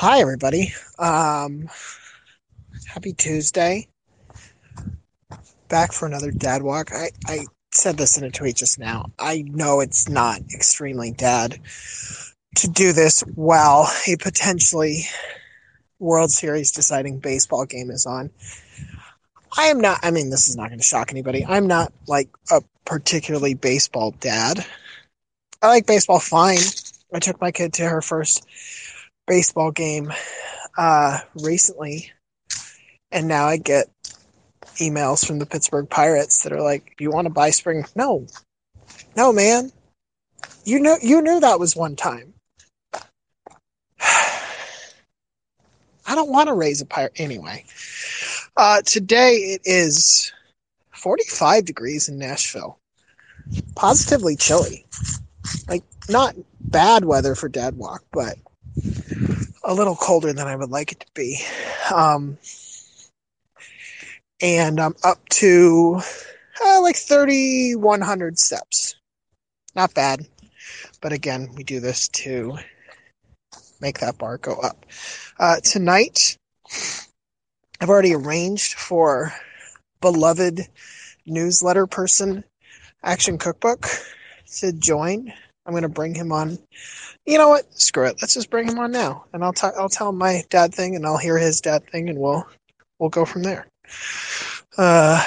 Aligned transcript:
Hi, 0.00 0.20
everybody. 0.20 0.72
Um, 0.98 1.68
happy 2.86 3.12
Tuesday. 3.12 3.86
Back 5.68 5.92
for 5.92 6.06
another 6.06 6.30
dad 6.30 6.62
walk. 6.62 6.90
I, 6.90 7.10
I 7.26 7.40
said 7.70 7.98
this 7.98 8.16
in 8.16 8.24
a 8.24 8.30
tweet 8.30 8.56
just 8.56 8.78
now. 8.78 9.10
I 9.18 9.42
know 9.42 9.80
it's 9.80 10.08
not 10.08 10.40
extremely 10.54 11.10
dad 11.10 11.60
to 12.56 12.68
do 12.68 12.94
this 12.94 13.20
while 13.34 13.90
a 14.08 14.16
potentially 14.16 15.02
World 15.98 16.30
Series 16.30 16.72
deciding 16.72 17.18
baseball 17.18 17.66
game 17.66 17.90
is 17.90 18.06
on. 18.06 18.30
I 19.54 19.66
am 19.66 19.82
not, 19.82 19.98
I 20.02 20.12
mean, 20.12 20.30
this 20.30 20.48
is 20.48 20.56
not 20.56 20.68
going 20.68 20.80
to 20.80 20.82
shock 20.86 21.10
anybody. 21.10 21.44
I'm 21.44 21.66
not 21.66 21.92
like 22.06 22.30
a 22.50 22.62
particularly 22.86 23.52
baseball 23.52 24.12
dad. 24.12 24.64
I 25.60 25.66
like 25.66 25.84
baseball 25.84 26.20
fine. 26.20 26.60
I 27.12 27.18
took 27.18 27.38
my 27.38 27.52
kid 27.52 27.74
to 27.74 27.82
her 27.86 28.00
first 28.00 28.46
baseball 29.30 29.70
game 29.70 30.12
uh, 30.76 31.20
recently, 31.36 32.10
and 33.12 33.28
now 33.28 33.46
I 33.46 33.58
get 33.58 33.86
emails 34.78 35.24
from 35.24 35.38
the 35.38 35.46
Pittsburgh 35.46 35.88
Pirates 35.88 36.42
that 36.42 36.52
are 36.52 36.60
like, 36.60 36.96
you 36.98 37.12
want 37.12 37.26
to 37.26 37.32
buy 37.32 37.50
spring?" 37.50 37.84
No, 37.94 38.26
no, 39.16 39.32
man. 39.32 39.70
You 40.64 40.80
know, 40.80 40.96
you 41.00 41.22
knew 41.22 41.38
that 41.38 41.60
was 41.60 41.76
one 41.76 41.94
time. 41.94 42.34
I 46.06 46.16
don't 46.16 46.30
want 46.30 46.48
to 46.48 46.54
raise 46.54 46.80
a 46.80 46.86
pirate 46.86 47.12
anyway. 47.16 47.64
Uh, 48.56 48.82
today 48.82 49.34
it 49.36 49.60
is 49.64 50.32
45 50.90 51.64
degrees 51.64 52.08
in 52.08 52.18
Nashville. 52.18 52.80
Positively 53.76 54.34
chilly. 54.34 54.84
Like, 55.68 55.84
not 56.08 56.34
bad 56.60 57.04
weather 57.04 57.36
for 57.36 57.48
Dad 57.48 57.76
walk, 57.76 58.02
but 58.12 58.36
a 59.62 59.74
little 59.74 59.96
colder 59.96 60.32
than 60.32 60.46
I 60.46 60.56
would 60.56 60.70
like 60.70 60.92
it 60.92 61.00
to 61.00 61.06
be. 61.14 61.40
Um, 61.94 62.38
and 64.40 64.80
I'm 64.80 64.94
up 65.04 65.28
to 65.30 66.00
uh, 66.64 66.80
like 66.80 66.96
3,100 66.96 68.38
steps. 68.38 68.94
Not 69.74 69.94
bad. 69.94 70.26
But 71.00 71.12
again, 71.12 71.50
we 71.56 71.64
do 71.64 71.80
this 71.80 72.08
to 72.08 72.58
make 73.80 74.00
that 74.00 74.18
bar 74.18 74.38
go 74.38 74.54
up. 74.54 74.86
Uh, 75.38 75.60
tonight, 75.60 76.36
I've 77.80 77.88
already 77.88 78.14
arranged 78.14 78.74
for 78.74 79.32
beloved 80.00 80.66
newsletter 81.26 81.86
person, 81.86 82.44
Action 83.02 83.38
Cookbook, 83.38 83.86
to 84.58 84.72
join. 84.72 85.32
I'm 85.70 85.74
going 85.74 85.82
to 85.82 85.88
bring 85.88 86.16
him 86.16 86.32
on. 86.32 86.58
You 87.26 87.38
know 87.38 87.48
what? 87.48 87.72
Screw 87.80 88.06
it. 88.06 88.16
Let's 88.20 88.34
just 88.34 88.50
bring 88.50 88.66
him 88.66 88.80
on 88.80 88.90
now, 88.90 89.26
and 89.32 89.44
I'll 89.44 89.52
t- 89.52 89.68
I'll 89.78 89.88
tell 89.88 90.10
my 90.10 90.42
dad 90.50 90.74
thing, 90.74 90.96
and 90.96 91.06
I'll 91.06 91.16
hear 91.16 91.38
his 91.38 91.60
dad 91.60 91.88
thing, 91.88 92.08
and 92.08 92.18
we'll 92.18 92.44
we'll 92.98 93.08
go 93.08 93.24
from 93.24 93.44
there. 93.44 93.68
Uh, 94.76 95.24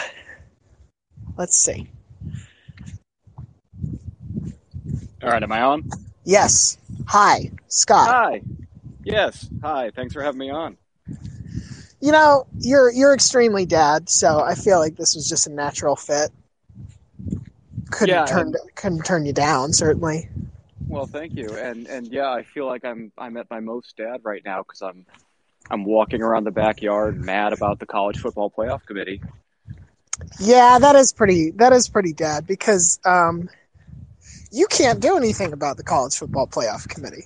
let's 1.37 1.55
see. 1.55 1.87
All 5.23 5.29
right, 5.29 5.41
am 5.41 5.53
I 5.53 5.61
on? 5.61 5.89
Yes. 6.25 6.77
Hi, 7.07 7.49
Scott. 7.69 8.09
Hi. 8.09 8.41
Yes. 9.05 9.47
Hi. 9.61 9.91
Thanks 9.95 10.13
for 10.13 10.21
having 10.21 10.39
me 10.39 10.49
on. 10.49 10.75
You 12.01 12.11
know, 12.11 12.47
you're 12.59 12.91
you're 12.91 13.13
extremely 13.13 13.65
dad, 13.65 14.09
so 14.09 14.41
I 14.41 14.55
feel 14.55 14.79
like 14.79 14.97
this 14.97 15.15
was 15.15 15.29
just 15.29 15.47
a 15.47 15.51
natural 15.51 15.95
fit. 15.95 16.31
Couldn't 17.91 18.15
Yeah, 18.15 18.25
turn 18.25 18.53
couldn't 18.75 19.05
turn 19.05 19.25
you 19.25 19.31
down, 19.33 19.71
certainly. 19.71 20.27
Well, 20.93 21.07
thank 21.07 21.35
you. 21.35 21.57
And 21.57 21.87
and 21.87 22.11
yeah, 22.11 22.29
I 22.29 22.43
feel 22.43 22.67
like 22.67 22.85
I'm 22.85 23.11
I'm 23.17 23.35
at 23.37 23.49
my 23.49 23.61
most 23.61 23.97
dad 23.97 24.19
right 24.21 24.43
now 24.45 24.61
because 24.61 24.83
I'm 24.83 25.07
I'm 25.71 25.85
walking 25.85 26.21
around 26.21 26.43
the 26.43 26.51
backyard 26.51 27.19
mad 27.19 27.51
about 27.51 27.79
the 27.79 27.87
college 27.87 28.19
football 28.19 28.51
playoff 28.51 28.85
committee. 28.85 29.19
Yeah, 30.39 30.77
that 30.77 30.95
is 30.95 31.11
pretty 31.11 31.49
that 31.55 31.73
is 31.73 31.89
pretty 31.89 32.13
dad 32.13 32.45
because 32.45 32.99
um 33.05 33.49
you 34.51 34.67
can't 34.67 34.99
do 34.99 35.17
anything 35.17 35.51
about 35.51 35.77
the 35.77 35.83
college 35.83 36.15
football 36.15 36.45
playoff 36.45 36.87
committee. 36.87 37.25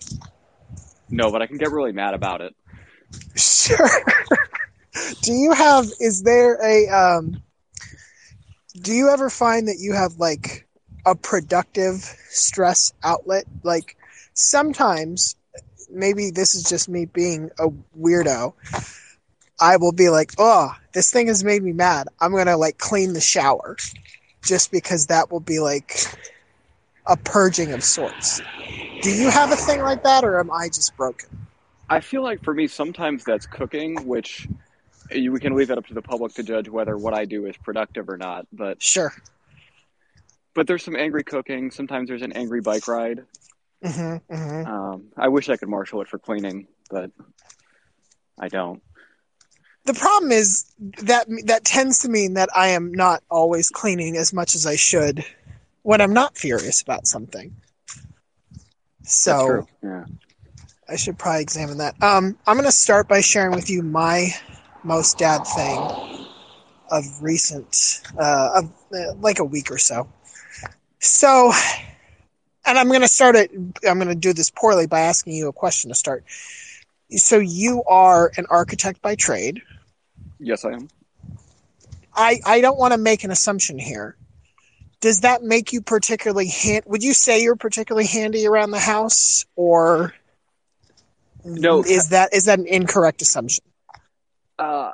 No, 1.10 1.30
but 1.30 1.42
I 1.42 1.48
can 1.48 1.58
get 1.58 1.70
really 1.72 1.92
mad 1.92 2.14
about 2.14 2.40
it. 2.40 2.56
Sure. 3.36 3.90
do 5.24 5.34
you 5.34 5.52
have 5.52 5.88
is 6.00 6.24
there 6.24 6.58
a 6.64 6.88
um 6.88 7.42
do 8.80 8.94
you 8.94 9.10
ever 9.10 9.30
find 9.30 9.68
that 9.68 9.80
you 9.80 9.92
have 9.92 10.14
like 10.20 10.67
a 11.08 11.16
productive 11.16 11.96
stress 12.30 12.94
outlet? 13.04 13.46
Like 13.64 13.98
sometimes 14.34 15.36
maybe 15.90 16.32
this 16.32 16.54
is 16.54 16.64
just 16.64 16.90
me 16.90 17.06
being 17.06 17.50
a 17.60 17.70
weirdo. 17.98 18.54
I 19.60 19.78
will 19.78 19.94
be 19.94 20.10
like, 20.10 20.34
"Oh, 20.38 20.72
this 20.94 21.12
thing 21.12 21.28
has 21.28 21.44
made 21.44 21.64
me 21.64 21.74
mad. 21.74 22.08
I'm 22.20 22.32
going 22.32 22.46
to 22.48 22.58
like 22.58 22.78
clean 22.78 23.14
the 23.14 23.22
shower." 23.22 23.78
Just 24.44 24.72
because 24.72 25.08
that 25.08 25.32
will 25.32 25.40
be 25.42 25.60
like 25.60 26.00
a 27.06 27.18
purging 27.18 27.74
of 27.74 27.84
sorts. 27.84 28.42
Do 29.02 29.12
you 29.12 29.30
have 29.30 29.52
a 29.52 29.56
thing 29.56 29.82
like 29.82 30.04
that 30.04 30.24
or 30.24 30.40
am 30.40 30.52
I 30.52 30.68
just 30.68 30.96
broken? 30.96 31.48
I 31.90 32.02
feel 32.02 32.24
like 32.24 32.44
for 32.44 32.54
me 32.54 32.68
sometimes 32.68 33.24
that's 33.24 33.46
cooking, 33.46 33.96
which 34.06 34.48
you, 35.12 35.32
we 35.32 35.40
can 35.40 35.56
leave 35.56 35.72
it 35.72 35.78
up 35.78 35.88
to 35.88 35.94
the 35.94 36.02
public 36.02 36.34
to 36.36 36.44
judge 36.44 36.70
whether 36.70 36.98
what 36.98 37.14
I 37.14 37.26
do 37.26 37.46
is 37.46 37.58
productive 37.58 38.10
or 38.10 38.18
not. 38.18 38.46
But 38.54 38.82
Sure. 38.82 39.14
But 40.58 40.66
there's 40.66 40.84
some 40.84 40.96
angry 40.96 41.24
cooking. 41.24 41.70
Sometimes 41.70 42.10
there's 42.10 42.24
an 42.24 42.34
angry 42.34 42.62
bike 42.62 42.88
ride. 42.88 43.24
Mhm. 43.86 44.20
Mhm. 44.28 44.68
Um, 44.68 45.12
I 45.16 45.28
wish 45.28 45.50
I 45.50 45.56
could 45.56 45.70
marshal 45.70 46.02
it 46.02 46.08
for 46.08 46.18
cleaning, 46.18 46.68
but 46.90 47.12
I 48.40 48.50
don't. 48.50 48.82
the 49.86 49.94
problem 49.94 50.34
is 50.34 50.66
that 51.04 51.28
that 51.46 51.64
tends 51.64 52.00
to 52.00 52.10
mean 52.10 52.34
that 52.34 52.50
I 52.54 52.70
am 52.70 52.92
not 52.92 53.24
always 53.32 53.70
cleaning 53.70 54.18
as 54.18 54.34
much 54.34 54.54
as 54.54 54.66
I 54.66 54.76
should 54.76 55.24
when 55.84 56.02
I'm 56.02 56.12
not 56.12 56.38
furious 56.38 56.82
about 56.82 57.08
something. 57.08 57.56
So. 59.04 59.66
Yeah. 59.82 60.04
I 60.90 60.96
should 60.98 61.18
probably 61.18 61.42
examine 61.42 61.78
that. 61.78 62.02
Um, 62.02 62.38
I'm 62.48 62.56
going 62.56 62.66
to 62.66 62.72
start 62.72 63.08
by 63.10 63.20
sharing 63.22 63.54
with 63.54 63.70
you 63.70 63.82
my 63.82 64.34
most 64.84 65.18
dad 65.18 65.44
thing 65.44 66.28
of 66.90 67.04
recent, 67.22 68.02
uh, 68.18 68.50
of 68.56 68.74
uh, 68.94 69.14
like 69.16 69.40
a 69.40 69.46
week 69.46 69.70
or 69.70 69.78
so. 69.78 70.08
So, 71.00 71.52
and 72.66 72.78
I'm 72.78 72.88
going 72.88 73.02
to 73.02 73.08
start 73.08 73.36
it. 73.36 73.52
I'm 73.88 73.98
going 74.00 74.08
to 74.08 74.16
do 74.16 74.34
this 74.34 74.50
poorly 74.50 74.88
by 74.88 75.02
asking 75.02 75.34
you 75.34 75.48
a 75.48 75.54
question 75.54 75.90
to 75.90 75.96
start. 75.96 76.24
So 77.12 77.38
you 77.38 77.84
are 77.84 78.32
an 78.38 78.46
architect 78.50 79.02
by 79.02 79.16
trade. 79.16 79.62
Yes, 80.40 80.66
I 80.66 80.74
am. 80.74 80.90
I, 82.14 82.40
I 82.46 82.62
don't 82.62 82.78
want 82.78 82.94
to 82.94 82.98
make 82.98 83.24
an 83.24 83.32
assumption 83.32 83.78
here. 83.80 84.18
Does 85.00 85.22
that 85.22 85.44
make 85.44 85.74
you 85.74 85.82
particularly 85.82 86.48
hand? 86.48 86.84
Would 86.88 87.04
you 87.04 87.14
say 87.14 87.44
you're 87.44 87.56
particularly 87.56 88.08
handy 88.08 88.48
around 88.48 88.72
the 88.72 88.80
house, 88.80 89.46
or 89.56 90.14
No. 91.46 91.84
Is 91.84 92.10
that 92.10 92.34
is 92.34 92.46
that 92.46 92.60
an 92.60 92.66
incorrect 92.66 93.22
assumption? 93.22 93.64
Uh, 94.58 94.92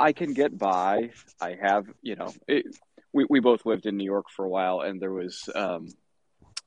I 0.00 0.12
can 0.12 0.32
get 0.32 0.56
by. 0.56 1.10
I 1.40 1.56
have, 1.60 1.86
you 2.00 2.16
know, 2.16 2.32
it, 2.48 2.66
we 3.12 3.26
we 3.28 3.40
both 3.40 3.66
lived 3.66 3.86
in 3.86 3.96
New 3.96 4.04
York 4.04 4.26
for 4.34 4.44
a 4.44 4.48
while, 4.48 4.80
and 4.80 5.00
there 5.00 5.12
was 5.12 5.48
um, 5.54 5.88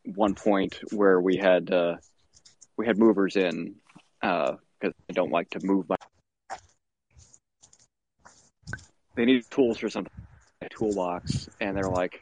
one 0.03 0.35
point 0.35 0.79
where 0.91 1.19
we 1.19 1.37
had 1.37 1.71
uh, 1.71 1.95
we 2.77 2.85
had 2.85 2.97
movers 2.97 3.35
in 3.35 3.75
because 4.21 4.93
I 5.09 5.13
don't 5.13 5.31
like 5.31 5.49
to 5.51 5.59
move 5.61 5.87
my. 5.89 5.95
They 9.15 9.25
need 9.25 9.43
tools 9.49 9.77
for 9.79 9.89
something, 9.89 10.11
a 10.61 10.69
toolbox, 10.69 11.49
and 11.59 11.75
they're 11.75 11.89
like, 11.89 12.21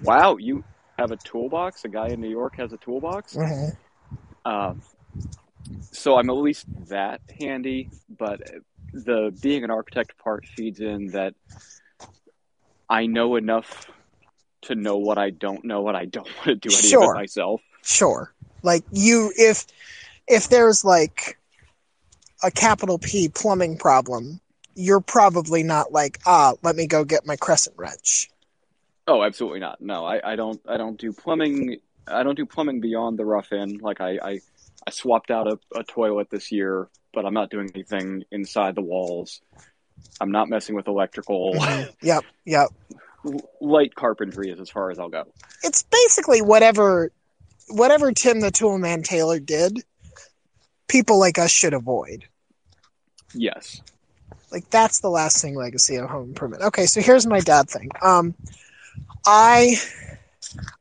"Wow, 0.00 0.36
you 0.38 0.64
have 0.98 1.10
a 1.10 1.16
toolbox? 1.16 1.84
A 1.84 1.88
guy 1.88 2.08
in 2.08 2.20
New 2.20 2.30
York 2.30 2.56
has 2.56 2.72
a 2.72 2.78
toolbox?" 2.78 3.34
Mhm. 3.34 3.76
Um, 4.44 4.82
so 5.92 6.16
I'm 6.16 6.30
at 6.30 6.36
least 6.36 6.66
that 6.88 7.20
handy, 7.38 7.90
but 8.08 8.40
the 8.92 9.36
being 9.42 9.64
an 9.64 9.70
architect 9.70 10.16
part 10.18 10.46
feeds 10.46 10.80
in 10.80 11.10
that 11.10 11.34
I 12.88 13.06
know 13.06 13.36
enough 13.36 13.90
to 14.62 14.74
know 14.74 14.96
what 14.96 15.18
I 15.18 15.30
don't 15.30 15.64
know, 15.64 15.88
and 15.88 15.96
I 15.96 16.04
don't 16.04 16.26
want 16.36 16.46
to 16.46 16.54
do 16.56 16.68
any 16.68 16.78
of 16.78 16.84
Sure. 16.84 17.14
it 17.14 17.18
myself. 17.18 17.60
Sure. 17.82 18.32
Like 18.62 18.84
you, 18.92 19.32
if 19.36 19.66
if 20.26 20.48
there's 20.48 20.84
like 20.84 21.38
a 22.42 22.50
capital 22.50 22.98
P 22.98 23.28
plumbing 23.28 23.78
problem, 23.78 24.40
you're 24.74 25.00
probably 25.00 25.62
not 25.62 25.92
like, 25.92 26.18
ah, 26.26 26.54
let 26.62 26.76
me 26.76 26.86
go 26.86 27.04
get 27.04 27.26
my 27.26 27.36
crescent 27.36 27.76
wrench. 27.78 28.30
Oh, 29.06 29.22
absolutely 29.22 29.60
not. 29.60 29.80
No, 29.80 30.04
I, 30.04 30.32
I 30.32 30.36
don't. 30.36 30.60
I 30.68 30.76
don't 30.76 30.98
do 30.98 31.12
plumbing. 31.12 31.78
I 32.06 32.22
don't 32.22 32.36
do 32.36 32.46
plumbing 32.46 32.80
beyond 32.80 33.18
the 33.18 33.24
rough 33.24 33.52
in. 33.52 33.78
Like 33.78 34.00
I, 34.00 34.18
I, 34.22 34.40
I 34.86 34.90
swapped 34.90 35.30
out 35.30 35.46
a, 35.46 35.58
a 35.74 35.84
toilet 35.84 36.28
this 36.30 36.50
year, 36.52 36.88
but 37.14 37.24
I'm 37.24 37.34
not 37.34 37.50
doing 37.50 37.70
anything 37.74 38.24
inside 38.30 38.74
the 38.74 38.82
walls. 38.82 39.40
I'm 40.20 40.30
not 40.30 40.48
messing 40.48 40.74
with 40.74 40.88
electrical. 40.88 41.54
Yep, 42.02 42.24
yep. 42.44 42.68
Light 43.60 43.94
carpentry 43.94 44.50
is 44.50 44.60
as 44.60 44.70
far 44.70 44.90
as 44.90 44.98
I'll 44.98 45.08
go. 45.08 45.24
It's 45.62 45.82
basically 45.82 46.40
whatever 46.40 47.10
whatever 47.68 48.12
Tim 48.12 48.40
the 48.40 48.50
Toolman 48.50 49.04
Taylor 49.04 49.40
did, 49.40 49.82
people 50.86 51.18
like 51.18 51.38
us 51.38 51.50
should 51.50 51.74
avoid. 51.74 52.24
Yes. 53.34 53.82
Like 54.50 54.70
that's 54.70 55.00
the 55.00 55.10
lasting 55.10 55.54
legacy 55.54 55.96
of 55.96 56.08
home 56.08 56.28
improvement. 56.28 56.62
Okay, 56.62 56.86
so 56.86 57.00
here's 57.00 57.26
my 57.26 57.40
dad 57.40 57.68
thing. 57.68 57.90
Um, 58.00 58.34
I 59.26 59.76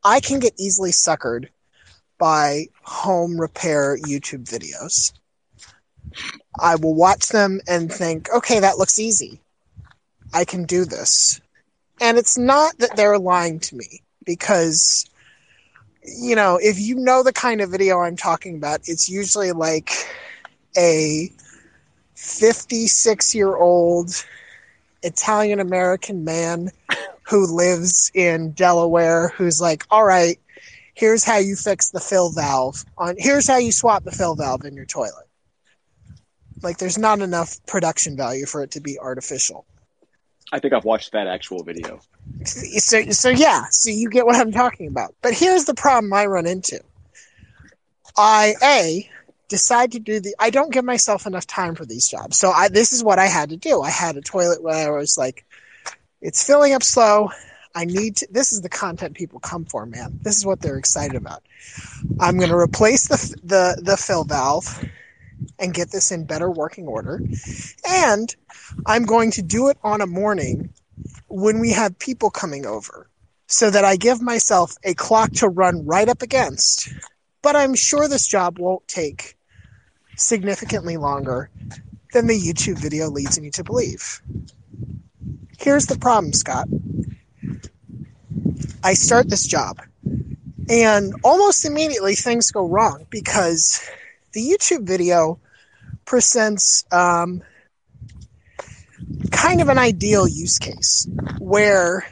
I 0.04 0.20
can 0.20 0.40
get 0.40 0.54
easily 0.58 0.92
suckered 0.92 1.50
by 2.18 2.68
home 2.81 3.40
repair 3.40 3.98
YouTube 3.98 4.46
videos. 4.46 5.13
I 6.59 6.75
will 6.75 6.95
watch 6.95 7.30
them 7.30 7.62
and 7.68 7.92
think, 7.92 8.30
okay, 8.33 8.59
that 8.59 8.77
looks 8.77 9.00
easy. 9.00 9.42
I 10.33 10.45
can 10.45 10.65
do 10.65 10.86
this. 10.86 11.39
And 12.01 12.18
it's 12.18 12.38
not 12.38 12.77
that 12.80 12.95
they're 12.95 13.18
lying 13.18 13.59
to 13.62 13.75
me 13.75 14.01
because, 14.25 15.09
you 16.04 16.36
know, 16.36 16.59
if 16.62 16.80
you 16.80 16.95
know 16.95 17.24
the 17.24 17.33
kind 17.33 17.62
of 17.62 17.71
video 17.71 18.00
I'm 18.00 18.18
talking 18.18 18.56
about, 18.56 18.81
it's 18.86 19.09
usually 19.09 19.51
like 19.51 19.92
a 20.77 21.31
56 22.15 23.36
year 23.36 23.56
old 23.56 24.25
Italian 25.03 25.60
American 25.60 26.24
man 26.24 26.71
who 27.24 27.45
lives 27.45 28.12
in 28.13 28.51
Delaware 28.51 29.30
who's 29.30 29.60
like, 29.62 29.86
all 29.89 30.06
right, 30.06 30.39
here's 30.94 31.24
how 31.24 31.38
you 31.38 31.56
fix 31.56 31.92
the 31.92 32.00
fill 32.00 32.31
valve 32.31 32.83
on 32.98 33.15
here's 33.19 33.48
how 33.48 33.57
you 33.57 33.71
swap 33.71 34.03
the 34.03 34.12
fill 34.12 34.36
valve 34.36 34.65
in 34.65 34.75
your 34.75 34.86
toilet. 34.86 35.26
Like 36.62 36.77
there's 36.77 36.98
not 36.98 37.19
enough 37.19 37.63
production 37.65 38.18
value 38.18 38.45
for 38.45 38.63
it 38.63 38.71
to 38.71 38.81
be 38.81 39.00
artificial. 39.00 39.65
I 40.51 40.59
think 40.59 40.74
I've 40.74 40.86
watched 40.86 41.12
that 41.12 41.27
actual 41.27 41.63
video. 41.63 42.00
So 42.45 43.01
so 43.12 43.30
yeah, 43.30 43.65
so 43.69 43.89
you 43.89 44.09
get 44.09 44.25
what 44.25 44.36
I'm 44.36 44.51
talking 44.51 44.88
about. 44.88 45.13
But 45.21 45.33
here's 45.33 45.65
the 45.65 45.74
problem 45.74 46.13
I 46.13 46.25
run 46.25 46.45
into. 46.45 46.81
I 48.18 48.56
a 48.63 49.09
decide 49.50 49.94
to 49.94 50.00
do 50.00 50.19
the 50.19 50.36
I 50.39 50.50
don't 50.50 50.71
give 50.71 50.86
myself 50.86 51.25
enough 51.25 51.48
time 51.48 51.75
for 51.75 51.86
these 51.86 52.07
jobs. 52.07 52.38
So 52.38 52.51
I 52.51 52.69
this 52.69 52.94
is 52.94 53.03
what 53.03 53.19
I 53.19 53.27
had 53.27 53.50
to 53.50 53.57
do. 53.57 53.81
I 53.81 53.89
had 53.89 54.18
a 54.18 54.21
toilet 54.21 54.63
where 54.63 54.94
I 54.94 54.98
was 54.98 55.18
like 55.18 55.45
it's 56.21 56.45
filling 56.45 56.74
up 56.74 56.83
slow. 56.83 57.31
I 57.75 57.86
need 57.86 58.18
to 58.18 58.27
this 58.31 58.51
is 58.51 58.62
the 58.62 58.69
content 58.69 59.15
people 59.15 59.39
come 59.39 59.65
for, 59.65 59.86
man. 59.86 60.19
This 60.21 60.38
is 60.38 60.45
what 60.45 60.62
they're 60.62 60.77
excited 60.77 61.15
about. 61.15 61.44
I'm 62.19 62.38
going 62.38 62.50
to 62.50 62.57
replace 62.57 63.07
the 63.07 63.36
the 63.44 63.81
the 63.81 63.98
fill 63.98 64.24
valve 64.24 64.83
and 65.60 65.74
get 65.74 65.92
this 65.92 66.12
in 66.12 66.25
better 66.25 66.50
working 66.50 66.88
order. 66.88 67.22
And 67.88 68.36
I'm 68.86 69.06
going 69.06 69.31
to 69.31 69.42
do 69.42 69.69
it 69.69 69.78
on 69.84 70.01
a 70.01 70.07
morning 70.07 70.69
when 71.28 71.60
we 71.60 71.72
have 71.72 71.98
people 72.00 72.30
coming 72.30 72.66
over 72.66 73.10
so 73.48 73.69
that 73.69 73.86
I 73.86 73.95
give 73.95 74.22
myself 74.22 74.75
a 74.84 74.94
clock 74.94 75.31
to 75.34 75.48
run 75.48 75.86
right 75.86 76.10
up 76.10 76.22
against. 76.22 76.89
But 77.42 77.56
I'm 77.56 77.75
sure 77.75 78.07
this 78.07 78.28
job 78.28 78.60
won't 78.60 78.88
take 78.88 79.38
significantly 80.18 80.98
longer 80.98 81.50
than 82.13 82.28
the 82.28 82.39
YouTube 82.39 82.80
video 82.80 83.10
leads 83.10 83.39
me 83.39 83.50
to 83.51 83.63
believe. 83.63 84.22
Here's 85.60 85.86
the 85.86 85.98
problem, 85.98 86.34
Scott. 86.34 86.68
I 88.84 88.94
start 88.94 89.30
this 89.30 89.45
job, 89.45 89.81
and 90.69 91.13
almost 91.24 91.66
immediately 91.66 92.16
things 92.16 92.51
go 92.51 92.68
wrong 92.68 93.06
because 93.10 93.81
the 94.38 94.48
YouTube 94.48 94.84
video 94.86 95.39
presents 96.06 96.86
um, 96.92 97.42
kind 99.31 99.62
of 99.62 99.68
an 99.68 99.80
ideal 99.80 100.28
use 100.28 100.60
case 100.60 101.07
where 101.39 102.06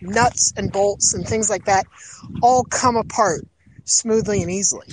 nuts 0.00 0.54
and 0.56 0.72
bolts 0.72 1.12
and 1.12 1.28
things 1.28 1.50
like 1.50 1.66
that 1.66 1.84
all 2.40 2.64
come 2.64 2.96
apart 2.96 3.42
smoothly 3.84 4.40
and 4.40 4.50
easily. 4.50 4.86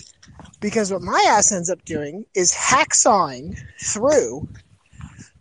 Because 0.60 0.92
what 0.92 1.02
my 1.02 1.24
ass 1.30 1.54
ends 1.54 1.70
up 1.70 1.86
doing 1.86 2.26
is 2.34 2.52
hacksawing 2.54 3.58
through 3.82 4.50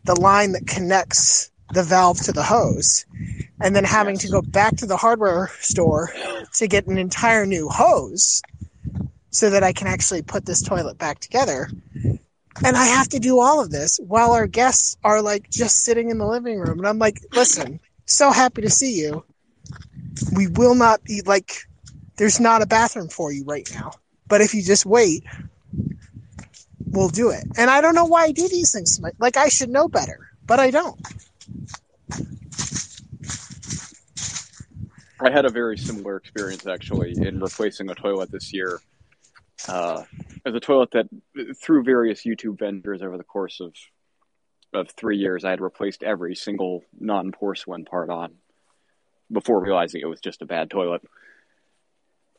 the 0.04 0.14
line 0.20 0.52
that 0.52 0.68
connects 0.68 1.50
the 1.72 1.82
valve 1.82 2.20
to 2.20 2.32
the 2.32 2.44
hose 2.44 3.06
and 3.60 3.74
then 3.74 3.82
having 3.82 4.16
to 4.18 4.28
go 4.28 4.40
back 4.40 4.76
to 4.76 4.86
the 4.86 4.96
hardware 4.96 5.50
store 5.58 6.12
to 6.54 6.68
get 6.68 6.86
an 6.86 6.96
entire 6.96 7.44
new 7.44 7.68
hose 7.68 8.40
so 9.36 9.50
that 9.50 9.62
I 9.62 9.74
can 9.74 9.86
actually 9.86 10.22
put 10.22 10.46
this 10.46 10.62
toilet 10.62 10.96
back 10.96 11.18
together. 11.18 11.68
And 12.64 12.74
I 12.74 12.86
have 12.86 13.06
to 13.10 13.18
do 13.18 13.38
all 13.38 13.60
of 13.60 13.70
this 13.70 13.98
while 13.98 14.32
our 14.32 14.46
guests 14.46 14.96
are 15.04 15.20
like 15.20 15.50
just 15.50 15.84
sitting 15.84 16.08
in 16.08 16.16
the 16.16 16.26
living 16.26 16.58
room. 16.58 16.78
And 16.78 16.88
I'm 16.88 16.98
like, 16.98 17.20
listen, 17.32 17.78
so 18.06 18.30
happy 18.30 18.62
to 18.62 18.70
see 18.70 18.98
you. 18.98 19.26
We 20.34 20.46
will 20.46 20.74
not 20.74 21.04
be 21.04 21.20
like, 21.26 21.52
there's 22.16 22.40
not 22.40 22.62
a 22.62 22.66
bathroom 22.66 23.10
for 23.10 23.30
you 23.30 23.44
right 23.44 23.70
now. 23.74 23.90
But 24.26 24.40
if 24.40 24.54
you 24.54 24.62
just 24.62 24.86
wait, 24.86 25.22
we'll 26.86 27.10
do 27.10 27.28
it. 27.28 27.44
And 27.58 27.68
I 27.68 27.82
don't 27.82 27.94
know 27.94 28.06
why 28.06 28.22
I 28.24 28.32
do 28.32 28.48
these 28.48 28.72
things. 28.72 28.98
Like, 29.18 29.36
I 29.36 29.48
should 29.48 29.68
know 29.68 29.86
better, 29.86 30.30
but 30.46 30.60
I 30.60 30.70
don't. 30.70 30.98
I 35.20 35.30
had 35.30 35.44
a 35.44 35.50
very 35.50 35.76
similar 35.76 36.16
experience 36.16 36.66
actually 36.66 37.12
in 37.18 37.38
replacing 37.38 37.90
a 37.90 37.94
toilet 37.94 38.32
this 38.32 38.50
year. 38.54 38.80
Uh, 39.68 40.04
as 40.44 40.54
a 40.54 40.60
toilet 40.60 40.90
that, 40.92 41.06
through 41.60 41.82
various 41.82 42.24
YouTube 42.24 42.58
vendors 42.58 43.02
over 43.02 43.16
the 43.16 43.24
course 43.24 43.60
of 43.60 43.74
of 44.72 44.90
three 44.90 45.16
years, 45.16 45.44
I 45.44 45.50
had 45.50 45.60
replaced 45.60 46.02
every 46.02 46.34
single 46.34 46.84
non 46.98 47.32
porcelain 47.32 47.84
part 47.84 48.10
on 48.10 48.34
before 49.32 49.62
realizing 49.62 50.00
it 50.00 50.06
was 50.06 50.20
just 50.20 50.42
a 50.42 50.46
bad 50.46 50.70
toilet. 50.70 51.02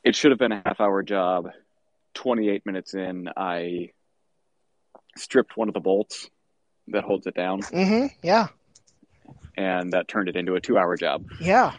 It 0.04 0.16
should 0.16 0.32
have 0.32 0.40
been 0.40 0.52
a 0.52 0.62
half 0.66 0.80
hour 0.80 1.04
job. 1.04 1.50
28 2.14 2.66
minutes 2.66 2.94
in, 2.94 3.30
I 3.36 3.92
stripped 5.18 5.58
one 5.58 5.68
of 5.68 5.74
the 5.74 5.80
bolts 5.80 6.30
that 6.88 7.04
holds 7.04 7.28
it 7.28 7.36
down. 7.36 7.62
Mm-hmm. 7.62 8.08
Yeah. 8.24 8.48
And 9.56 9.94
that 9.94 10.08
turned 10.08 10.30
it 10.30 10.36
into 10.36 10.56
a 10.56 10.62
two 10.62 10.78
hour 10.78 10.96
job. 10.96 11.26
Yeah. 11.40 11.74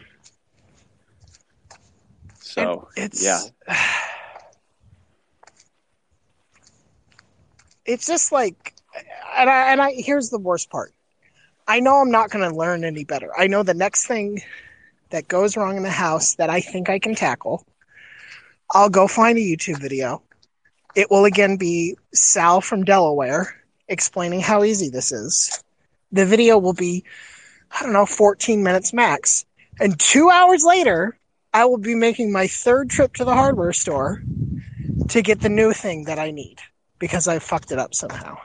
So 2.39 2.89
it's 2.95 3.23
yeah. 3.23 3.41
It's 7.89 8.05
just 8.05 8.31
like, 8.31 8.75
and 9.35 9.49
I, 9.49 9.71
and 9.71 9.81
I 9.81 9.93
here's 9.93 10.29
the 10.29 10.37
worst 10.37 10.69
part. 10.69 10.93
I 11.67 11.79
know 11.79 11.95
I'm 11.95 12.11
not 12.11 12.29
going 12.29 12.47
to 12.47 12.55
learn 12.55 12.83
any 12.83 13.03
better. 13.03 13.31
I 13.35 13.47
know 13.47 13.63
the 13.63 13.73
next 13.73 14.05
thing 14.05 14.43
that 15.09 15.27
goes 15.27 15.57
wrong 15.57 15.75
in 15.75 15.81
the 15.81 15.89
house 15.89 16.35
that 16.35 16.51
I 16.51 16.61
think 16.61 16.87
I 16.87 16.99
can 16.99 17.15
tackle. 17.15 17.65
I'll 18.69 18.89
go 18.91 19.07
find 19.07 19.39
a 19.39 19.41
YouTube 19.41 19.81
video. 19.81 20.21
It 20.95 21.09
will 21.09 21.25
again 21.25 21.57
be 21.57 21.97
Sal 22.13 22.61
from 22.61 22.83
Delaware 22.83 23.59
explaining 23.87 24.41
how 24.41 24.63
easy 24.63 24.89
this 24.89 25.11
is. 25.11 25.63
The 26.11 26.27
video 26.27 26.59
will 26.59 26.73
be, 26.73 27.03
I 27.71 27.81
don't 27.81 27.93
know, 27.93 28.05
14 28.05 28.61
minutes 28.61 28.93
max. 28.93 29.47
And 29.79 29.99
two 29.99 30.29
hours 30.29 30.63
later, 30.63 31.17
I 31.55 31.65
will 31.65 31.79
be 31.79 31.95
making 31.95 32.31
my 32.31 32.45
third 32.45 32.91
trip 32.91 33.15
to 33.15 33.25
the 33.25 33.33
hardware 33.33 33.73
store 33.73 34.21
to 35.07 35.23
get 35.23 35.41
the 35.41 35.49
new 35.49 35.73
thing 35.73 36.03
that 36.03 36.19
I 36.19 36.29
need 36.29 36.59
because 36.99 37.27
I 37.27 37.39
fucked 37.39 37.71
it 37.71 37.79
up 37.79 37.95
somehow. 37.95 38.37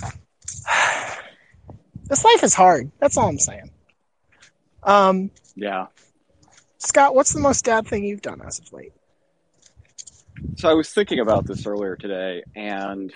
this 2.04 2.24
life 2.24 2.44
is 2.44 2.54
hard. 2.54 2.90
That's 3.00 3.16
all 3.16 3.28
I'm 3.28 3.38
saying. 3.38 3.70
Um, 4.82 5.30
yeah. 5.56 5.86
Scott, 6.78 7.14
what's 7.14 7.32
the 7.32 7.40
most 7.40 7.64
dad 7.64 7.88
thing 7.88 8.04
you've 8.04 8.22
done 8.22 8.42
as 8.42 8.58
of 8.58 8.72
late? 8.72 8.92
So 10.56 10.68
I 10.68 10.74
was 10.74 10.92
thinking 10.92 11.20
about 11.20 11.46
this 11.46 11.66
earlier 11.66 11.96
today, 11.96 12.42
and 12.54 13.12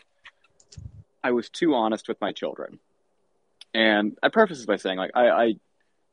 I 1.23 1.33
was 1.33 1.51
too 1.51 1.75
honest 1.75 2.09
with 2.09 2.21
my 2.21 2.33
children. 2.33 2.79
And 3.75 4.17
I 4.23 4.29
preface 4.29 4.59
this 4.59 4.67
by 4.67 4.77
saying, 4.77 4.97
like, 4.97 5.11
I, 5.15 5.29
I, 5.29 5.55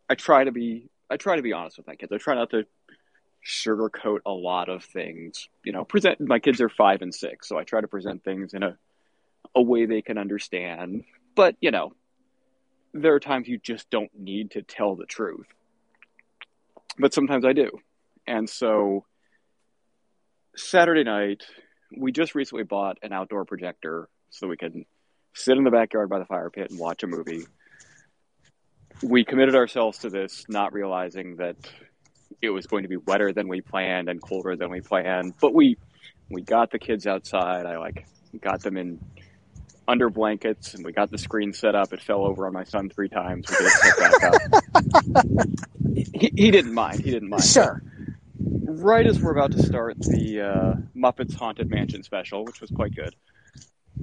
I 0.10 0.16
try 0.16 0.44
to 0.44 0.52
be 0.52 0.90
I 1.10 1.18
try 1.18 1.36
to 1.36 1.42
be 1.42 1.54
honest 1.54 1.78
with 1.78 1.88
my 1.88 1.96
kids. 1.96 2.12
I 2.12 2.18
try 2.18 2.36
not 2.36 2.50
to 2.52 2.66
sugarcoat 3.46 4.20
a 4.26 4.32
lot 4.32 4.70
of 4.70 4.84
things. 4.84 5.50
You 5.64 5.72
know, 5.72 5.84
present 5.84 6.20
my 6.20 6.40
kids 6.40 6.62
are 6.62 6.70
five 6.70 7.02
and 7.02 7.14
six, 7.14 7.48
so 7.48 7.58
I 7.58 7.64
try 7.64 7.82
to 7.82 7.88
present 7.88 8.24
things 8.24 8.54
in 8.54 8.64
a 8.64 8.78
a 9.56 9.62
way 9.62 9.86
they 9.86 10.02
can 10.02 10.18
understand. 10.18 11.04
But, 11.36 11.56
you 11.62 11.72
know, 11.72 11.94
there 12.94 13.14
are 13.14 13.20
times 13.20 13.48
you 13.48 13.58
just 13.58 13.90
don't 13.90 14.12
need 14.18 14.52
to 14.52 14.62
tell 14.62 14.96
the 14.96 15.06
truth. 15.06 15.48
But 16.98 17.14
sometimes 17.14 17.46
I 17.46 17.54
do. 17.54 17.70
And 18.28 18.50
so 18.50 19.06
Saturday 20.56 21.04
night, 21.04 21.44
we 21.96 22.12
just 22.12 22.36
recently 22.36 22.64
bought 22.64 22.98
an 23.02 23.14
outdoor 23.14 23.46
projector 23.46 24.10
so 24.30 24.48
we 24.48 24.58
can 24.58 24.86
sit 25.34 25.58
in 25.58 25.64
the 25.64 25.72
backyard 25.72 26.10
by 26.10 26.20
the 26.20 26.26
fire 26.26 26.50
pit 26.50 26.72
and 26.72 26.80
watch 26.80 27.04
a 27.04 27.08
movie 27.08 27.46
we 29.04 29.24
committed 29.26 29.56
ourselves 29.56 30.00
to 30.00 30.10
this, 30.10 30.46
not 30.48 30.74
realizing 30.74 31.38
that 31.38 31.56
it 32.46 32.54
was 32.54 32.68
going 32.68 32.84
to 32.84 32.90
be 32.90 32.98
wetter 32.98 33.34
than 33.34 33.48
we 33.48 33.62
planned 33.62 34.10
and 34.10 34.22
colder 34.22 34.56
than 34.56 34.70
we 34.70 34.82
planned. 34.82 35.34
But 35.40 35.54
we 35.54 35.78
we 36.30 36.42
got 36.42 36.72
the 36.72 36.80
kids 36.80 37.08
outside. 37.08 37.66
I 37.66 37.78
like 37.78 38.08
got 38.42 38.62
them 38.62 38.78
in 38.78 39.00
under 39.88 40.10
blankets, 40.10 40.74
and 40.74 40.84
we 40.84 40.92
got 40.92 41.12
the 41.12 41.18
screen 41.18 41.54
set 41.54 41.76
up. 41.76 41.94
It 41.94 42.02
fell 42.02 42.26
over 42.26 42.48
on 42.48 42.54
my 42.54 42.64
son 42.64 42.90
three 42.90 43.10
times. 43.10 43.48
We 43.50 43.70
set 43.70 43.98
back 44.00 44.24
up. 44.24 45.48
he, 45.94 46.32
he 46.36 46.52
didn't 46.52 46.74
mind. 46.74 47.02
He 47.02 47.12
didn't 47.12 47.30
mind. 47.30 47.44
Sure. 47.44 47.82
Right 48.40 49.06
as 49.06 49.20
we're 49.20 49.32
about 49.32 49.52
to 49.52 49.64
start 49.64 50.00
the 50.00 50.42
uh, 50.42 50.74
Muppets 50.96 51.36
Haunted 51.36 51.70
Mansion 51.70 52.04
special, 52.04 52.44
which 52.46 52.62
was 52.62 52.70
quite 52.72 52.96
good, 52.96 53.16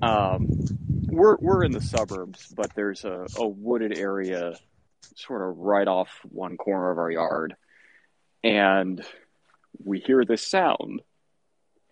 um, 0.01 0.49
we're 1.07 1.37
we're 1.37 1.65
in 1.65 1.73
the 1.73 1.81
suburbs, 1.81 2.47
but 2.57 2.75
there's 2.75 3.05
a, 3.05 3.27
a 3.37 3.47
wooded 3.47 3.97
area 3.97 4.55
sort 5.17 5.43
of 5.43 5.59
right 5.59 5.87
off 5.87 6.09
one 6.25 6.57
corner 6.57 6.91
of 6.91 6.99
our 6.99 7.11
yard, 7.11 7.55
and 8.45 9.05
we 9.85 10.01
hear 10.01 10.25
this 10.25 10.47
sound. 10.47 11.03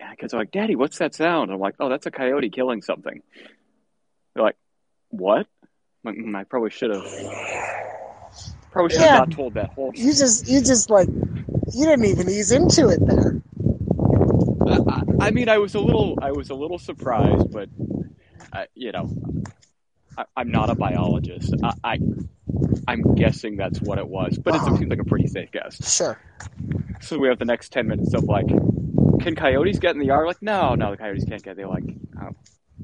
And 0.00 0.18
kids 0.18 0.32
are 0.34 0.38
like, 0.38 0.50
"Daddy, 0.50 0.76
what's 0.76 0.98
that 0.98 1.14
sound?" 1.14 1.50
I'm 1.50 1.58
like, 1.60 1.74
"Oh, 1.78 1.88
that's 1.88 2.06
a 2.06 2.10
coyote 2.10 2.50
killing 2.50 2.82
something." 2.82 3.22
They're 4.34 4.44
like, 4.44 4.56
"What?" 5.10 5.46
Like, 6.04 6.16
"Mm, 6.16 6.36
I 6.36 6.44
probably 6.44 6.70
should 6.70 6.90
have. 6.90 7.04
Probably 8.70 8.90
should 8.90 9.00
have 9.02 9.10
Yeah. 9.10 9.18
not 9.18 9.30
told 9.30 9.54
that 9.54 9.70
whole. 9.70 9.92
You 9.94 10.14
just 10.14 10.48
you 10.48 10.60
just 10.60 10.88
like 10.90 11.08
you 11.08 11.84
didn't 11.86 12.04
even 12.06 12.28
ease 12.28 12.52
into 12.52 12.88
it 12.88 13.04
there. 13.06 13.40
I, 14.88 15.02
I 15.20 15.30
mean, 15.30 15.48
I 15.48 15.58
was 15.58 15.74
a 15.74 15.80
little, 15.80 16.16
I 16.22 16.32
was 16.32 16.50
a 16.50 16.54
little 16.54 16.78
surprised, 16.78 17.50
but 17.52 17.68
I, 18.52 18.66
you 18.74 18.92
know, 18.92 19.08
I, 20.20 20.40
I'm 20.40 20.50
not 20.50 20.70
a 20.70 20.74
biologist. 20.74 21.54
I, 21.62 21.72
I, 21.84 21.98
I'm 22.86 23.14
guessing 23.14 23.56
that's 23.56 23.80
what 23.80 23.98
it 23.98 24.06
was, 24.06 24.38
but 24.38 24.54
it 24.54 24.62
seems 24.62 24.88
like 24.90 24.98
a 24.98 25.04
pretty 25.04 25.26
safe 25.26 25.50
guess. 25.50 25.94
Sure. 25.94 26.20
So 27.00 27.18
we 27.18 27.28
have 27.28 27.38
the 27.38 27.44
next 27.44 27.72
ten 27.72 27.88
minutes 27.88 28.14
of 28.14 28.24
like, 28.24 28.48
can 29.20 29.34
coyotes 29.34 29.78
get 29.78 29.92
in 29.92 29.98
the 29.98 30.06
yard? 30.06 30.26
Like, 30.26 30.42
no, 30.42 30.74
no, 30.74 30.90
the 30.90 30.96
coyotes 30.96 31.24
can't 31.24 31.42
get. 31.42 31.56
They're 31.56 31.68
like, 31.68 31.84
oh, 32.20 32.30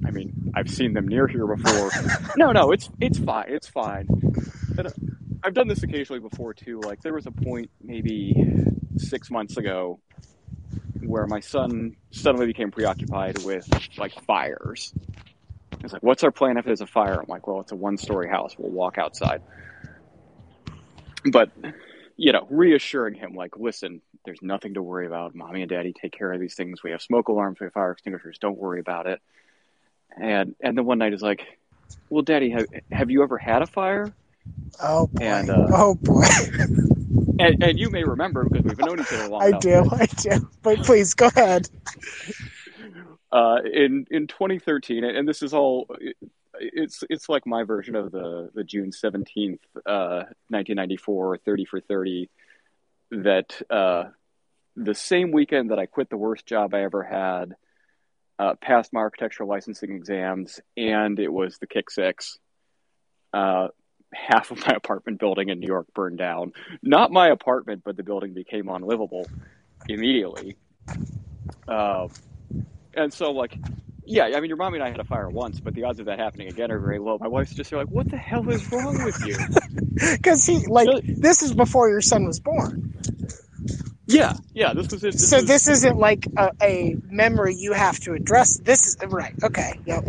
I 0.06 0.10
mean, 0.10 0.52
I've 0.54 0.70
seen 0.70 0.92
them 0.94 1.08
near 1.08 1.26
here 1.26 1.46
before. 1.46 1.90
no, 2.36 2.52
no, 2.52 2.72
it's 2.72 2.88
it's 3.00 3.18
fine, 3.18 3.46
it's 3.48 3.68
fine. 3.68 4.08
And 4.78 4.86
uh, 4.86 4.90
I've 5.42 5.54
done 5.54 5.68
this 5.68 5.82
occasionally 5.82 6.20
before 6.20 6.54
too. 6.54 6.80
Like, 6.80 7.02
there 7.02 7.14
was 7.14 7.26
a 7.26 7.32
point 7.32 7.70
maybe 7.82 8.34
six 8.96 9.30
months 9.30 9.56
ago 9.56 10.00
where 11.00 11.26
my 11.26 11.40
son 11.40 11.96
suddenly 12.10 12.46
became 12.46 12.70
preoccupied 12.70 13.42
with 13.44 13.68
like 13.98 14.12
fires. 14.24 14.92
He's 15.82 15.92
like, 15.92 16.02
"What's 16.02 16.24
our 16.24 16.30
plan 16.30 16.56
if 16.56 16.64
there's 16.64 16.80
a 16.80 16.86
fire?" 16.86 17.20
I'm 17.20 17.26
like, 17.28 17.46
"Well, 17.46 17.60
it's 17.60 17.72
a 17.72 17.76
one-story 17.76 18.28
house. 18.28 18.54
We'll 18.58 18.70
walk 18.70 18.98
outside." 18.98 19.42
But 21.30 21.50
you 22.16 22.32
know, 22.32 22.46
reassuring 22.50 23.14
him, 23.14 23.34
like, 23.34 23.56
"Listen, 23.56 24.00
there's 24.24 24.42
nothing 24.42 24.74
to 24.74 24.82
worry 24.82 25.06
about. 25.06 25.34
Mommy 25.34 25.62
and 25.62 25.70
Daddy 25.70 25.92
take 25.92 26.12
care 26.12 26.32
of 26.32 26.40
these 26.40 26.54
things. 26.54 26.82
We 26.82 26.90
have 26.92 27.02
smoke 27.02 27.28
alarms, 27.28 27.60
we 27.60 27.66
have 27.66 27.72
fire 27.72 27.92
extinguishers. 27.92 28.38
Don't 28.38 28.58
worry 28.58 28.80
about 28.80 29.06
it." 29.06 29.20
And 30.16 30.54
and 30.60 30.76
then 30.76 30.84
one 30.84 30.98
night 30.98 31.12
he's 31.12 31.22
like, 31.22 31.44
"Well, 32.10 32.22
Daddy, 32.22 32.50
have 32.50 32.66
have 32.90 33.10
you 33.10 33.22
ever 33.22 33.38
had 33.38 33.62
a 33.62 33.66
fire?" 33.66 34.14
Oh 34.80 35.06
boy. 35.08 35.24
And, 35.24 35.50
uh, 35.50 35.68
oh 35.70 35.94
boy. 35.94 36.24
And, 37.38 37.54
and 37.60 37.78
you 37.78 37.90
may 37.90 38.02
remember 38.02 38.44
because 38.44 38.64
we've 38.64 38.78
known 38.78 38.98
each 38.98 39.12
other 39.12 39.24
a 39.24 39.28
long 39.28 39.40
time. 39.42 39.54
I 39.54 39.68
enough. 39.68 39.90
do. 39.90 40.30
I 40.30 40.36
do. 40.36 40.40
But 40.62 40.82
please 40.84 41.12
go 41.12 41.26
ahead. 41.26 41.68
Uh, 43.36 43.58
in 43.70 44.06
in 44.10 44.26
2013, 44.26 45.04
and 45.04 45.28
this 45.28 45.42
is 45.42 45.52
all. 45.52 45.86
It's 46.58 47.04
it's 47.10 47.28
like 47.28 47.46
my 47.46 47.64
version 47.64 47.94
of 47.94 48.10
the 48.10 48.48
the 48.54 48.64
June 48.64 48.92
17th, 48.92 49.58
uh, 49.84 50.24
1994, 50.48 51.36
30 51.44 51.64
for 51.66 51.80
30. 51.80 52.30
That 53.10 53.60
uh, 53.68 54.04
the 54.74 54.94
same 54.94 55.32
weekend 55.32 55.70
that 55.70 55.78
I 55.78 55.84
quit 55.84 56.08
the 56.08 56.16
worst 56.16 56.46
job 56.46 56.72
I 56.72 56.82
ever 56.82 57.02
had, 57.02 57.56
uh, 58.38 58.54
passed 58.54 58.94
my 58.94 59.00
architectural 59.00 59.50
licensing 59.50 59.90
exams, 59.90 60.58
and 60.74 61.18
it 61.20 61.30
was 61.30 61.58
the 61.58 61.66
Kick 61.66 61.90
Six. 61.90 62.38
Uh, 63.34 63.68
half 64.14 64.50
of 64.50 64.66
my 64.66 64.72
apartment 64.76 65.20
building 65.20 65.50
in 65.50 65.60
New 65.60 65.66
York 65.66 65.88
burned 65.94 66.16
down. 66.16 66.54
Not 66.82 67.12
my 67.12 67.28
apartment, 67.28 67.82
but 67.84 67.98
the 67.98 68.02
building 68.02 68.32
became 68.32 68.70
unlivable 68.70 69.26
immediately. 69.90 70.56
And 72.96 73.12
so, 73.12 73.30
like, 73.32 73.56
yeah, 74.04 74.24
I 74.24 74.40
mean, 74.40 74.48
your 74.48 74.56
mommy 74.56 74.78
and 74.78 74.84
I 74.84 74.90
had 74.90 75.00
a 75.00 75.04
fire 75.04 75.28
once, 75.28 75.60
but 75.60 75.74
the 75.74 75.84
odds 75.84 76.00
of 76.00 76.06
that 76.06 76.18
happening 76.18 76.48
again 76.48 76.70
are 76.70 76.78
very 76.80 76.98
low. 76.98 77.18
My 77.20 77.28
wife's 77.28 77.54
just 77.54 77.70
like, 77.72 77.88
"What 77.88 78.10
the 78.10 78.16
hell 78.16 78.48
is 78.50 78.70
wrong 78.72 79.04
with 79.04 79.24
you?" 79.26 79.36
Because 80.12 80.44
he 80.44 80.66
like 80.66 80.88
Really? 80.88 81.14
this 81.18 81.42
is 81.42 81.54
before 81.54 81.88
your 81.88 82.02
son 82.02 82.26
was 82.26 82.38
born. 82.38 82.92
yeah, 84.06 84.34
yeah. 84.54 84.74
This 84.74 84.90
was 84.92 85.02
it. 85.04 85.12
This 85.12 85.28
so 85.30 85.36
was- 85.38 85.46
this 85.46 85.68
isn't 85.68 85.96
like 85.98 86.26
a, 86.36 86.50
a 86.62 86.96
memory 87.08 87.54
you 87.56 87.72
have 87.72 87.98
to 88.00 88.12
address. 88.12 88.58
This 88.58 88.86
is 88.86 88.96
right. 89.08 89.34
Okay. 89.42 89.72
Yep. 89.86 90.04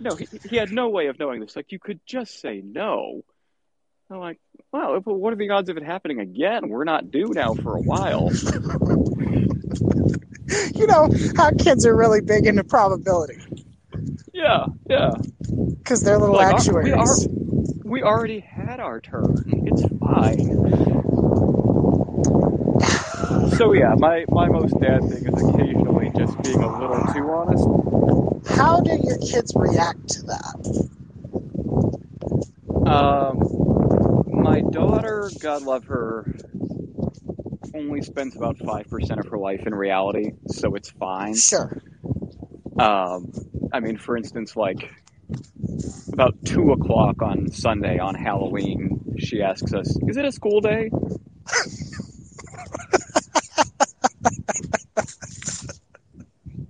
no, 0.00 0.14
he, 0.16 0.26
he 0.48 0.56
had 0.56 0.70
no 0.72 0.88
way 0.90 1.06
of 1.06 1.18
knowing 1.18 1.40
this. 1.40 1.56
Like, 1.56 1.72
you 1.72 1.78
could 1.78 2.00
just 2.06 2.38
say 2.40 2.62
no. 2.64 3.22
I'm 4.10 4.18
like, 4.18 4.38
well, 4.72 5.00
what 5.00 5.32
are 5.32 5.36
the 5.36 5.50
odds 5.50 5.70
of 5.70 5.76
it 5.78 5.84
happening 5.84 6.20
again? 6.20 6.68
We're 6.68 6.84
not 6.84 7.10
due 7.10 7.30
now 7.32 7.54
for 7.54 7.76
a 7.76 7.80
while. 7.80 8.30
You 10.74 10.86
know 10.86 11.08
how 11.36 11.50
kids 11.52 11.84
are 11.86 11.94
really 11.96 12.20
big 12.20 12.46
into 12.46 12.64
probability 12.64 13.38
Yeah, 14.32 14.66
yeah. 14.88 15.10
because 15.78 16.02
they're 16.02 16.18
little 16.18 16.36
Like, 16.36 16.52
our- 16.52 16.58
actuaries. 16.58 16.86
we 16.86 16.92
are- 16.92 17.06
We 17.84 18.02
already 18.02 18.40
had 18.40 18.78
our 18.80 19.00
turn. 19.00 19.34
It's 19.66 19.82
fine. 19.98 20.56
So 23.58 23.72
yeah, 23.74 23.94
my 23.98 24.24
my 24.30 24.48
most 24.48 24.78
dad 24.80 25.00
thing 25.02 25.26
is 25.26 25.42
occasionally 25.48 26.10
just 26.16 26.40
being 26.42 26.62
a 26.62 26.78
little 26.80 27.04
too 27.12 27.28
honest. 27.30 27.66
How 28.56 28.80
do 28.80 28.92
your 29.02 29.18
kids 29.18 29.52
react 29.54 30.08
to 30.08 30.22
that? 30.22 30.56
Um, 32.86 34.24
my 34.42 34.60
daughter, 34.62 35.30
God 35.40 35.62
love 35.62 35.84
her, 35.86 36.24
only 37.74 38.02
spends 38.02 38.36
about 38.36 38.58
five 38.58 38.88
percent 38.88 39.20
of 39.20 39.26
her 39.28 39.38
life 39.38 39.62
in 39.66 39.74
reality, 39.74 40.32
so 40.48 40.74
it's 40.74 40.90
fine. 40.90 41.34
Sure. 41.34 41.76
Um, 42.78 43.32
I 43.72 43.80
mean, 43.80 43.98
for 43.98 44.16
instance, 44.16 44.56
like 44.56 44.90
about 46.12 46.34
two 46.44 46.72
o'clock 46.72 47.22
on 47.22 47.50
Sunday 47.52 47.98
on 47.98 48.14
Halloween, 48.14 49.16
she 49.18 49.42
asks 49.42 49.72
us, 49.74 49.96
"Is 50.08 50.16
it 50.16 50.24
a 50.24 50.32
school 50.32 50.60
day?" 50.60 50.90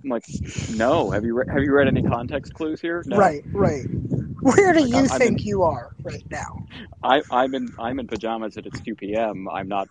I'm 0.03 0.09
like, 0.09 0.23
"No. 0.69 1.11
Have 1.11 1.23
you 1.23 1.35
re- 1.35 1.45
have 1.49 1.61
you 1.63 1.73
read 1.73 1.87
any 1.87 2.01
context 2.01 2.53
clues 2.53 2.81
here?" 2.81 3.03
No. 3.05 3.17
Right. 3.17 3.43
Right. 3.53 3.85
Where 4.41 4.73
do 4.73 4.87
you 4.87 4.95
I'm 4.97 5.19
think 5.19 5.41
in- 5.41 5.47
you 5.47 5.63
are 5.63 5.91
right 6.03 6.23
now? 6.31 6.65
I, 7.03 7.21
I'm 7.31 7.53
in 7.53 7.67
I'm 7.79 7.99
in 7.99 8.07
pajamas 8.07 8.57
and 8.57 8.65
it's 8.65 8.81
2 8.81 8.95
p.m. 8.95 9.47
I'm 9.49 9.67
not 9.67 9.87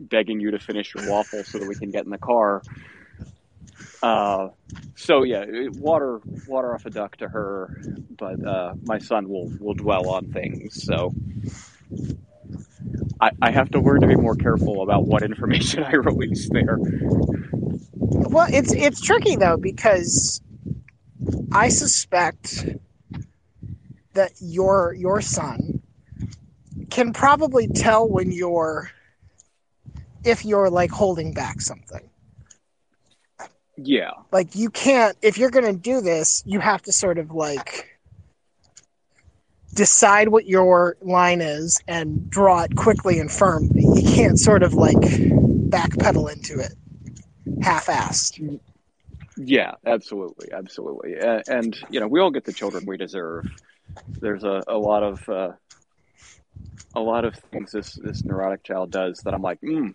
begging 0.00 0.40
you 0.40 0.50
to 0.50 0.58
finish 0.58 0.94
your 0.94 1.10
waffle 1.10 1.44
so 1.44 1.58
that 1.58 1.68
we 1.68 1.74
can 1.74 1.90
get 1.90 2.04
in 2.04 2.10
the 2.10 2.18
car. 2.18 2.62
Uh, 4.02 4.48
so 4.96 5.22
yeah, 5.22 5.44
water 5.72 6.20
water 6.46 6.74
off 6.74 6.84
a 6.84 6.90
duck 6.90 7.16
to 7.16 7.28
her, 7.28 7.74
but 8.10 8.44
uh, 8.44 8.74
my 8.82 8.98
son 8.98 9.28
will 9.28 9.50
will 9.58 9.74
dwell 9.74 10.10
on 10.10 10.26
things. 10.26 10.84
So 10.84 11.14
I, 13.20 13.30
I 13.40 13.50
have 13.50 13.70
to 13.70 13.80
learn 13.80 14.02
to 14.02 14.06
be 14.06 14.16
more 14.16 14.34
careful 14.34 14.82
about 14.82 15.06
what 15.06 15.22
information 15.22 15.82
I 15.84 15.92
release 15.92 16.48
there. 16.50 16.76
Well, 16.78 18.46
it's 18.50 18.72
it's 18.72 19.00
tricky 19.00 19.36
though 19.36 19.56
because 19.56 20.42
I 21.52 21.68
suspect 21.68 22.66
that 24.12 24.32
your 24.40 24.94
your 24.94 25.20
son 25.20 25.82
can 26.90 27.12
probably 27.12 27.68
tell 27.68 28.08
when 28.08 28.30
you're 28.30 28.90
if 30.24 30.44
you're 30.44 30.70
like 30.70 30.90
holding 30.90 31.32
back 31.32 31.60
something. 31.60 32.10
Yeah, 33.76 34.10
Like 34.30 34.54
you 34.54 34.70
can't 34.70 35.16
if 35.20 35.36
you're 35.36 35.50
going 35.50 35.66
to 35.66 35.72
do 35.72 36.00
this, 36.00 36.42
you 36.46 36.60
have 36.60 36.82
to 36.82 36.92
sort 36.92 37.18
of 37.18 37.32
like 37.32 37.98
decide 39.74 40.28
what 40.28 40.46
your 40.46 40.96
line 41.02 41.40
is 41.40 41.80
and 41.88 42.30
draw 42.30 42.62
it 42.62 42.76
quickly 42.76 43.18
and 43.18 43.30
firmly. 43.30 43.82
You 43.82 44.14
can't 44.14 44.38
sort 44.38 44.62
of 44.62 44.74
like 44.74 44.96
backpedal 44.96 46.32
into 46.32 46.60
it 46.60 46.72
half-assed. 47.62 48.60
yeah, 49.36 49.72
absolutely, 49.84 50.52
absolutely, 50.52 51.14
and, 51.14 51.42
and 51.48 51.78
you 51.90 51.98
know 51.98 52.06
we 52.06 52.20
all 52.20 52.30
get 52.30 52.44
the 52.44 52.52
children 52.52 52.84
we 52.86 52.96
deserve. 52.96 53.44
There's 54.20 54.44
a, 54.44 54.62
a 54.68 54.78
lot 54.78 55.02
of 55.02 55.28
uh, 55.28 55.52
a 56.94 57.00
lot 57.00 57.24
of 57.24 57.34
things 57.52 57.72
this 57.72 57.94
this 57.94 58.24
neurotic 58.24 58.62
child 58.62 58.90
does 58.90 59.20
that 59.24 59.34
I'm 59.34 59.42
like, 59.42 59.60
mm, 59.60 59.94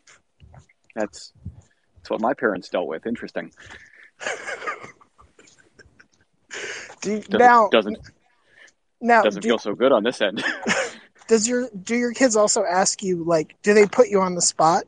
that's 0.96 1.34
that's 1.98 2.10
what 2.10 2.22
my 2.22 2.34
parents 2.34 2.70
dealt 2.70 2.88
with. 2.88 3.06
Interesting. 3.06 3.52
Do 7.02 7.12
you, 7.12 7.20
Doesn't, 7.22 7.40
now 7.40 7.70
doesn't 7.70 7.98
now 9.00 9.22
doesn't 9.22 9.42
do, 9.42 9.50
feel 9.50 9.58
so 9.58 9.74
good 9.74 9.94
on 9.94 10.04
this 10.04 10.22
end. 10.22 10.44
does 11.28 11.48
your 11.48 11.70
do 11.84 11.96
your 11.96 12.12
kids 12.12 12.36
also 12.36 12.66
ask 12.66 13.02
you 13.02 13.24
like 13.24 13.56
do 13.62 13.74
they 13.74 13.86
put 13.86 14.10
you 14.10 14.20
on 14.20 14.36
the 14.36 14.42
spot? 14.42 14.84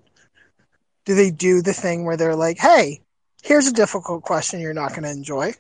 Do 1.06 1.16
they 1.16 1.32
do 1.32 1.62
the 1.62 1.74
thing 1.74 2.04
where 2.04 2.18
they're 2.18 2.36
like, 2.36 2.58
"Hey, 2.58 3.02
here's 3.44 3.68
a 3.68 3.74
difficult 3.74 4.24
question 4.24 4.60
you're 4.60 4.74
not 4.74 4.90
going 4.90 5.04
to 5.04 5.10
enjoy." 5.10 5.54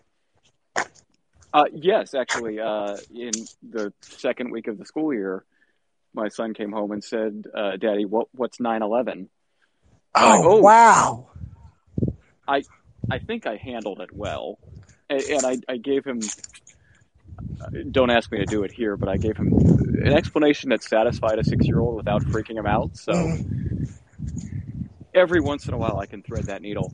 Uh, 1.54 1.66
yes, 1.74 2.14
actually, 2.14 2.60
uh, 2.60 2.98
in 3.14 3.32
the 3.70 3.94
second 4.02 4.52
week 4.52 4.68
of 4.68 4.78
the 4.78 4.86
school 4.86 5.14
year, 5.14 5.44
my 6.14 6.28
son 6.30 6.54
came 6.54 6.72
home 6.72 6.92
and 6.92 7.04
said, 7.04 7.46
uh, 7.56 7.78
"Daddy, 7.78 8.06
what 8.06 8.28
what's 8.34 8.60
9/11?" 8.60 9.28
Oh, 10.16 10.44
oh. 10.44 10.62
wow. 10.62 11.28
I 13.12 13.20
think 13.20 13.46
I 13.46 13.58
handled 13.58 14.00
it 14.00 14.10
well, 14.14 14.58
and, 15.10 15.22
and 15.22 15.46
I, 15.46 15.58
I 15.68 15.78
gave 15.78 16.06
him. 16.06 16.32
don't 17.92 18.10
ask 18.10 18.32
me 18.32 18.38
to 18.40 18.46
do 18.46 18.64
it 18.64 18.72
here, 18.72 18.96
but 18.96 19.10
I 19.10 19.18
gave 19.18 19.36
him 19.36 19.54
an 20.06 20.14
explanation 20.14 20.70
that 20.70 20.82
satisfied 20.82 21.40
a 21.40 21.44
six 21.44 21.66
year 21.66 21.80
old 21.80 21.98
without 21.98 22.24
freaking 22.24 22.58
him 22.58 22.66
out. 22.66 22.96
So 22.96 23.12
Mm. 23.12 23.92
every 25.14 25.42
once 25.42 25.68
in 25.68 25.74
a 25.74 25.78
while, 25.78 26.00
I 26.00 26.06
can 26.06 26.24
thread 26.24 26.46
that 26.46 26.62
needle. 26.62 26.94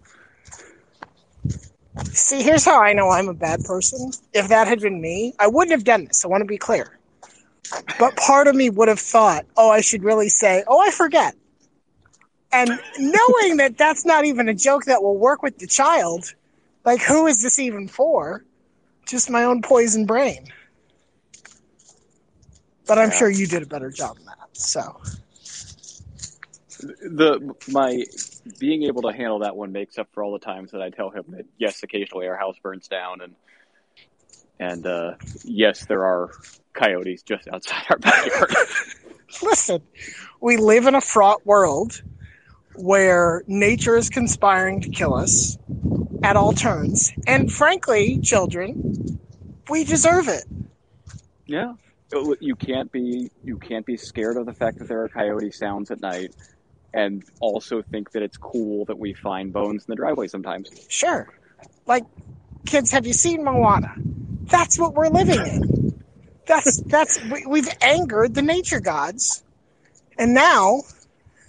See, 2.12 2.42
here's 2.42 2.66
how 2.66 2.82
I 2.82 2.94
know 2.94 3.10
I'm 3.12 3.30
a 3.30 3.34
bad 3.36 3.64
person. 3.64 4.12
If 4.34 4.48
that 4.48 4.68
had 4.68 4.80
been 4.80 5.00
me, 5.00 5.34
I 5.40 5.48
wouldn't 5.48 5.72
have 5.72 5.84
done 5.84 6.06
this. 6.06 6.26
I 6.26 6.30
want 6.30 6.42
to 6.42 6.46
be 6.46 6.58
clear. 6.58 6.97
But 8.00 8.16
part 8.16 8.48
of 8.48 8.56
me 8.56 8.70
would 8.70 8.88
have 8.88 9.00
thought, 9.00 9.46
oh, 9.56 9.70
I 9.70 9.82
should 9.82 10.04
really 10.04 10.30
say, 10.30 10.64
oh, 10.68 10.80
I 10.80 10.92
forget. 10.92 11.36
And 12.52 12.70
knowing 13.00 13.58
that 13.58 13.78
that's 13.78 14.06
not 14.06 14.26
even 14.26 14.48
a 14.48 14.54
joke 14.54 14.86
that 14.86 15.02
will 15.04 15.18
work 15.18 15.42
with 15.44 15.58
the 15.60 15.68
child, 15.68 16.34
like, 16.86 17.02
who 17.02 17.28
is 17.28 17.42
this 17.42 17.60
even 17.60 17.88
for? 17.88 18.44
Just 19.06 19.30
my 19.30 19.44
own 19.44 19.62
poison 19.62 20.06
brain. 20.06 20.48
But 22.88 22.98
I'm 23.00 23.10
Yeah. 23.10 23.12
sure 23.12 23.30
you 23.30 23.48
did 23.48 23.64
a 23.64 23.68
better 23.68 23.90
job 23.92 24.18
than 24.18 24.26
that. 24.26 24.50
So, 24.54 25.02
The 27.02 27.56
my 27.68 28.04
being 28.60 28.84
able 28.84 29.02
to 29.04 29.12
handle 29.12 29.40
that 29.40 29.56
one 29.56 29.72
makes 29.72 29.98
up 29.98 30.08
for 30.14 30.24
all 30.24 30.34
the 30.34 30.40
times 30.40 30.72
that 30.72 30.82
I 30.82 30.90
tell 30.90 31.10
him 31.10 31.26
that 31.30 31.46
yes, 31.58 31.84
occasionally 31.84 32.28
our 32.28 32.38
house 32.38 32.56
burns 32.62 32.88
down, 32.88 33.22
and 33.22 33.36
and 34.60 34.86
uh, 34.86 35.16
yes, 35.44 35.86
there 35.86 36.06
are 36.06 36.32
coyotes 36.74 37.24
just 37.24 37.48
outside 37.48 37.84
our 37.90 37.98
backyard. 37.98 38.54
listen, 39.42 39.82
we 40.42 40.58
live 40.58 40.86
in 40.86 40.96
a 40.96 41.02
fraught 41.02 41.46
world 41.46 42.02
where 42.76 43.44
nature 43.48 43.98
is 43.98 44.10
conspiring 44.10 44.82
to 44.82 44.90
kill 44.90 45.14
us 45.14 45.58
at 46.24 46.36
all 46.36 46.54
turns. 46.54 47.12
And 47.26 47.52
frankly, 47.52 48.20
children, 48.20 49.20
we 49.70 49.84
deserve 49.84 50.28
it. 50.28 50.46
Yeah. 51.46 51.74
You 52.40 52.56
can't 52.56 52.90
be 52.92 53.30
you 53.44 53.58
can't 53.58 53.86
be 53.86 53.98
scared 53.98 54.38
of 54.38 54.46
the 54.46 54.54
fact 54.54 54.80
that 54.80 54.88
there 54.88 55.04
are 55.04 55.10
coyote 55.10 55.52
sounds 55.52 55.92
at 55.92 56.00
night 56.00 56.34
and 56.94 57.24
also 57.42 57.82
think 57.82 58.12
that 58.12 58.24
it's 58.24 58.38
cool 58.38 58.86
that 58.86 58.98
we 58.98 59.14
find 59.14 59.52
bones 59.52 59.84
in 59.86 59.92
the 59.92 59.96
driveway 59.96 60.28
sometimes. 60.28 60.70
Sure. 60.88 61.28
Like, 61.86 62.06
kids, 62.66 62.92
have 62.92 63.06
you 63.06 63.14
seen 63.14 63.44
Moana? 63.44 63.94
That's 64.50 64.80
what 64.80 64.94
we're 64.94 65.10
living 65.10 65.46
in. 65.46 66.04
That's, 66.46 66.82
that's, 66.84 67.20
we, 67.22 67.46
we've 67.46 67.70
angered 67.82 68.34
the 68.36 68.42
nature 68.42 68.80
gods. 68.80 69.44
And 70.18 70.34
now, 70.34 70.82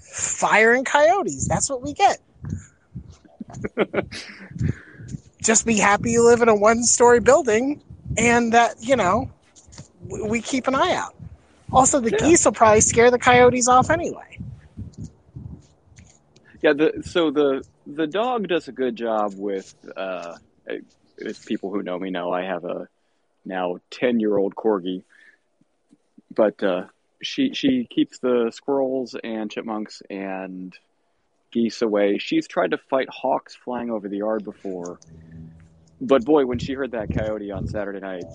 fire 0.01 0.73
and 0.75 0.85
coyotes. 0.85 1.49
That's 1.49 1.71
what 1.71 1.83
we 1.83 1.95
get. 1.95 2.19
Just 5.43 5.67
be 5.67 5.77
happy 5.79 6.13
you 6.13 6.25
live 6.25 6.43
in 6.43 6.49
a 6.49 6.55
one 6.55 6.83
story 6.85 7.21
building 7.21 7.83
and 8.17 8.53
that, 8.53 8.77
you 8.81 8.97
know, 8.97 9.31
we, 10.09 10.23
we 10.23 10.43
keep 10.43 10.67
an 10.69 10.75
eye 10.75 10.95
out. 10.95 11.15
Also, 11.73 12.01
the 12.01 12.11
Yeah. 12.11 12.19
geese 12.19 12.45
will 12.45 12.53
probably 12.53 12.81
scare 12.81 13.11
the 13.11 13.19
coyotes 13.19 13.69
off 13.69 13.91
anyway. 13.91 14.39
Yeah, 16.63 16.73
the 16.75 17.03
so 17.05 17.31
the 17.31 17.63
the 17.87 18.07
dog 18.07 18.49
does 18.49 18.69
a 18.69 18.73
good 18.73 18.97
job 18.97 19.35
with 19.37 19.75
uh 19.97 20.37
as 21.25 21.39
people 21.39 21.71
who 21.71 21.83
know 21.83 21.99
me 21.99 22.11
know, 22.11 22.33
I 22.33 22.43
have 22.43 22.65
a 22.65 22.89
now 23.45 23.79
10-year-old 23.91 24.55
corgi. 24.55 25.03
But 26.35 26.63
uh 26.63 26.85
she 27.23 27.53
she 27.55 27.85
keeps 27.85 28.19
the 28.19 28.51
squirrels 28.55 29.17
and 29.23 29.51
chipmunks 29.51 30.03
and 30.09 30.77
geese 31.51 31.83
away. 31.83 32.19
She's 32.19 32.47
tried 32.47 32.73
to 32.73 32.79
fight 32.79 33.09
hawks 33.11 33.57
flying 33.57 33.91
over 33.91 34.09
the 34.09 34.19
yard 34.19 34.45
before. 34.45 35.01
But 36.01 36.25
boy, 36.25 36.47
when 36.47 36.59
she 36.59 36.75
heard 36.75 36.93
that 36.93 37.11
coyote 37.11 37.51
on 37.51 37.67
Saturday 37.67 38.01
night, 38.01 38.29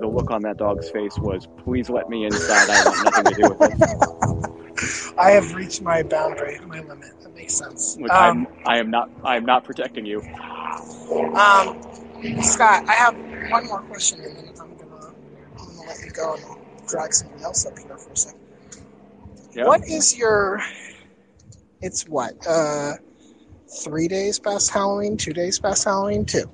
the 0.00 0.06
look 0.06 0.30
on 0.30 0.42
that 0.42 0.56
dog's 0.56 0.88
face 0.88 1.20
was, 1.22 1.46
"Please 1.64 1.88
let 1.88 2.08
me 2.08 2.24
inside. 2.24 2.68
I 2.68 2.84
want 2.84 3.02
nothing 3.04 3.24
to 3.26 3.34
do 3.34 3.48
with 3.48 3.60
it." 3.62 3.72
I 5.18 5.30
have 5.32 5.54
reached 5.54 5.82
my 5.82 6.02
boundary, 6.02 6.58
my 6.66 6.80
limit. 6.80 7.20
That 7.22 7.34
makes 7.36 7.54
sense. 7.54 7.96
Um, 7.96 8.10
I'm, 8.10 8.46
I 8.66 8.78
am 8.78 8.90
not. 8.90 9.10
I 9.22 9.36
am 9.36 9.44
not 9.44 9.64
protecting 9.64 10.06
you. 10.06 10.22
Um, 10.70 12.42
Scott, 12.42 12.88
I 12.88 12.92
have 12.92 13.16
one 13.50 13.66
more 13.66 13.82
question, 13.82 14.20
and 14.20 14.36
then 14.36 14.48
I'm 14.60 14.76
gonna 14.76 15.14
I'm 15.58 15.76
gonna 15.76 15.88
let 15.88 15.98
you 16.04 16.10
go 16.12 16.34
and 16.34 16.44
I'll 16.44 16.60
drag 16.86 17.12
somebody 17.12 17.42
else 17.42 17.66
up 17.66 17.78
here 17.78 17.96
for 17.96 18.12
a 18.12 18.16
second. 18.16 18.40
Yeah. 19.52 19.66
What 19.66 19.86
is 19.88 20.16
your? 20.16 20.60
It's 21.80 22.06
what? 22.06 22.34
Uh, 22.46 22.94
three 23.82 24.06
days 24.06 24.38
past 24.38 24.70
Halloween. 24.70 25.16
Two 25.16 25.32
days 25.32 25.58
past 25.58 25.84
Halloween. 25.84 26.24
Two. 26.24 26.50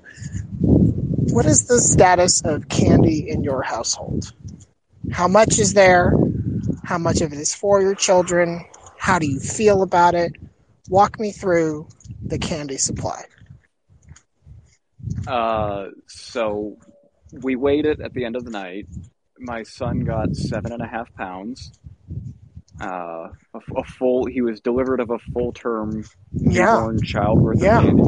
What 0.61 1.45
is 1.45 1.67
the 1.67 1.79
status 1.79 2.41
of 2.43 2.69
candy 2.69 3.29
in 3.29 3.43
your 3.43 3.63
household? 3.63 4.33
How 5.11 5.29
much 5.29 5.59
is 5.59 5.75
there? 5.75 6.15
How 6.85 6.99
much 6.99 7.21
of 7.21 7.33
it 7.33 7.39
is 7.39 7.55
for 7.55 7.83
your 7.83 7.95
children? 7.95 8.65
How 8.97 9.19
do 9.19 9.27
you 9.27 9.41
feel 9.41 9.83
about 9.83 10.15
it? 10.15 10.33
Walk 10.89 11.21
me 11.21 11.33
through 11.33 11.89
the 12.23 12.39
candy 12.39 12.79
supply. 12.79 13.25
Uh, 15.27 15.87
so 16.07 16.77
we 17.43 17.57
weighed 17.57 17.87
it 17.87 18.01
at 18.01 18.13
the 18.15 18.25
end 18.25 18.37
of 18.37 18.45
the 18.45 18.51
night. 18.51 18.87
My 19.39 19.63
son 19.65 20.01
got 20.01 20.35
seven 20.35 20.73
and 20.73 20.83
a 20.83 20.87
half 20.87 21.13
pounds. 21.15 21.73
Uh, 22.81 23.29
a, 23.55 23.59
a 23.77 23.85
full. 23.85 24.27
He 24.27 24.41
was 24.43 24.61
delivered 24.61 25.01
of 25.01 25.11
a 25.11 25.19
full 25.33 25.53
term 25.53 26.05
Yeah. 26.33 26.75
newborn 26.75 27.03
child 27.03 27.41
worth 27.41 27.63
Yeah. 27.63 27.79
of 27.79 27.85
candy. 27.85 28.03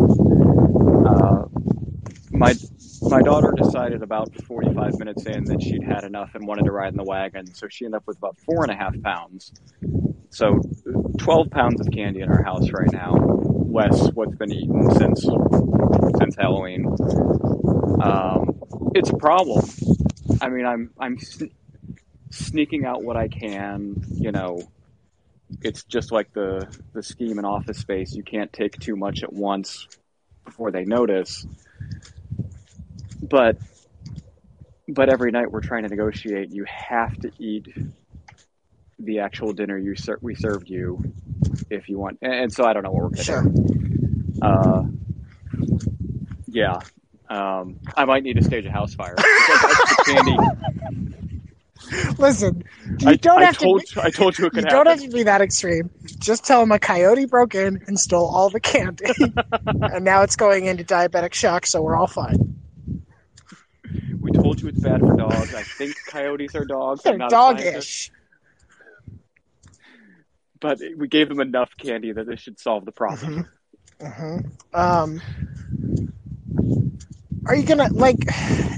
Uh, 1.06 1.44
my 2.30 2.54
my 3.02 3.22
daughter 3.22 3.52
decided 3.56 4.02
about 4.02 4.28
45 4.46 4.98
minutes 4.98 5.24
in 5.26 5.44
that 5.44 5.62
she'd 5.62 5.82
had 5.84 6.04
enough 6.04 6.30
and 6.34 6.46
wanted 6.46 6.64
to 6.64 6.72
ride 6.72 6.92
in 6.92 6.96
the 6.96 7.04
wagon, 7.04 7.46
so 7.54 7.66
she 7.70 7.84
ended 7.84 7.96
up 7.98 8.04
with 8.06 8.18
about 8.18 8.36
four 8.44 8.62
and 8.62 8.70
a 8.70 8.76
half 8.76 8.94
pounds. 9.02 9.52
So 10.30 10.60
12 11.18 11.50
pounds 11.50 11.80
of 11.80 11.90
candy 11.92 12.20
in 12.20 12.28
our 12.30 12.42
house 12.42 12.70
right 12.70 12.92
now, 12.92 13.14
less 13.14 14.08
what's 14.12 14.34
been 14.36 14.52
eaten 14.52 14.90
since 14.90 15.24
since 16.18 16.36
Halloween. 16.36 16.86
Um, 18.00 18.60
it's 18.94 19.10
a 19.10 19.16
problem. 19.16 19.68
I 20.40 20.48
mean, 20.48 20.66
I'm 20.66 20.90
I'm 20.98 21.18
sn- 21.18 21.52
sneaking 22.30 22.84
out 22.84 23.02
what 23.02 23.16
I 23.16 23.28
can. 23.28 24.04
You 24.10 24.32
know, 24.32 24.60
it's 25.62 25.84
just 25.84 26.12
like 26.12 26.32
the 26.32 26.66
the 26.92 27.02
scheme 27.02 27.38
in 27.38 27.44
Office 27.44 27.78
Space. 27.78 28.14
You 28.14 28.22
can't 28.22 28.52
take 28.52 28.78
too 28.78 28.96
much 28.96 29.22
at 29.22 29.32
once 29.32 29.88
before 30.44 30.70
they 30.70 30.84
notice. 30.84 31.46
But 33.22 33.58
but 34.88 35.12
every 35.12 35.30
night 35.30 35.50
we're 35.50 35.60
trying 35.60 35.82
to 35.82 35.88
negotiate. 35.88 36.50
You 36.50 36.64
have 36.66 37.16
to 37.20 37.30
eat 37.38 37.68
the 38.98 39.20
actual 39.20 39.52
dinner 39.52 39.78
you 39.78 39.94
ser- 39.94 40.18
we 40.20 40.34
served 40.34 40.68
you 40.68 41.12
if 41.70 41.88
you 41.88 41.98
want. 41.98 42.18
And, 42.22 42.32
and 42.34 42.52
so 42.52 42.64
I 42.64 42.72
don't 42.72 42.82
know 42.82 42.90
what 42.90 43.02
we're 43.04 43.10
gonna 43.10 43.22
Sure. 43.22 43.42
do. 43.42 44.38
Uh, 44.42 44.82
yeah. 46.48 46.80
Um, 47.28 47.78
I 47.96 48.04
might 48.04 48.22
need 48.22 48.34
to 48.34 48.44
stage 48.44 48.64
a 48.64 48.70
house 48.70 48.94
fire. 48.94 49.14
Candy. 50.06 50.36
Listen, 52.18 52.64
you 52.98 53.10
I, 53.10 53.16
don't 53.16 53.42
I 53.42 53.46
have 53.46 53.58
told 53.58 53.84
to. 53.86 54.02
I 54.02 54.10
told 54.10 54.38
you 54.38 54.46
it 54.46 54.52
Be, 54.52 54.60
you 54.60 54.62
could 54.62 54.70
don't 54.70 54.86
have 54.86 55.00
to 55.00 55.08
be 55.08 55.22
that 55.24 55.40
extreme. 55.40 55.90
Just 56.18 56.44
tell 56.44 56.60
them 56.60 56.72
a 56.72 56.78
coyote 56.78 57.26
broke 57.26 57.54
in 57.54 57.82
and 57.86 57.98
stole 57.98 58.26
all 58.26 58.50
the 58.50 58.60
candy, 58.60 59.06
and 59.66 60.04
now 60.04 60.22
it's 60.22 60.36
going 60.36 60.66
into 60.66 60.84
diabetic 60.84 61.34
shock, 61.34 61.66
so 61.66 61.80
we're 61.82 61.96
all 61.96 62.06
fine. 62.06 62.56
We 64.20 64.32
told 64.32 64.60
you 64.60 64.68
it's 64.68 64.80
bad 64.80 65.00
for 65.00 65.16
dogs. 65.16 65.54
I 65.54 65.62
think 65.62 65.94
coyotes 66.06 66.54
are 66.54 66.64
dogs. 66.64 67.02
They're 67.02 67.14
a 67.14 67.80
but 70.60 70.80
we 70.96 71.08
gave 71.08 71.28
them 71.28 71.40
enough 71.40 71.70
candy 71.78 72.12
that 72.12 72.26
this 72.26 72.40
should 72.40 72.58
solve 72.58 72.84
the 72.84 72.92
problem. 72.92 73.46
hmm 74.00 74.38
Um, 74.74 75.22
are 77.46 77.54
you 77.56 77.64
gonna 77.64 77.88
like? 77.92 78.18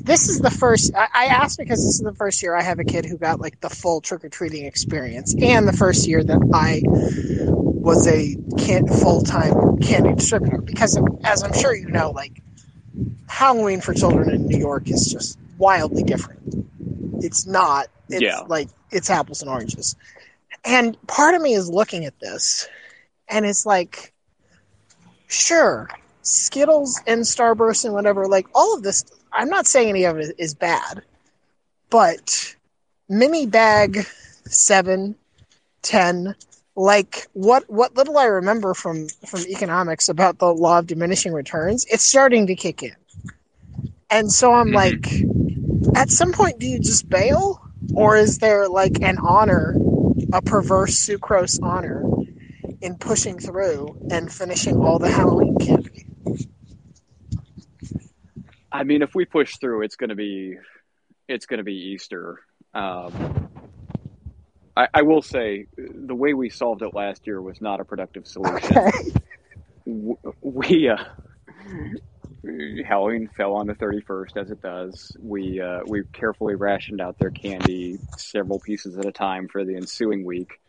This 0.03 0.29
is 0.29 0.41
the 0.41 0.51
first. 0.51 0.93
I, 0.95 1.09
I 1.15 1.27
asked 1.27 1.59
because 1.59 1.79
this 1.79 1.95
is 1.95 2.01
the 2.01 2.15
first 2.15 2.43
year 2.43 2.55
I 2.55 2.63
have 2.63 2.79
a 2.79 2.85
kid 2.85 3.05
who 3.05 3.19
got 3.19 3.41
like 3.41 3.61
the 3.61 3.71
full 3.71 4.01
trick 4.01 4.25
or 4.25 4.29
treating 4.29 4.65
experience, 4.65 5.35
and 5.41 5.67
the 5.67 5.73
first 5.73 6.07
year 6.07 6.23
that 6.23 6.51
I 6.53 6.83
was 6.85 8.07
a 8.07 8.37
can, 8.59 8.87
full 8.89 9.23
time 9.23 9.79
candy 9.79 10.15
distributor. 10.15 10.61
Because 10.63 11.01
as 11.25 11.43
I'm 11.43 11.53
sure 11.53 11.75
you 11.75 11.89
know, 11.89 12.11
like 12.11 12.43
Halloween 13.29 13.81
for 13.81 13.95
children 13.95 14.31
in 14.31 14.47
New 14.47 14.59
York 14.59 14.91
is 14.91 15.07
just 15.13 15.39
wildly 15.59 16.03
different. 16.03 16.41
It's 17.23 17.47
not. 17.47 17.89
It's 18.09 18.23
Yeah. 18.23 18.41
like 18.47 18.69
it's 18.91 19.11
apples 19.11 19.43
and 19.43 19.51
oranges. 19.51 19.97
And 20.65 20.97
part 21.07 21.35
of 21.35 21.43
me 21.43 21.55
is 21.55 21.69
looking 21.71 22.05
at 22.05 22.19
this, 22.21 22.69
and 23.29 23.47
it's 23.47 23.65
like 23.67 24.13
sure, 25.29 25.89
Skittles 26.23 27.01
and 27.07 27.23
Starburst 27.23 27.85
and 27.85 27.95
whatever, 27.95 28.27
like 28.27 28.47
all 28.55 28.75
of 28.77 28.83
this, 28.83 29.05
I'm 29.33 29.49
not 29.49 29.67
saying 29.67 29.89
any 29.91 30.05
of 30.05 30.19
it 30.19 30.35
is 30.39 30.55
bad, 30.55 31.03
but 31.91 32.55
mini 33.09 33.47
bag 33.47 34.05
seven, 34.47 35.17
ten, 35.83 36.35
like 36.77 37.27
what 37.33 37.65
what 37.69 37.97
little 37.97 38.19
I 38.19 38.25
remember 38.27 38.75
from 38.75 39.09
from 39.27 39.41
economics 39.49 40.09
about 40.09 40.39
the 40.39 40.53
law 40.53 40.79
of 40.79 40.87
diminishing 40.87 41.33
returns, 41.33 41.87
it's 41.91 42.05
starting 42.05 42.47
to 42.47 42.55
kick 42.55 42.83
in. 42.83 42.95
And 44.11 44.31
so 44.31 44.53
I'm 44.53 44.69
Mhm. 44.69 44.75
like 44.75 45.07
at 45.97 46.11
some 46.11 46.33
point, 46.33 46.59
do 46.59 46.67
you 46.67 46.81
just 46.81 47.09
bail, 47.09 47.61
or 47.95 48.17
is 48.17 48.39
there 48.39 48.69
like 48.69 49.03
an 49.03 49.19
honor, 49.19 49.75
a 50.33 50.43
perverse 50.43 50.95
sucrose 51.07 51.59
honor, 51.63 52.05
in 52.81 52.97
pushing 52.97 53.39
through 53.39 53.97
and 54.11 54.33
finishing 54.33 54.77
all 54.77 54.99
the 54.99 55.11
Halloween 55.11 55.57
candy? 55.59 56.00
I 58.73 58.85
mean, 58.85 59.03
if 59.03 59.15
we 59.15 59.25
push 59.25 59.57
through, 59.57 59.83
it's 59.83 59.97
going 59.97 60.11
to 60.11 60.17
be 60.17 60.57
it's 61.29 61.47
going 61.47 61.59
to 61.59 61.65
be 61.65 61.75
Easter. 61.75 62.41
Um, 62.75 63.49
I, 64.77 64.89
I, 64.95 65.03
will 65.03 65.23
say 65.23 65.67
the 65.77 66.15
way 66.15 66.35
we 66.35 66.51
solved 66.51 66.83
it 66.83 66.95
last 66.95 67.27
year 67.27 67.41
was 67.43 67.61
not 67.61 67.81
a 67.81 67.85
productive 67.85 68.27
solution. 68.27 68.77
Okay. 68.77 68.93
We 70.41 70.89
uh, 70.89 70.97
Halloween 72.87 73.29
fell 73.37 73.55
on 73.55 73.67
the 73.67 73.75
thirty 73.75 74.01
first, 74.01 74.37
as 74.37 74.51
it 74.51 74.63
does. 74.63 75.17
We 75.21 75.61
uh, 75.61 75.81
we 75.87 76.05
carefully 76.13 76.55
rationed 76.55 77.01
out 77.01 77.19
their 77.19 77.31
candy 77.31 77.99
several 78.17 78.61
pieces 78.61 78.97
at 78.99 79.05
a 79.05 79.13
time 79.13 79.49
for 79.49 79.65
the 79.65 79.75
ensuing 79.75 80.25
week, 80.25 80.61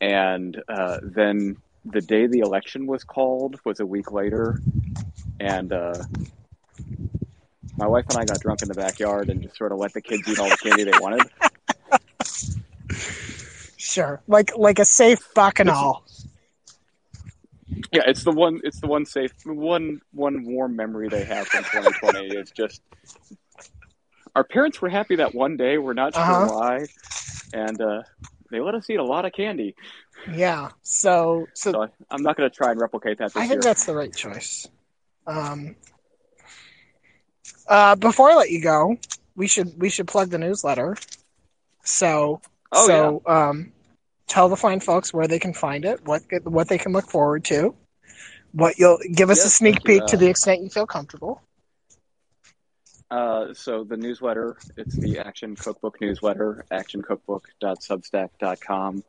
and 0.00 0.60
uh, 0.68 0.98
then 1.02 1.56
the 1.84 2.00
day 2.00 2.26
the 2.26 2.38
election 2.40 2.86
was 2.86 3.04
called 3.04 3.60
was 3.64 3.80
a 3.80 3.86
week 3.86 4.10
later, 4.10 4.60
and 5.38 5.72
uh, 5.72 6.02
my 7.76 7.86
wife 7.86 8.06
and 8.10 8.18
I 8.18 8.24
got 8.24 8.40
drunk 8.40 8.62
in 8.62 8.68
the 8.68 8.74
backyard 8.74 9.30
and 9.30 9.42
just 9.42 9.56
sort 9.56 9.72
of 9.72 9.78
let 9.78 9.92
the 9.92 10.00
kids 10.00 10.28
eat 10.28 10.38
all 10.38 10.48
the 10.48 10.56
candy 10.56 10.84
they 10.84 10.98
wanted. 10.98 11.28
Sure, 13.76 14.22
like 14.26 14.56
like 14.56 14.78
a 14.78 14.84
safe 14.84 15.32
bacchanal. 15.34 16.04
Yeah, 17.92 18.02
it's 18.06 18.24
the 18.24 18.32
one. 18.32 18.60
It's 18.64 18.80
the 18.80 18.86
one 18.86 19.06
safe, 19.06 19.32
one 19.44 20.00
one 20.12 20.44
warm 20.44 20.74
memory 20.74 21.08
they 21.08 21.24
have 21.24 21.46
from 21.46 21.64
2020. 21.64 22.26
is 22.36 22.50
just 22.50 22.80
our 24.34 24.42
parents 24.42 24.80
were 24.80 24.88
happy 24.88 25.16
that 25.16 25.34
one 25.34 25.56
day. 25.56 25.78
We're 25.78 25.92
not 25.92 26.14
sure 26.14 26.22
uh-huh. 26.22 26.54
why, 26.54 26.86
and 27.52 27.80
uh, 27.80 28.02
they 28.50 28.60
let 28.60 28.74
us 28.74 28.88
eat 28.90 28.98
a 28.98 29.04
lot 29.04 29.26
of 29.26 29.32
candy. 29.32 29.76
Yeah, 30.32 30.70
so 30.82 31.46
so, 31.54 31.72
so 31.72 31.88
I'm 32.10 32.22
not 32.22 32.36
going 32.36 32.50
to 32.50 32.56
try 32.56 32.70
and 32.70 32.80
replicate 32.80 33.18
that. 33.18 33.32
I 33.36 33.40
think 33.40 33.52
year. 33.52 33.60
that's 33.60 33.84
the 33.84 33.94
right 33.94 34.14
choice. 34.14 34.66
Um, 35.26 35.76
uh, 37.66 37.96
before 37.96 38.30
I 38.30 38.34
let 38.34 38.50
you 38.50 38.60
go, 38.60 38.98
we 39.36 39.48
should 39.48 39.80
we 39.80 39.88
should 39.88 40.06
plug 40.06 40.28
the 40.30 40.38
newsletter. 40.38 40.96
So 41.82 42.40
oh, 42.72 42.86
so 42.86 43.22
yeah. 43.26 43.48
um, 43.48 43.72
tell 44.26 44.48
the 44.48 44.56
fine 44.56 44.80
folks 44.80 45.12
where 45.12 45.28
they 45.28 45.38
can 45.38 45.52
find 45.54 45.84
it, 45.84 46.04
what 46.04 46.22
what 46.44 46.68
they 46.68 46.78
can 46.78 46.92
look 46.92 47.10
forward 47.10 47.44
to, 47.46 47.74
what 48.52 48.78
you'll 48.78 49.00
give 49.12 49.30
us 49.30 49.38
yes, 49.38 49.46
a 49.46 49.50
sneak 49.50 49.82
peek 49.84 50.02
uh, 50.02 50.06
to 50.06 50.16
the 50.16 50.28
extent 50.28 50.62
you 50.62 50.70
feel 50.70 50.86
comfortable. 50.86 51.42
Uh, 53.10 53.52
so 53.54 53.84
the 53.84 53.96
newsletter, 53.96 54.56
it's 54.76 54.96
the 54.96 55.20
Action 55.20 55.54
Cookbook 55.54 56.00
newsletter, 56.00 56.64
actioncookbook.substack.com. 56.72 59.04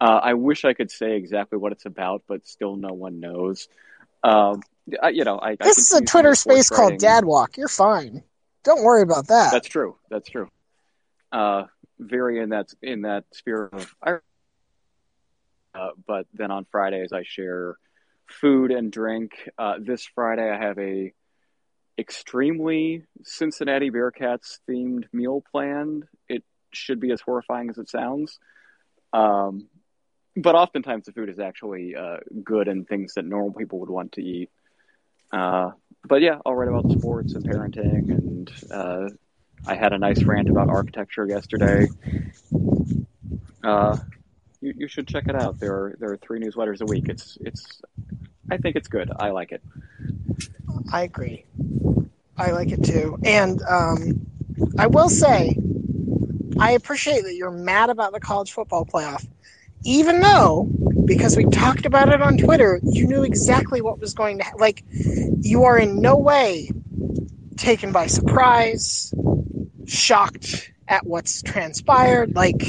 Uh, 0.00 0.20
I 0.22 0.32
wish 0.34 0.64
I 0.64 0.72
could 0.74 0.90
say 0.90 1.16
exactly 1.16 1.58
what 1.58 1.70
it's 1.72 1.86
about, 1.86 2.24
but 2.26 2.46
still 2.46 2.76
no 2.76 2.92
one 2.92 3.20
knows. 3.20 3.68
Um, 4.24 4.62
I, 5.02 5.08
you 5.10 5.24
know, 5.24 5.38
I, 5.40 5.56
this 5.56 5.92
I 5.92 5.98
is 5.98 6.02
a 6.02 6.04
Twitter 6.04 6.34
space 6.34 6.70
called 6.70 6.98
Dad 6.98 7.24
Walk. 7.24 7.56
You're 7.56 7.68
fine. 7.68 8.22
Don't 8.64 8.82
worry 8.82 9.02
about 9.02 9.28
that. 9.28 9.52
That's 9.52 9.68
true. 9.68 9.96
That's 10.10 10.28
true. 10.28 10.48
Uh, 11.32 11.64
very 11.98 12.40
in 12.40 12.50
that 12.50 12.68
in 12.82 13.02
that 13.02 13.24
spirit 13.32 13.72
of. 13.74 13.94
Uh, 15.74 15.90
but 16.06 16.26
then 16.32 16.50
on 16.50 16.66
Fridays 16.70 17.12
I 17.12 17.22
share 17.24 17.76
food 18.26 18.70
and 18.70 18.90
drink. 18.90 19.32
Uh, 19.58 19.74
this 19.80 20.06
Friday 20.14 20.48
I 20.48 20.58
have 20.58 20.78
a 20.78 21.12
extremely 21.98 23.04
Cincinnati 23.24 23.90
Bearcats 23.90 24.58
themed 24.68 25.04
meal 25.12 25.42
planned. 25.52 26.04
It 26.28 26.44
should 26.72 27.00
be 27.00 27.12
as 27.12 27.20
horrifying 27.20 27.70
as 27.70 27.78
it 27.78 27.88
sounds. 27.88 28.38
Um, 29.12 29.68
but 30.36 30.54
oftentimes 30.54 31.06
the 31.06 31.12
food 31.12 31.30
is 31.30 31.38
actually 31.38 31.94
uh, 31.96 32.18
good 32.44 32.68
and 32.68 32.86
things 32.86 33.14
that 33.14 33.24
normal 33.24 33.52
people 33.52 33.80
would 33.80 33.90
want 33.90 34.12
to 34.12 34.22
eat. 34.22 34.50
Uh, 35.32 35.70
but 36.04 36.22
yeah, 36.22 36.38
I'll 36.44 36.54
write 36.54 36.68
about 36.68 36.90
sports 36.92 37.34
and 37.34 37.44
parenting, 37.44 38.10
and 38.10 38.52
uh, 38.70 39.08
I 39.66 39.74
had 39.74 39.92
a 39.92 39.98
nice 39.98 40.22
rant 40.22 40.48
about 40.48 40.68
architecture 40.68 41.26
yesterday. 41.26 41.88
Uh, 43.64 43.96
you, 44.60 44.74
you 44.76 44.88
should 44.88 45.08
check 45.08 45.24
it 45.28 45.34
out. 45.34 45.58
There 45.58 45.72
are 45.72 45.96
there 45.98 46.12
are 46.12 46.16
three 46.16 46.40
newsletters 46.40 46.80
a 46.80 46.86
week. 46.86 47.08
It's 47.08 47.36
it's 47.40 47.82
I 48.50 48.56
think 48.56 48.76
it's 48.76 48.88
good. 48.88 49.10
I 49.16 49.30
like 49.30 49.52
it. 49.52 49.62
I 50.92 51.02
agree. 51.02 51.44
I 52.36 52.52
like 52.52 52.70
it 52.70 52.84
too, 52.84 53.18
and 53.24 53.60
um, 53.62 54.26
I 54.78 54.86
will 54.86 55.08
say, 55.08 55.56
I 56.58 56.72
appreciate 56.72 57.22
that 57.22 57.34
you're 57.34 57.50
mad 57.50 57.90
about 57.90 58.12
the 58.12 58.20
college 58.20 58.52
football 58.52 58.84
playoff 58.84 59.26
even 59.86 60.20
though 60.20 60.68
because 61.04 61.36
we 61.36 61.44
talked 61.46 61.86
about 61.86 62.08
it 62.08 62.20
on 62.20 62.36
Twitter, 62.36 62.80
you 62.82 63.06
knew 63.06 63.22
exactly 63.22 63.80
what 63.80 64.00
was 64.00 64.12
going 64.14 64.38
to 64.38 64.44
ha- 64.44 64.56
like 64.58 64.82
you 64.90 65.64
are 65.64 65.78
in 65.78 66.00
no 66.00 66.16
way 66.16 66.70
taken 67.56 67.92
by 67.92 68.08
surprise, 68.08 69.14
shocked 69.86 70.72
at 70.88 71.06
what's 71.06 71.40
transpired, 71.42 72.34
like 72.34 72.62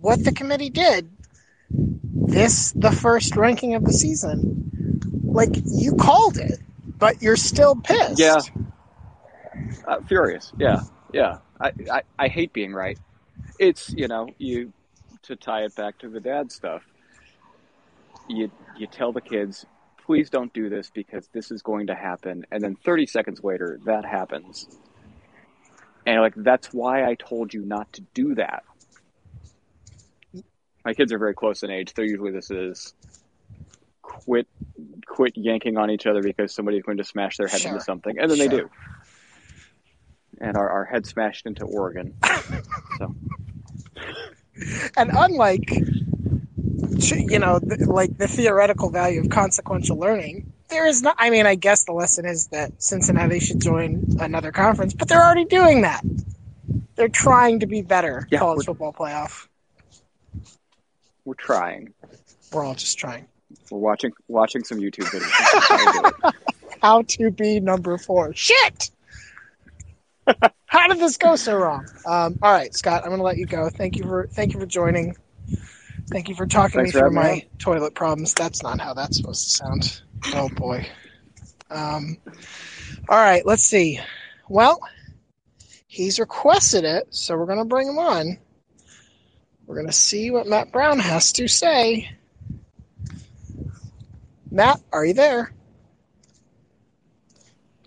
what 0.00 0.24
the 0.24 0.32
committee 0.32 0.70
did. 0.70 1.10
This 1.70 2.72
the 2.72 2.92
first 2.92 3.36
ranking 3.36 3.74
of 3.74 3.84
the 3.84 3.92
season. 3.92 4.70
Like 5.24 5.50
you 5.66 5.96
called 5.96 6.38
it, 6.38 6.60
but 6.98 7.20
you're 7.20 7.36
still 7.36 7.74
pissed. 7.74 8.18
Yeah. 8.18 8.38
Uh, 9.86 10.00
furious. 10.06 10.52
Yeah. 10.56 10.82
Yeah. 11.12 11.38
I, 11.60 11.72
I 11.92 12.02
I 12.18 12.28
hate 12.28 12.52
being 12.52 12.72
right. 12.72 12.98
It's, 13.58 13.90
you 13.90 14.08
know, 14.08 14.28
you 14.38 14.72
to 15.24 15.36
tie 15.36 15.62
it 15.62 15.74
back 15.74 15.98
to 15.98 16.08
the 16.08 16.20
dad 16.20 16.52
stuff, 16.52 16.82
you 18.28 18.50
you 18.76 18.86
tell 18.86 19.12
the 19.12 19.20
kids, 19.20 19.66
please 20.04 20.30
don't 20.30 20.52
do 20.52 20.68
this 20.68 20.90
because 20.94 21.28
this 21.32 21.50
is 21.50 21.62
going 21.62 21.86
to 21.88 21.94
happen, 21.94 22.44
and 22.50 22.62
then 22.62 22.76
30 22.76 23.06
seconds 23.06 23.42
later, 23.42 23.78
that 23.84 24.04
happens, 24.04 24.68
and 26.06 26.20
like 26.20 26.34
that's 26.36 26.72
why 26.72 27.08
I 27.08 27.14
told 27.14 27.52
you 27.52 27.64
not 27.64 27.92
to 27.94 28.02
do 28.14 28.34
that. 28.36 28.64
My 30.84 30.92
kids 30.92 31.12
are 31.12 31.18
very 31.18 31.34
close 31.34 31.62
in 31.62 31.70
age. 31.70 31.94
They're 31.94 32.04
usually 32.04 32.32
this 32.32 32.50
is 32.50 32.94
quit 34.02 34.46
quit 35.06 35.36
yanking 35.36 35.76
on 35.76 35.90
each 35.90 36.06
other 36.06 36.22
because 36.22 36.54
somebody's 36.54 36.82
going 36.82 36.98
to 36.98 37.04
smash 37.04 37.36
their 37.36 37.48
head 37.48 37.62
sure. 37.62 37.72
into 37.72 37.82
something, 37.82 38.18
and 38.18 38.30
then 38.30 38.38
sure. 38.38 38.48
they 38.48 38.56
do. 38.56 38.70
And 40.40 40.56
our, 40.56 40.68
our 40.68 40.84
head 40.84 41.06
smashed 41.06 41.46
into 41.46 41.64
Oregon. 41.64 42.14
so 42.98 43.14
and 44.96 45.10
unlike 45.14 45.70
you 47.10 47.38
know 47.38 47.60
like 47.86 48.16
the 48.18 48.28
theoretical 48.28 48.90
value 48.90 49.20
of 49.20 49.28
consequential 49.28 49.98
learning 49.98 50.52
there 50.68 50.86
is 50.86 51.02
not 51.02 51.16
i 51.18 51.30
mean 51.30 51.46
i 51.46 51.54
guess 51.54 51.84
the 51.84 51.92
lesson 51.92 52.24
is 52.24 52.48
that 52.48 52.70
cincinnati 52.82 53.40
should 53.40 53.60
join 53.60 54.04
another 54.20 54.52
conference 54.52 54.94
but 54.94 55.08
they're 55.08 55.22
already 55.22 55.44
doing 55.44 55.82
that. 55.82 56.02
They're 56.96 57.08
trying 57.08 57.60
to 57.60 57.66
be 57.66 57.82
better 57.82 58.26
yeah, 58.30 58.38
college 58.38 58.66
football 58.66 58.92
playoff. 58.92 59.48
We're 61.24 61.34
trying. 61.34 61.92
We're 62.52 62.64
all 62.64 62.74
just 62.74 62.98
trying. 62.98 63.26
We're 63.70 63.78
watching 63.78 64.12
watching 64.28 64.64
some 64.64 64.78
youtube 64.78 65.06
videos. 65.06 66.32
How 66.82 67.02
to 67.02 67.30
be 67.30 67.60
number 67.60 67.98
four. 67.98 68.34
Shit 68.34 68.90
how 70.66 70.88
did 70.88 70.98
this 70.98 71.16
go 71.16 71.36
so 71.36 71.56
wrong? 71.56 71.86
Um, 72.06 72.38
all 72.42 72.52
right, 72.52 72.74
Scott, 72.74 73.02
I'm 73.02 73.08
going 73.10 73.18
to 73.18 73.24
let 73.24 73.38
you 73.38 73.46
go. 73.46 73.68
Thank 73.68 73.96
you 73.96 74.04
for 74.04 74.26
thank 74.32 74.54
you 74.54 74.60
for 74.60 74.66
joining. 74.66 75.16
Thank 76.10 76.28
you 76.28 76.34
for 76.34 76.46
talking 76.46 76.80
Thanks 76.80 76.94
me 76.94 77.00
through 77.00 77.10
my 77.12 77.32
me. 77.32 77.48
toilet 77.58 77.94
problems. 77.94 78.34
That's 78.34 78.62
not 78.62 78.80
how 78.80 78.94
that's 78.94 79.16
supposed 79.16 79.44
to 79.44 79.50
sound. 79.50 80.02
Oh 80.34 80.48
boy. 80.50 80.86
Um, 81.70 82.18
all 83.08 83.18
right, 83.18 83.44
let's 83.44 83.64
see. 83.64 84.00
Well, 84.48 84.80
he's 85.86 86.18
requested 86.18 86.84
it, 86.84 87.14
so 87.14 87.36
we're 87.36 87.46
going 87.46 87.58
to 87.58 87.64
bring 87.64 87.88
him 87.88 87.98
on. 87.98 88.38
We're 89.66 89.76
going 89.76 89.86
to 89.86 89.92
see 89.92 90.30
what 90.30 90.46
Matt 90.46 90.72
Brown 90.72 90.98
has 90.98 91.32
to 91.32 91.48
say. 91.48 92.10
Matt, 94.50 94.80
are 94.92 95.04
you 95.04 95.14
there? 95.14 95.52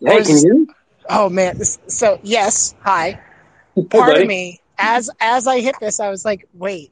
Hey, 0.01 0.23
can 0.23 0.37
you? 0.37 0.67
Oh 1.09 1.29
man, 1.29 1.63
so 1.63 2.19
yes, 2.23 2.75
hi. 2.81 3.19
Part 3.89 4.17
of 4.17 4.27
me, 4.27 4.59
as 4.77 5.09
as 5.19 5.47
I 5.47 5.61
hit 5.61 5.75
this, 5.79 5.99
I 5.99 6.09
was 6.09 6.25
like, 6.25 6.47
wait, 6.53 6.91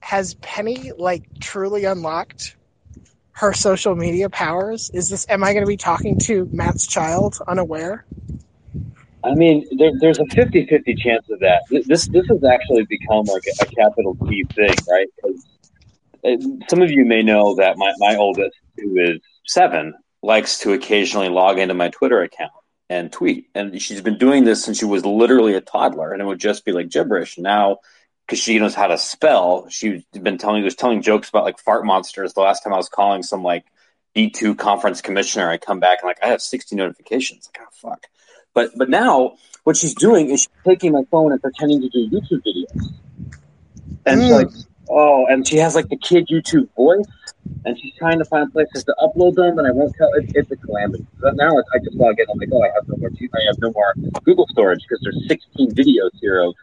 has 0.00 0.34
Penny 0.34 0.92
like 0.96 1.24
truly 1.40 1.84
unlocked 1.84 2.56
her 3.32 3.52
social 3.52 3.96
media 3.96 4.30
powers? 4.30 4.90
Is 4.94 5.08
this? 5.08 5.26
Am 5.28 5.42
I 5.42 5.52
going 5.52 5.64
to 5.64 5.68
be 5.68 5.76
talking 5.76 6.18
to 6.20 6.48
Matt's 6.52 6.86
child 6.86 7.38
unaware? 7.48 8.04
I 9.24 9.34
mean, 9.34 9.66
there, 9.78 9.92
there's 10.00 10.18
a 10.18 10.24
50-50 10.24 10.98
chance 10.98 11.24
of 11.30 11.40
that. 11.40 11.62
This 11.70 12.06
this 12.08 12.26
has 12.28 12.44
actually 12.44 12.84
become 12.84 13.24
like 13.24 13.42
a, 13.46 13.64
a 13.64 13.66
capital 13.66 14.16
T 14.28 14.44
thing, 14.54 14.74
right? 14.88 15.08
Some 16.68 16.82
of 16.82 16.90
you 16.90 17.04
may 17.04 17.22
know 17.22 17.54
that 17.56 17.76
my, 17.76 17.92
my 17.98 18.16
oldest, 18.16 18.56
who 18.76 18.98
is 18.98 19.20
seven, 19.46 19.94
likes 20.22 20.58
to 20.60 20.72
occasionally 20.72 21.28
log 21.28 21.58
into 21.58 21.74
my 21.74 21.88
Twitter 21.88 22.22
account 22.22 22.52
and 22.94 23.12
tweet. 23.12 23.48
And 23.54 23.80
she's 23.80 24.00
been 24.00 24.18
doing 24.18 24.44
this 24.44 24.64
since 24.64 24.78
she 24.78 24.84
was 24.84 25.04
literally 25.04 25.54
a 25.54 25.60
toddler, 25.60 26.12
and 26.12 26.22
it 26.22 26.24
would 26.24 26.38
just 26.38 26.64
be 26.64 26.72
like 26.72 26.88
gibberish. 26.88 27.38
Now, 27.38 27.78
because 28.26 28.38
she 28.38 28.58
knows 28.58 28.74
how 28.74 28.86
to 28.86 28.96
spell, 28.96 29.68
she's 29.68 30.04
been 30.12 30.38
telling 30.38 30.62
was 30.62 30.76
telling 30.76 31.02
jokes 31.02 31.28
about 31.28 31.44
like 31.44 31.58
fart 31.58 31.84
monsters. 31.84 32.32
The 32.34 32.40
last 32.40 32.62
time 32.62 32.72
I 32.72 32.76
was 32.76 32.88
calling 32.88 33.22
some 33.22 33.42
like 33.42 33.64
D 34.14 34.30
two 34.30 34.54
conference 34.54 35.02
commissioner, 35.02 35.50
I 35.50 35.58
come 35.58 35.80
back 35.80 35.98
and 36.02 36.08
like 36.08 36.22
I 36.22 36.28
have 36.28 36.40
sixty 36.40 36.76
notifications. 36.76 37.50
Like, 37.52 37.66
oh 37.66 37.88
fuck. 37.90 38.06
But 38.54 38.70
but 38.76 38.88
now 38.88 39.36
what 39.64 39.76
she's 39.76 39.94
doing 39.94 40.30
is 40.30 40.42
she's 40.42 40.64
taking 40.64 40.92
my 40.92 41.02
phone 41.10 41.32
and 41.32 41.42
pretending 41.42 41.80
to 41.80 41.88
do 41.88 42.08
YouTube 42.08 42.42
videos. 42.46 42.92
And 44.06 44.20
mm. 44.20 44.30
like, 44.30 44.48
oh, 44.88 45.26
and 45.26 45.46
she 45.46 45.56
has 45.56 45.74
like 45.74 45.88
the 45.88 45.96
kid 45.96 46.28
YouTube 46.28 46.68
voice, 46.76 47.06
and 47.64 47.78
she's 47.80 47.94
trying 47.94 48.18
to 48.18 48.24
find 48.24 48.52
places 48.52 48.84
to 48.84 48.94
upload 49.00 49.34
them, 49.34 49.58
and 49.58 49.66
I 49.66 49.70
won't 49.70 49.94
tell. 49.96 50.12
It, 50.14 50.32
it's 50.34 50.50
a 50.50 50.56
calamity. 50.56 51.06
But 51.20 51.36
now 51.36 51.50
I 51.50 51.78
just 51.78 51.96
log 51.96 52.18
in. 52.18 52.26
I'm 52.30 52.38
like, 52.38 52.48
oh, 52.52 52.62
I 52.62 52.68
have 52.74 52.88
no 52.88 52.96
more. 52.96 53.10
I 53.10 53.46
have 53.46 53.58
no 53.58 53.72
more 53.72 53.94
Google 54.24 54.46
storage 54.48 54.80
because 54.88 55.00
there's 55.02 55.28
16 55.28 55.72
videos 55.72 56.10
here 56.20 56.40
of 56.40 56.54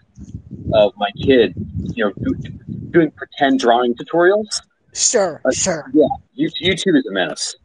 of 0.74 0.94
my 0.98 1.10
kid, 1.24 1.54
you 1.96 2.06
know, 2.06 2.14
do, 2.24 2.34
doing 2.92 3.12
pretend 3.12 3.60
drawing 3.60 3.96
tutorials. 3.96 4.62
Sure, 4.94 5.42
uh, 5.46 5.52
sure. 5.52 5.90
Yeah, 5.94 6.08
YouTube 6.38 6.98
is 6.98 7.06
a 7.06 7.12
mess. 7.12 7.56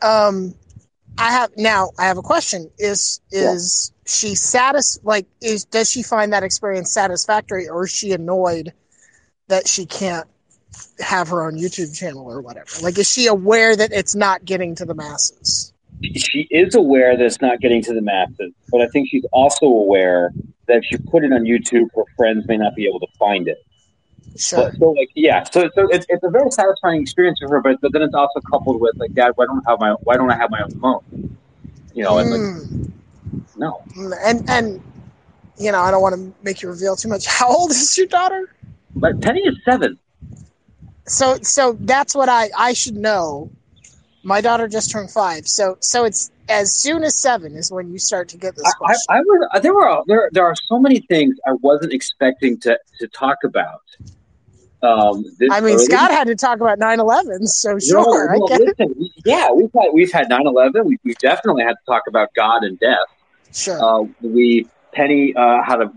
Um, 0.00 0.54
I 1.18 1.30
have 1.32 1.50
now. 1.56 1.90
I 1.98 2.06
have 2.06 2.18
a 2.18 2.22
question. 2.22 2.70
Is 2.78 3.20
is 3.30 3.92
yeah. 3.94 4.12
she 4.12 4.34
satis 4.34 4.98
like 5.02 5.26
is 5.40 5.64
does 5.64 5.90
she 5.90 6.02
find 6.02 6.32
that 6.32 6.42
experience 6.42 6.92
satisfactory, 6.92 7.68
or 7.68 7.84
is 7.84 7.92
she 7.92 8.12
annoyed 8.12 8.72
that 9.48 9.68
she 9.68 9.86
can't 9.86 10.26
have 11.00 11.28
her 11.28 11.46
own 11.46 11.58
YouTube 11.58 11.96
channel 11.96 12.24
or 12.24 12.40
whatever? 12.40 12.68
Like, 12.82 12.98
is 12.98 13.10
she 13.10 13.26
aware 13.26 13.76
that 13.76 13.92
it's 13.92 14.14
not 14.14 14.44
getting 14.44 14.74
to 14.76 14.84
the 14.84 14.94
masses? 14.94 15.72
She 16.02 16.48
is 16.50 16.74
aware 16.74 17.16
that 17.16 17.24
it's 17.24 17.40
not 17.40 17.60
getting 17.60 17.82
to 17.82 17.94
the 17.94 18.02
masses, 18.02 18.52
but 18.70 18.80
I 18.80 18.88
think 18.88 19.08
she's 19.08 19.24
also 19.32 19.66
aware 19.66 20.32
that 20.66 20.78
if 20.78 20.90
you 20.90 20.98
put 20.98 21.24
it 21.24 21.32
on 21.32 21.42
YouTube, 21.42 21.88
her 21.94 22.02
friends 22.16 22.46
may 22.48 22.56
not 22.56 22.74
be 22.74 22.86
able 22.86 23.00
to 23.00 23.06
find 23.18 23.46
it. 23.46 23.58
Sure. 24.36 24.70
But, 24.70 24.78
so 24.78 24.90
like 24.92 25.10
yeah, 25.14 25.44
so 25.44 25.68
so 25.74 25.88
it's, 25.90 26.06
it's 26.08 26.24
a 26.24 26.30
very 26.30 26.50
satisfying 26.50 27.02
experience 27.02 27.38
for 27.40 27.48
her, 27.50 27.60
but, 27.60 27.80
but 27.80 27.92
then 27.92 28.02
it's 28.02 28.14
also 28.14 28.40
coupled 28.50 28.80
with 28.80 28.96
like, 28.96 29.12
Dad, 29.12 29.32
why 29.36 29.46
don't 29.46 29.62
I 29.66 29.70
have 29.70 29.80
my 29.80 29.90
why 30.02 30.16
don't 30.16 30.30
I 30.30 30.36
have 30.36 30.50
my 30.50 30.62
own 30.62 30.70
phone? 30.80 31.36
You 31.94 32.04
know, 32.04 32.18
and 32.18 32.30
like, 32.30 32.40
mm. 32.40 32.90
no, 33.56 33.82
and 34.24 34.48
and 34.48 34.82
you 35.58 35.70
know, 35.70 35.80
I 35.80 35.90
don't 35.90 36.02
want 36.02 36.14
to 36.14 36.32
make 36.42 36.62
you 36.62 36.68
reveal 36.68 36.96
too 36.96 37.08
much. 37.08 37.26
How 37.28 37.48
old 37.48 37.70
is 37.70 37.96
your 37.98 38.06
daughter? 38.06 38.54
But 38.96 39.20
Penny 39.20 39.40
is 39.40 39.56
seven. 39.64 39.98
So 41.06 41.36
so 41.42 41.76
that's 41.80 42.14
what 42.14 42.28
I 42.28 42.50
I 42.56 42.72
should 42.72 42.96
know. 42.96 43.50
My 44.22 44.40
daughter 44.40 44.68
just 44.68 44.90
turned 44.90 45.10
five, 45.10 45.48
so 45.48 45.76
so 45.80 46.04
it's 46.04 46.30
as 46.48 46.72
soon 46.72 47.02
as 47.02 47.18
seven 47.18 47.56
is 47.56 47.72
when 47.72 47.90
you 47.90 47.98
start 47.98 48.28
to 48.28 48.36
get 48.36 48.54
this 48.54 48.72
question. 48.74 49.04
I, 49.08 49.14
I, 49.14 49.18
I 49.18 49.20
was 49.20 49.62
there 49.62 49.74
were 49.74 50.02
there 50.06 50.28
there 50.32 50.44
are 50.44 50.54
so 50.68 50.78
many 50.78 51.00
things 51.00 51.36
I 51.46 51.52
wasn't 51.60 51.92
expecting 51.92 52.58
to 52.60 52.78
to 53.00 53.08
talk 53.08 53.38
about. 53.44 53.82
Um, 54.82 55.24
I 55.50 55.60
mean, 55.60 55.74
early. 55.74 55.84
Scott 55.84 56.10
had 56.10 56.26
to 56.26 56.34
talk 56.34 56.56
about 56.56 56.80
9-11, 56.80 57.46
so 57.46 57.78
sure. 57.78 58.36
No, 58.36 58.44
listen, 58.46 58.92
we, 58.98 59.12
yeah, 59.24 59.48
we've 59.52 59.70
had 59.72 59.90
we've 59.92 60.10
had 60.10 60.28
9-11. 60.28 60.84
We, 60.84 60.98
we 61.04 61.14
definitely 61.20 61.62
had 61.62 61.74
to 61.74 61.84
talk 61.86 62.02
about 62.08 62.34
God 62.34 62.64
and 62.64 62.80
death. 62.80 62.98
Sure. 63.52 63.80
Uh, 63.80 64.06
we 64.22 64.66
Penny 64.92 65.34
uh, 65.34 65.62
had 65.62 65.80
a 65.80 65.90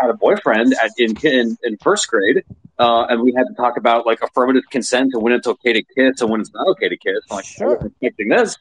had 0.00 0.10
a 0.10 0.14
boyfriend 0.14 0.74
at, 0.82 0.90
in, 0.98 1.16
in, 1.22 1.58
in 1.62 1.76
first 1.78 2.08
grade, 2.08 2.42
uh, 2.80 3.04
and 3.10 3.20
we 3.20 3.32
had 3.36 3.44
to 3.44 3.54
talk 3.54 3.76
about 3.76 4.06
like 4.06 4.22
affirmative 4.22 4.64
consent 4.70 5.10
and 5.12 5.22
when 5.22 5.34
it's 5.34 5.46
okay 5.46 5.74
to 5.74 5.82
kiss 5.82 6.22
and 6.22 6.30
when 6.30 6.40
it's 6.40 6.52
not 6.54 6.66
okay 6.68 6.88
to 6.88 6.96
kiss. 6.96 7.18
I'm 7.30 7.36
like, 7.36 7.44
sure. 7.44 7.74
Expecting 7.74 8.28
this. 8.28 8.56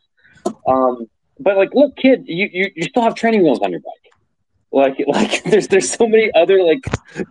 Um, 0.68 1.10
but 1.40 1.56
like, 1.56 1.74
look, 1.74 1.96
kid, 1.96 2.24
you, 2.28 2.50
you 2.52 2.70
you 2.76 2.84
still 2.84 3.04
have 3.04 3.16
training 3.16 3.44
wheels 3.44 3.60
on 3.62 3.72
your 3.72 3.80
bike. 3.80 4.12
Like 4.72 4.98
like 5.08 5.44
there's 5.46 5.70
there's 5.70 5.90
so 5.90 6.06
many 6.06 6.30
other 6.34 6.62
like 6.64 6.82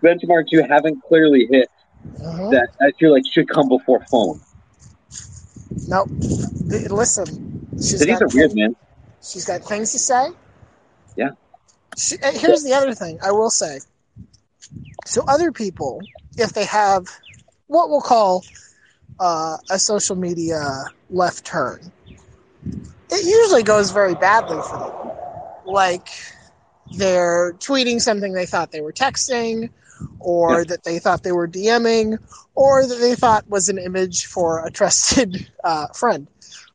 benchmarks 0.03 0.47
you 0.51 0.63
haven't 0.63 1.03
clearly 1.03 1.47
hit 1.51 1.69
uh-huh. 2.25 2.49
that 2.51 2.71
I 2.81 2.93
feel 2.99 3.13
like 3.13 3.25
should 3.31 3.49
come 3.49 3.69
before 3.69 4.05
phone. 4.11 4.41
No, 5.87 6.07
listen. 6.09 7.69
She's 7.77 8.01
These 8.01 8.23
are 8.23 8.29
weird, 8.33 8.55
man. 8.55 8.75
She's 9.23 9.45
got 9.45 9.63
things 9.63 9.93
to 9.93 9.99
say. 9.99 10.31
Yeah. 11.17 11.31
She, 11.99 12.17
here's 12.23 12.63
the 12.63 12.73
other 12.73 12.95
thing 12.95 13.19
I 13.23 13.31
will 13.31 13.51
say. 13.51 13.81
So 15.07 15.23
other 15.29 15.53
people, 15.53 16.01
if 16.39 16.53
they 16.53 16.65
have 16.65 17.07
what 17.67 17.91
we'll 17.91 18.01
call 18.01 18.45
uh, 19.21 19.57
a 19.71 19.79
social 19.79 20.17
media 20.17 20.85
left 21.11 21.45
turn, 21.45 21.93
it 23.11 23.25
usually 23.25 23.63
goes 23.63 23.91
very 23.91 24.15
badly 24.15 24.59
for 24.63 24.79
them. 24.79 25.13
Like 25.67 26.09
they're 26.93 27.53
tweeting 27.55 28.01
something 28.01 28.33
they 28.33 28.47
thought 28.47 28.71
they 28.71 28.81
were 28.81 28.93
texting, 28.93 29.71
or 30.21 30.65
that 30.65 30.85
they 30.85 30.99
thought 30.99 31.23
they 31.23 31.33
were 31.33 31.49
DMing, 31.49 32.19
or 32.55 32.87
that 32.87 32.97
they 32.97 33.15
thought 33.15 33.49
was 33.49 33.69
an 33.69 33.79
image 33.79 34.27
for 34.27 34.65
a 34.65 34.71
trusted 34.71 35.47
uh, 35.65 35.89
friend. 35.89 36.29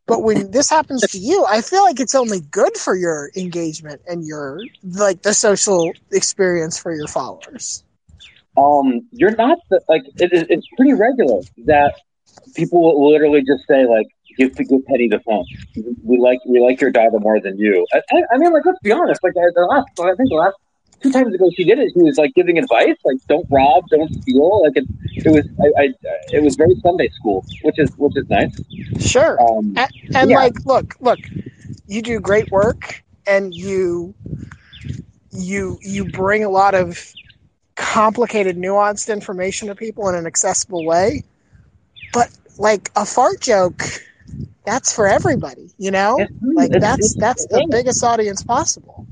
But 0.05 0.23
when 0.23 0.51
this 0.51 0.69
happens 0.69 1.07
to 1.07 1.17
you, 1.17 1.45
I 1.47 1.61
feel 1.61 1.83
like 1.83 1.99
it's 1.99 2.15
only 2.15 2.41
good 2.41 2.75
for 2.77 2.95
your 2.95 3.31
engagement 3.37 4.01
and 4.07 4.25
your 4.25 4.65
like 4.83 5.21
the 5.21 5.33
social 5.33 5.95
experience 6.11 6.77
for 6.77 6.93
your 6.93 7.07
followers. 7.07 7.83
Um, 8.55 9.07
you're 9.11 9.35
not 9.35 9.57
the, 9.69 9.81
like 9.89 10.03
it, 10.17 10.31
it's 10.49 10.67
pretty 10.77 10.93
regular 10.93 11.41
that 11.65 11.95
people 12.55 12.81
will 12.81 13.11
literally 13.11 13.41
just 13.41 13.65
say 13.67 13.85
like 13.85 14.07
give 14.37 14.55
to 14.55 14.63
give 14.63 14.85
Penny 14.85 15.07
the 15.07 15.19
phone. 15.19 15.45
We 16.03 16.17
like 16.17 16.39
we 16.45 16.59
like 16.59 16.81
your 16.81 16.91
daughter 16.91 17.19
more 17.19 17.39
than 17.39 17.57
you. 17.57 17.85
I, 17.93 18.01
I, 18.31 18.37
mean, 18.37 18.53
like 18.53 18.65
let's 18.65 18.79
be 18.83 18.91
honest. 18.91 19.23
Like 19.23 19.33
the 19.33 19.67
last, 19.69 19.87
I 19.99 20.15
think 20.15 20.29
the 20.29 20.35
last 20.35 20.55
two 21.01 21.11
times 21.11 21.33
ago 21.33 21.49
she 21.55 21.63
did 21.63 21.79
it. 21.79 21.91
She 21.93 22.01
was 22.01 22.17
like 22.17 22.33
giving 22.33 22.57
advice, 22.57 22.95
like 23.03 23.17
don't 23.27 23.45
rob, 23.51 23.87
don't 23.89 24.13
steal. 24.21 24.63
Like 24.63 24.77
it, 24.77 24.85
it 25.25 25.29
was, 25.29 25.47
I, 25.59 25.83
I 25.83 25.93
it 26.31 26.43
was 26.43 26.55
very 26.55 26.75
Sunday 26.81 27.09
school, 27.09 27.45
which 27.63 27.77
is 27.77 27.91
which 27.97 28.13
is 28.15 28.27
nice. 28.29 28.55
Sure. 28.99 29.39
Um, 29.41 29.73
and, 29.77 29.91
and 30.15 30.29
yeah. 30.29 30.37
like, 30.37 30.53
look, 30.65 30.95
look, 30.99 31.19
you 31.87 32.01
do 32.01 32.19
great 32.19 32.49
work, 32.51 33.03
and 33.27 33.53
you 33.53 34.13
you 35.31 35.77
you 35.81 36.05
bring 36.05 36.43
a 36.43 36.49
lot 36.49 36.73
of 36.73 37.13
complicated, 37.75 38.57
nuanced 38.57 39.11
information 39.11 39.67
to 39.67 39.75
people 39.75 40.09
in 40.09 40.15
an 40.15 40.25
accessible 40.25 40.85
way. 40.85 41.23
But 42.13 42.29
like 42.57 42.91
a 42.95 43.05
fart 43.05 43.41
joke, 43.41 43.83
that's 44.65 44.93
for 44.93 45.07
everybody, 45.07 45.71
you 45.77 45.91
know. 45.91 46.25
Like 46.41 46.71
that's 46.71 47.15
that's 47.15 47.45
the 47.47 47.67
biggest 47.69 48.03
audience 48.03 48.43
possible 48.43 49.07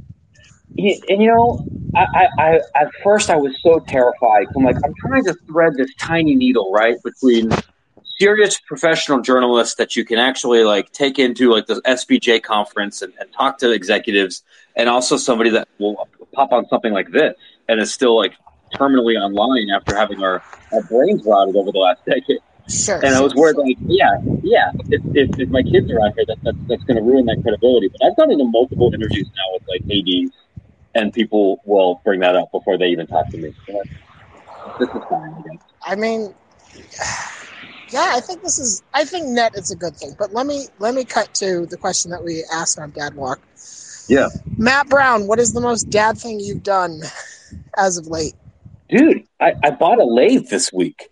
and 0.78 1.22
you 1.22 1.28
know, 1.28 1.66
I, 1.96 2.28
I, 2.38 2.56
at 2.76 2.92
first 3.04 3.30
I 3.30 3.36
was 3.36 3.54
so 3.62 3.80
terrified. 3.80 4.48
I'm 4.56 4.64
like, 4.64 4.78
I'm 4.84 4.94
trying 5.00 5.26
to 5.26 5.34
thread 5.48 5.74
this 5.76 5.94
tiny 5.96 6.36
needle 6.36 6.72
right 6.72 6.96
between 7.04 7.52
serious 8.18 8.60
professional 8.60 9.22
journalists 9.22 9.76
that 9.76 9.96
you 9.96 10.06
can 10.06 10.18
actually 10.18 10.64
like 10.64 10.92
take 10.92 11.20
into 11.20 11.52
like 11.52 11.68
the 11.68 11.82
SBJ 11.86 12.44
conference 12.44 13.02
and, 13.02 13.14
and 13.20 13.32
talk 13.34 13.58
to 13.60 13.72
executives, 13.72 14.44
and 14.76 14.88
also 14.88 15.18
somebody 15.18 15.50
that 15.50 15.68
will 15.80 16.08
pop 16.34 16.52
on 16.54 16.68
something 16.70 16.94
like 16.94 17.12
this 17.12 17.36
and 17.68 17.82
is 17.82 17.92
still 17.92 18.18
like 18.18 18.34
terminally 18.74 19.20
online 19.20 19.70
after 19.70 19.96
having 19.96 20.24
our, 20.24 20.42
our 20.74 20.82
brains 20.84 21.24
rotted 21.26 21.56
over 21.56 21.72
the 21.72 21.80
last 21.80 22.04
decade. 22.06 22.40
Sure, 22.70 23.04
and 23.04 23.16
I 23.16 23.22
was 23.22 23.36
worried, 23.36 23.58
like, 23.58 23.78
yeah, 23.82 24.16
yeah, 24.44 24.72
if, 24.90 25.02
if, 25.14 25.40
if 25.40 25.50
my 25.50 25.62
kids 25.62 25.92
are 25.92 26.00
out 26.06 26.14
here, 26.16 26.26
that, 26.28 26.38
that 26.44 26.56
that's 26.68 26.84
going 26.86 26.96
to 26.96 27.04
ruin 27.04 27.26
that 27.26 27.42
credibility. 27.42 27.90
But 27.90 28.06
I've 28.06 28.16
gone 28.16 28.32
into 28.32 28.46
multiple 28.46 28.94
interviews 28.94 29.30
now 29.36 29.54
with 29.54 29.64
like 29.68 29.82
ADs 29.92 30.32
and 30.96 31.14
people 31.14 31.62
will 31.66 32.02
bring 32.04 32.20
that 32.22 32.36
up 32.36 32.52
before 32.52 32.78
they 32.78 32.88
even 32.88 33.08
talk 33.08 33.30
to 33.30 33.38
me. 33.38 33.54
So 33.68 33.84
this 34.80 34.90
is 34.90 35.02
fine, 35.10 35.34
I 35.34 35.42
guess. 35.42 35.64
I 35.84 35.96
mean, 35.96 36.34
yeah, 37.90 38.12
I 38.14 38.20
think 38.20 38.42
this 38.42 38.60
is. 38.60 38.84
I 38.94 39.06
think 39.06 39.28
net 39.28 39.54
it's 39.56 39.72
a 39.72 39.76
good 39.76 39.96
thing. 39.96 40.12
But 40.18 40.34
let 40.34 40.46
me 40.46 40.68
let 40.80 40.94
me 40.94 41.06
cut 41.06 41.34
to 41.36 41.66
the 41.66 41.78
question 41.78 42.12
that 42.12 42.24
we 42.24 42.44
asked 42.54 42.80
on 42.80 42.92
Dad 42.92 43.16
Walk. 43.16 43.40
Yeah, 44.08 44.28
Matt 44.58 44.90
Brown, 44.90 45.28
what 45.28 45.40
is 45.40 45.54
the 45.54 45.62
most 45.62 45.90
dad 45.90 46.18
thing 46.18 46.40
you've 46.40 46.64
done 46.64 47.02
as 47.78 47.98
of 47.98 48.08
late? 48.08 48.34
Dude, 48.92 49.24
I, 49.40 49.54
I 49.64 49.72
bought 49.72 50.00
a 50.00 50.04
lathe 50.04 50.50
this 50.50 50.72
week. 50.72 51.10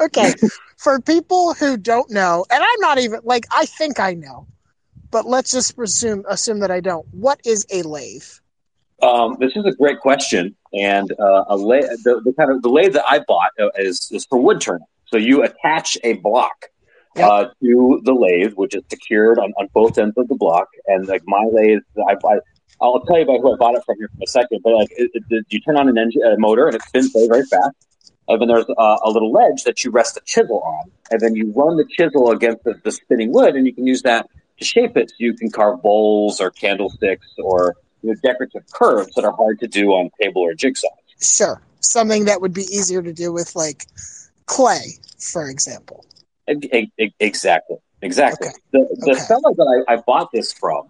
okay, 0.00 0.34
for 0.76 1.00
people 1.00 1.54
who 1.54 1.76
don't 1.76 2.10
know, 2.10 2.44
and 2.50 2.62
I'm 2.62 2.80
not 2.80 2.98
even 2.98 3.20
like 3.24 3.46
I 3.50 3.66
think 3.66 3.98
I 3.98 4.14
know 4.14 4.46
but 5.10 5.26
let's 5.26 5.50
just 5.50 5.76
presume 5.76 6.24
assume 6.28 6.60
that 6.60 6.70
I 6.70 6.80
don't. 6.80 7.06
What 7.10 7.40
is 7.44 7.66
a 7.70 7.82
lathe? 7.82 8.24
Um, 9.02 9.36
this 9.40 9.52
is 9.56 9.64
a 9.64 9.72
great 9.72 10.00
question, 10.00 10.54
and 10.72 11.10
uh, 11.12 11.44
a 11.48 11.56
lathe, 11.56 11.84
the, 12.04 12.20
the, 12.24 12.32
kind 12.32 12.50
of 12.50 12.62
the 12.62 12.68
lathe 12.68 12.94
that 12.94 13.04
I 13.06 13.20
bought 13.26 13.50
uh, 13.58 13.68
is, 13.76 14.08
is 14.10 14.26
for 14.26 14.38
wood 14.38 14.60
turning. 14.60 14.86
So 15.06 15.16
you 15.16 15.42
attach 15.42 15.98
a 16.02 16.14
block 16.14 16.66
yep. 17.14 17.28
uh, 17.30 17.44
to 17.62 18.00
the 18.04 18.12
lathe, 18.12 18.54
which 18.54 18.74
is 18.74 18.82
secured 18.88 19.38
on, 19.38 19.52
on 19.58 19.68
both 19.74 19.98
ends 19.98 20.16
of 20.16 20.28
the 20.28 20.34
block. 20.34 20.68
And 20.86 21.06
like 21.06 21.22
my 21.26 21.44
lathe, 21.50 21.80
I, 22.08 22.14
I 22.26 22.38
I'll 22.80 23.00
tell 23.00 23.16
you 23.16 23.22
about 23.22 23.40
who 23.40 23.54
I 23.54 23.56
bought 23.56 23.74
it 23.74 23.82
from 23.84 23.96
here 23.98 24.08
for 24.16 24.22
a 24.22 24.26
second. 24.26 24.60
But 24.62 24.74
like, 24.74 24.88
it, 24.92 25.10
it, 25.14 25.46
you 25.48 25.60
turn 25.60 25.76
on 25.76 25.88
an 25.88 25.98
engine, 25.98 26.22
a 26.22 26.38
motor, 26.38 26.66
and 26.66 26.76
it 26.76 26.82
spins 26.82 27.12
very 27.12 27.26
very 27.28 27.44
fast. 27.44 27.74
And 28.28 28.40
then 28.40 28.48
there's 28.48 28.66
a, 28.68 28.96
a, 29.04 29.10
little 29.10 29.30
ledge 29.30 29.62
that 29.64 29.84
you 29.84 29.90
rest 29.92 30.16
a 30.16 30.20
chisel 30.24 30.60
on, 30.60 30.90
and 31.10 31.20
then 31.20 31.36
you 31.36 31.52
run 31.54 31.76
the 31.76 31.86
chisel 31.88 32.32
against 32.32 32.64
the, 32.64 32.74
the 32.82 32.90
spinning 32.90 33.32
wood, 33.32 33.54
and 33.54 33.66
you 33.66 33.72
can 33.72 33.86
use 33.86 34.02
that 34.02 34.28
to 34.58 34.64
shape 34.64 34.96
it 34.96 35.10
so 35.10 35.14
you 35.18 35.34
can 35.34 35.50
carve 35.50 35.80
bowls 35.80 36.40
or 36.40 36.50
candlesticks 36.50 37.28
or 37.38 37.76
you 38.02 38.10
know, 38.10 38.16
decorative 38.22 38.62
curves 38.72 39.14
that 39.14 39.24
are 39.24 39.32
hard 39.32 39.60
to 39.60 39.68
do 39.68 39.90
on 39.90 40.10
table 40.20 40.42
or 40.42 40.54
jigsaw. 40.54 40.88
Sure. 41.20 41.60
Something 41.80 42.24
that 42.24 42.40
would 42.40 42.52
be 42.52 42.62
easier 42.62 43.02
to 43.02 43.12
do 43.12 43.32
with 43.32 43.54
like 43.54 43.86
clay, 44.46 44.98
for 45.18 45.48
example. 45.48 46.04
Exactly. 46.48 47.76
Exactly. 48.02 48.48
Okay. 48.48 48.56
The, 48.72 48.96
the 48.98 49.10
Okay. 49.12 49.20
fellow 49.26 49.54
that 49.54 49.84
I, 49.88 49.94
I 49.94 49.96
bought 49.96 50.30
this 50.32 50.52
from, 50.52 50.88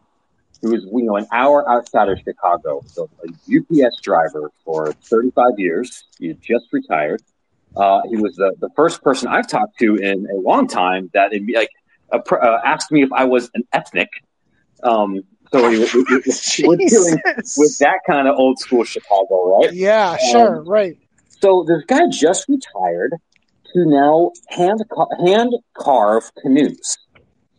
who 0.62 0.73
was 0.73 0.85
you 0.85 1.05
know 1.05 1.16
an 1.16 1.27
hour 1.33 1.69
outside 1.69 2.09
of 2.09 2.19
Chicago, 2.21 2.83
so 2.87 3.09
a 3.25 3.29
UPS 3.57 4.01
driver 4.03 4.51
for 4.64 4.92
35 4.92 5.59
years. 5.59 6.05
He 6.19 6.29
had 6.29 6.40
just 6.40 6.66
retired. 6.73 7.23
Uh, 7.77 8.01
he 8.09 8.16
was 8.16 8.37
the, 8.37 8.55
the 8.59 8.71
first 8.75 9.03
person 9.03 9.29
I've 9.29 9.49
talked 9.49 9.79
to 9.81 9.97
in 9.97 10.27
a 10.31 10.37
long 10.37 10.66
time 10.66 11.11
that 11.12 11.35
it, 11.35 11.42
like 11.55 11.69
uh, 12.11 12.19
uh, 12.35 12.61
asked 12.64 12.90
me 12.90 13.03
if 13.03 13.12
I 13.12 13.25
was 13.25 13.51
an 13.55 13.64
ethnic. 13.73 14.09
Um, 14.83 15.23
so 15.53 15.69
we, 15.69 15.79
we, 15.79 15.85
we, 15.85 16.66
we're 16.66 16.77
dealing 16.77 17.21
with 17.57 17.79
that 17.79 18.01
kind 18.07 18.29
of 18.29 18.37
old 18.37 18.59
school 18.59 18.85
Chicago, 18.85 19.61
right? 19.61 19.73
Yeah, 19.73 20.16
sure, 20.16 20.62
right. 20.62 20.99
So 21.40 21.64
this 21.69 21.85
guy 21.87 22.09
just 22.11 22.49
retired 22.49 23.14
to 23.73 23.85
now 23.85 24.33
hand 24.49 24.83
hand 25.25 25.53
carve 25.75 26.33
canoes, 26.40 26.97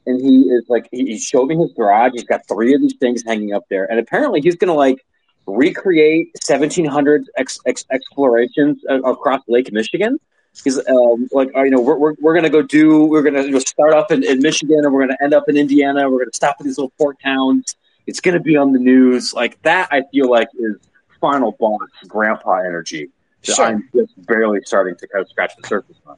and 0.08 0.20
he 0.20 0.42
is 0.44 0.64
like 0.68 0.88
he, 0.92 1.06
he 1.06 1.20
showed 1.20 1.48
me 1.48 1.56
his 1.56 1.72
garage. 1.74 2.14
He's 2.14 2.24
got 2.24 2.48
three 2.48 2.74
of 2.74 2.82
these 2.82 2.96
things 2.96 3.24
hanging 3.26 3.54
up 3.54 3.66
there, 3.70 3.90
and 3.92 4.00
apparently 4.00 4.42
he's 4.42 4.56
going 4.56 4.70
to 4.70 4.74
like 4.74 5.06
recreate 5.48 6.32
1700 6.46 7.26
ex, 7.38 7.60
ex, 7.66 7.86
explorations 7.92 8.84
across 8.90 9.42
Lake 9.48 9.72
Michigan. 9.72 10.20
He's 10.64 10.78
um, 10.88 11.28
like, 11.32 11.50
uh, 11.56 11.64
you 11.64 11.72
know, 11.72 11.80
we're, 11.80 11.98
we're, 11.98 12.16
we're 12.20 12.34
going 12.34 12.44
to 12.44 12.50
go 12.50 12.62
do, 12.62 13.06
we're 13.06 13.22
going 13.22 13.36
to 13.36 13.44
you 13.44 13.52
know, 13.52 13.60
start 13.60 13.94
up 13.94 14.12
in, 14.12 14.24
in 14.24 14.40
Michigan 14.40 14.80
and 14.84 14.92
we're 14.92 15.06
going 15.06 15.16
to 15.16 15.24
end 15.24 15.34
up 15.34 15.48
in 15.48 15.56
Indiana. 15.56 16.10
We're 16.10 16.18
going 16.18 16.32
to 16.32 16.36
stop 16.36 16.58
at 16.60 16.66
these 16.66 16.78
little 16.78 16.92
port 16.98 17.18
towns. 17.22 17.76
It's 18.08 18.20
going 18.20 18.34
to 18.34 18.40
be 18.40 18.58
on 18.58 18.74
the 18.74 18.80
news. 18.80 19.34
Like 19.34 19.62
that, 19.62 19.88
I 19.92 20.02
feel 20.12 20.30
like 20.30 20.48
is 20.58 20.78
final 21.22 21.52
boss 21.54 21.90
grandpa 22.08 22.58
energy 22.60 23.10
that 23.46 23.56
Sure. 23.56 23.66
I'm 23.66 23.88
just 23.94 24.14
barely 24.26 24.60
starting 24.66 24.96
to 24.96 25.08
kind 25.08 25.22
of 25.22 25.30
scratch 25.30 25.54
the 25.62 25.68
surface 25.68 25.98
on. 26.06 26.18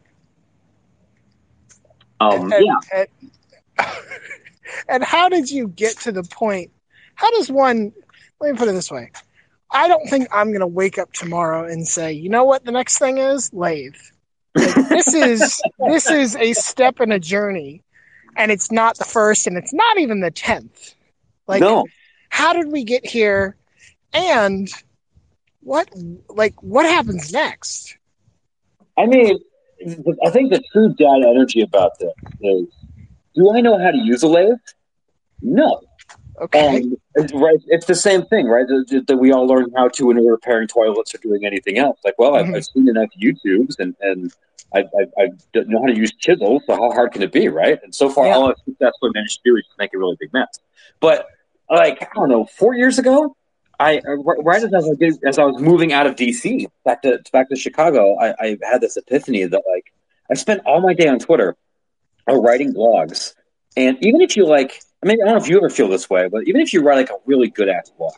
Um, 2.21 2.51
and, 2.51 2.65
yeah, 2.65 2.73
and, 2.93 3.31
and 4.89 5.03
how 5.03 5.29
did 5.29 5.49
you 5.49 5.67
get 5.67 5.97
to 6.01 6.11
the 6.11 6.23
point? 6.23 6.71
How 7.15 7.31
does 7.31 7.51
one? 7.51 7.91
Let 8.39 8.53
me 8.53 8.57
put 8.57 8.67
it 8.67 8.73
this 8.73 8.91
way. 8.91 9.11
I 9.71 9.87
don't 9.87 10.07
think 10.09 10.27
I'm 10.31 10.47
going 10.47 10.61
to 10.61 10.67
wake 10.67 10.97
up 10.97 11.13
tomorrow 11.13 11.67
and 11.67 11.87
say, 11.87 12.11
you 12.11 12.29
know 12.29 12.43
what, 12.43 12.65
the 12.65 12.71
next 12.71 12.97
thing 12.97 13.17
is 13.17 13.53
lathe. 13.53 13.93
Like, 14.55 14.89
this 14.89 15.13
is 15.13 15.61
this 15.79 16.09
is 16.09 16.35
a 16.35 16.53
step 16.53 16.99
in 16.99 17.11
a 17.11 17.19
journey, 17.19 17.83
and 18.35 18.51
it's 18.51 18.71
not 18.71 18.97
the 18.97 19.05
first, 19.05 19.47
and 19.47 19.57
it's 19.57 19.73
not 19.73 19.97
even 19.97 20.21
the 20.21 20.31
tenth. 20.31 20.95
Like, 21.47 21.61
no, 21.61 21.85
how 22.29 22.53
did 22.53 22.71
we 22.71 22.83
get 22.83 23.05
here? 23.05 23.55
And 24.11 24.67
what, 25.61 25.89
like, 26.29 26.61
what 26.63 26.85
happens 26.85 27.31
next? 27.31 27.95
I 28.97 29.05
mean, 29.05 29.37
I 30.25 30.29
think 30.31 30.51
the 30.51 30.63
true 30.73 30.93
dad 30.95 31.27
energy 31.27 31.61
about 31.61 31.99
this 31.99 32.13
is: 32.41 32.67
Do 33.35 33.51
I 33.55 33.61
know 33.61 33.77
how 33.77 33.91
to 33.91 33.97
use 33.97 34.23
a 34.23 34.27
lathe? 34.27 34.53
No. 35.41 35.81
Okay, 36.41 36.77
Um, 36.83 36.95
it's, 37.15 37.33
right, 37.33 37.59
it's 37.67 37.85
the 37.85 37.95
same 37.95 38.23
thing, 38.27 38.47
right? 38.47 38.65
That, 38.67 39.17
we 39.17 39.33
all 39.33 39.45
learn 39.45 39.67
how 39.75 39.89
to 39.89 40.05
when 40.05 40.23
we're 40.23 40.31
repairing 40.31 40.69
toilets 40.69 41.13
or 41.13 41.17
doing 41.17 41.45
anything 41.45 41.77
else. 41.77 41.99
Like, 42.05 42.15
well, 42.17 42.35
I've, 42.35 42.45
Mhm. 42.45 42.55
I've 42.55 42.65
seen 42.65 42.87
enough 42.87 43.09
YouTubes 43.21 43.75
and 43.79 43.93
and 44.01 44.31
I, 44.73 44.79
I, 44.81 45.23
I 45.23 45.27
don't 45.53 45.67
know 45.67 45.79
how 45.81 45.87
to 45.87 45.95
use 45.95 46.13
chisels, 46.15 46.61
so 46.67 46.75
how 46.75 46.91
hard 46.91 47.11
can 47.11 47.23
it 47.23 47.31
be, 47.33 47.49
right? 47.49 47.77
And 47.83 47.93
so 47.93 48.07
far, 48.09 48.27
Yeah. 48.27 48.35
all 48.35 48.49
I've 48.49 48.55
successfully 48.63 49.11
managed 49.15 49.41
to 49.43 49.49
do 49.49 49.55
is 49.57 49.65
make 49.79 49.93
a 49.93 49.97
really 49.97 50.15
big 50.19 50.31
mess. 50.31 50.47
But 51.01 51.25
like, 51.69 52.01
I 52.03 52.07
don't 52.15 52.29
know, 52.29 52.45
four 52.45 52.73
years 52.75 52.99
ago, 52.99 53.35
I 53.79 53.97
uh, 53.97 54.15
right 54.43 54.63
as 54.63 54.73
I 54.73 54.77
was 54.77 54.95
getting- 54.99 55.19
as 55.25 55.39
I 55.39 55.43
was 55.43 55.59
moving 55.61 55.91
out 55.91 56.05
of 56.07 56.15
DC 56.15 56.67
back 56.85 57.01
to 57.01 57.19
back 57.33 57.49
to 57.49 57.55
Chicago, 57.57 58.15
I, 58.17 58.33
I 58.39 58.57
had 58.63 58.79
this 58.81 58.95
epiphany 58.95 59.43
that 59.45 59.63
like 59.73 59.91
I 60.31 60.35
spent 60.35 60.61
all 60.65 60.79
my 60.81 60.93
day 60.93 61.07
on 61.07 61.19
Twitter 61.19 61.57
or 62.29 62.41
writing 62.41 62.73
blogs, 62.73 63.33
and 63.77 63.97
even 64.01 64.21
if 64.21 64.35
you 64.37 64.45
like, 64.45 64.81
I 65.03 65.07
mean, 65.07 65.21
I 65.21 65.25
don't 65.25 65.37
know 65.37 65.43
if 65.43 65.49
you 65.49 65.57
ever 65.57 65.69
feel 65.69 65.87
this 65.89 66.09
way, 66.09 66.27
but 66.27 66.47
even 66.47 66.61
if 66.61 66.73
you 66.73 66.81
write 66.81 66.95
like 66.97 67.09
a 67.09 67.17
really 67.25 67.49
good 67.49 67.69
ass 67.69 67.89
blog, 67.97 68.13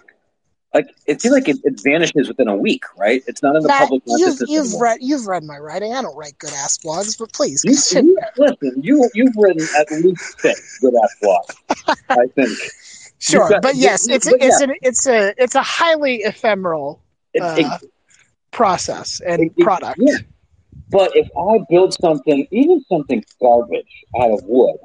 like 0.73 0.87
it 1.05 1.21
seems 1.21 1.33
like 1.33 1.49
it, 1.49 1.57
it 1.63 1.81
vanishes 1.83 2.27
within 2.29 2.47
a 2.47 2.55
week, 2.55 2.83
right? 2.97 3.21
It's 3.27 3.43
not 3.43 3.55
in 3.57 3.61
the 3.63 3.67
Matt, 3.67 3.81
public 3.89 4.03
you've 4.05 4.39
you've 4.47 4.73
read 4.79 4.99
you've 5.01 5.27
read 5.27 5.43
my 5.43 5.57
writing. 5.57 5.93
I 5.93 6.01
don't 6.01 6.15
write 6.15 6.37
good 6.37 6.53
ass 6.53 6.77
blogs, 6.77 7.19
but 7.19 7.33
please 7.33 7.63
You, 7.65 8.01
you, 8.01 8.17
listen, 8.37 8.81
you 8.81 9.09
you've 9.13 9.33
written 9.35 9.67
at 9.79 9.91
least 9.91 10.39
six 10.39 10.79
good 10.79 10.93
ass 10.95 11.15
blogs, 11.21 11.95
I 12.09 12.25
think. 12.35 12.57
Sure, 13.19 13.47
got- 13.49 13.61
but 13.61 13.75
yes, 13.75 14.07
it's 14.07 14.25
a, 14.27 14.31
but 14.31 14.41
it's 14.41 14.61
an 14.61 14.73
it's 14.81 15.07
a 15.07 15.33
it's 15.37 15.55
a 15.55 15.61
highly 15.61 16.21
ephemeral 16.23 17.01
Uh, 17.39 17.55
it- 17.59 17.91
process 18.51 19.21
and 19.25 19.43
it- 19.43 19.57
product. 19.57 19.99
yeah. 20.01 20.15
But 20.91 21.15
if 21.15 21.29
I 21.37 21.59
build 21.69 21.93
something, 21.93 22.47
even 22.51 22.83
something 22.89 23.23
garbage 23.41 24.05
out 24.19 24.31
of 24.31 24.43
wood, 24.43 24.75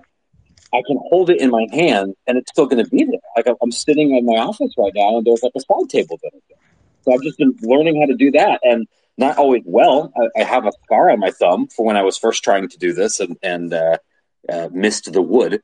I 0.73 0.83
can 0.87 0.99
hold 1.09 1.31
it 1.31 1.41
in 1.41 1.51
my 1.51 1.67
hand 1.73 2.15
and 2.27 2.39
it's 2.39 2.51
still 2.51 2.67
going 2.67 2.85
to 2.85 2.91
be 2.91 3.05
there. 3.05 3.21
Like 3.37 3.47
I'm- 3.49 3.73
sitting 3.73 4.15
in 4.15 4.25
my 4.25 4.37
office 4.37 4.73
right 4.79 4.93
now 4.95 5.19
and 5.19 5.27
there's 5.27 5.43
like 5.43 5.53
a 5.57 5.61
side 5.61 5.91
table 5.91 6.19
I. 6.23 6.57
So 7.03 7.13
I've 7.13 7.23
just 7.23 7.39
been 7.39 7.57
learning 7.63 8.01
how 8.01 8.07
to 8.07 8.15
do 8.15 8.31
that 8.33 8.61
and 8.63 8.87
not 9.19 9.39
always 9.39 9.63
well. 9.65 10.13
I, 10.17 10.41
I 10.41 10.45
have 10.45 10.67
a 10.67 10.73
scar 10.85 11.11
on 11.11 11.19
my 11.19 11.31
thumb 11.31 11.69
for 11.69 11.85
when 11.85 11.97
I 11.97 12.03
was 12.03 12.17
first 12.19 12.45
trying 12.45 12.69
to 12.69 12.79
do 12.79 12.93
this 12.93 13.21
and, 13.21 13.37
and 13.43 13.73
uh, 13.73 13.99
uh, 14.49 14.69
missed 14.73 15.13
the 15.13 15.23
wood. 15.23 15.63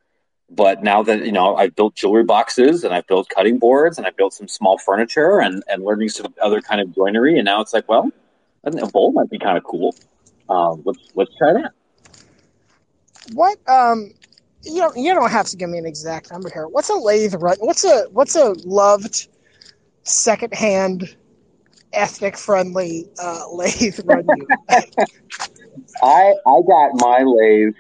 But 0.50 0.83
now 0.83 1.02
that, 1.05 1.24
you 1.24 1.33
know, 1.33 1.57
I've 1.57 1.74
built 1.74 1.94
jewelry 1.94 2.24
boxes 2.24 2.85
and 2.85 2.92
I've 2.92 3.07
built 3.07 3.28
cutting 3.28 3.59
boards 3.59 3.98
and 3.98 4.07
I've 4.07 4.16
built 4.16 4.35
some 4.35 4.48
small 4.48 4.78
furniture 4.78 5.40
and, 5.40 5.62
and 5.68 5.85
learning 5.85 6.11
some 6.11 6.35
other 6.42 6.61
kind 6.61 6.81
of 6.81 6.94
joinery. 6.94 7.38
And 7.38 7.44
now 7.44 7.61
it's 7.61 7.72
like, 7.72 7.88
well, 7.88 8.11
a 8.64 8.87
bowl 8.87 9.12
might 9.12 9.31
be 9.31 9.38
kind 9.38 9.57
of 9.57 9.64
cool. 9.64 9.94
Um, 10.48 10.83
let's 10.85 10.98
let's 11.14 11.37
try 11.37 11.52
that. 11.52 11.72
What 13.33 13.59
um 13.68 14.12
you 14.64 14.81
don't 14.81 14.96
you 14.96 15.14
don't 15.14 15.31
have 15.31 15.46
to 15.46 15.57
give 15.57 15.70
me 15.70 15.78
an 15.78 15.87
exact 15.87 16.31
number 16.31 16.50
here. 16.50 16.68
What's 16.68 16.88
a 16.88 16.94
lathe 16.94 17.35
run? 17.38 17.57
What's 17.61 17.85
a 17.85 18.07
what's 18.11 18.37
a 18.37 18.55
loved 18.64 19.28
secondhand 20.05 21.16
ethnic 21.92 22.37
friendly 22.37 23.09
uh, 23.20 23.44
lathe 23.52 24.00
run? 24.05 24.26
I 26.02 26.35
I 26.46 26.61
got 26.66 26.90
my 26.94 27.22
lathe 27.24 27.74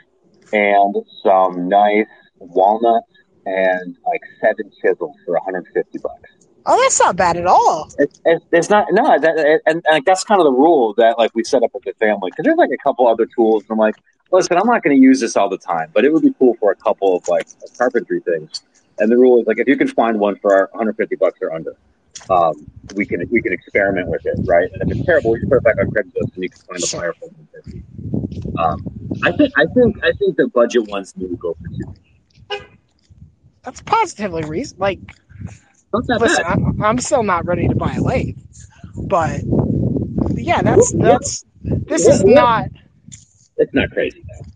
and 0.52 0.94
some 1.22 1.68
nice 1.68 2.06
walnuts 2.38 3.06
and 3.46 3.96
like 4.06 4.20
seven 4.40 4.70
chisels 4.80 5.16
for 5.24 5.34
150 5.34 5.98
bucks. 5.98 6.30
Oh, 6.66 6.80
that's 6.82 7.00
not 7.00 7.16
bad 7.16 7.36
at 7.36 7.46
all. 7.46 7.88
It's, 7.98 8.20
it's, 8.24 8.44
it's 8.52 8.70
not 8.70 8.86
no, 8.92 9.18
that, 9.18 9.38
and, 9.38 9.60
and 9.66 9.82
like 9.90 10.04
that's 10.04 10.24
kind 10.24 10.40
of 10.40 10.44
the 10.44 10.52
rule 10.52 10.94
that 10.94 11.18
like 11.18 11.34
we 11.34 11.44
set 11.44 11.62
up 11.62 11.72
with 11.74 11.84
the 11.84 11.92
family 12.00 12.30
because 12.30 12.44
there's 12.44 12.56
like 12.56 12.70
a 12.70 12.82
couple 12.82 13.06
other 13.08 13.26
tools. 13.26 13.62
And 13.64 13.72
I'm 13.72 13.78
like, 13.78 13.96
listen, 14.30 14.56
I'm 14.56 14.66
not 14.66 14.82
going 14.82 14.96
to 14.96 15.02
use 15.02 15.20
this 15.20 15.36
all 15.36 15.48
the 15.48 15.58
time, 15.58 15.90
but 15.92 16.04
it 16.04 16.12
would 16.12 16.22
be 16.22 16.34
cool 16.38 16.54
for 16.60 16.72
a 16.72 16.76
couple 16.76 17.16
of 17.16 17.26
like 17.28 17.46
carpentry 17.76 18.20
things. 18.20 18.62
And 18.98 19.10
the 19.10 19.16
rule 19.16 19.40
is 19.40 19.46
like 19.46 19.58
if 19.58 19.68
you 19.68 19.76
can 19.76 19.88
find 19.88 20.18
one 20.18 20.36
for 20.36 20.68
150 20.72 21.16
bucks 21.16 21.38
or 21.40 21.52
under, 21.52 21.76
um, 22.30 22.66
we 22.94 23.06
can 23.06 23.26
we 23.30 23.42
can 23.42 23.52
experiment 23.52 24.08
with 24.08 24.24
it, 24.26 24.38
right? 24.44 24.70
And 24.72 24.90
if 24.90 24.96
it's 24.96 25.06
terrible, 25.06 25.36
you 25.36 25.46
put 25.48 25.58
it 25.58 25.64
back 25.64 25.78
on 25.78 25.86
Craigslist 25.90 26.34
and 26.34 26.42
you 26.42 26.50
can 26.50 26.60
find 26.62 26.82
a 26.82 26.96
buyer 26.96 27.12
for 27.14 27.26
150. 27.28 27.82
Um, 28.58 29.20
I 29.22 29.32
think 29.32 29.52
I 29.56 29.66
think 29.74 29.96
I 30.04 30.12
think 30.12 30.36
the 30.36 30.48
budget 30.48 30.88
ones 30.88 31.16
need 31.16 31.28
to 31.28 31.36
go 31.36 31.54
for 31.54 31.68
two. 31.68 32.02
That's 33.62 33.80
positively 33.82 34.42
reason. 34.42 34.78
Like, 34.78 34.98
listen. 35.92 36.44
I'm, 36.44 36.82
I'm 36.82 36.98
still 36.98 37.22
not 37.22 37.46
ready 37.46 37.68
to 37.68 37.74
buy 37.74 37.94
a 37.94 38.00
lathe, 38.00 38.38
but 38.96 39.40
yeah, 40.34 40.62
that's 40.62 40.92
that's 40.92 41.44
this 41.62 42.06
is 42.06 42.24
not. 42.24 42.68
It's 43.56 43.72
not 43.74 43.90
crazy 43.90 44.22
though. 44.28 44.46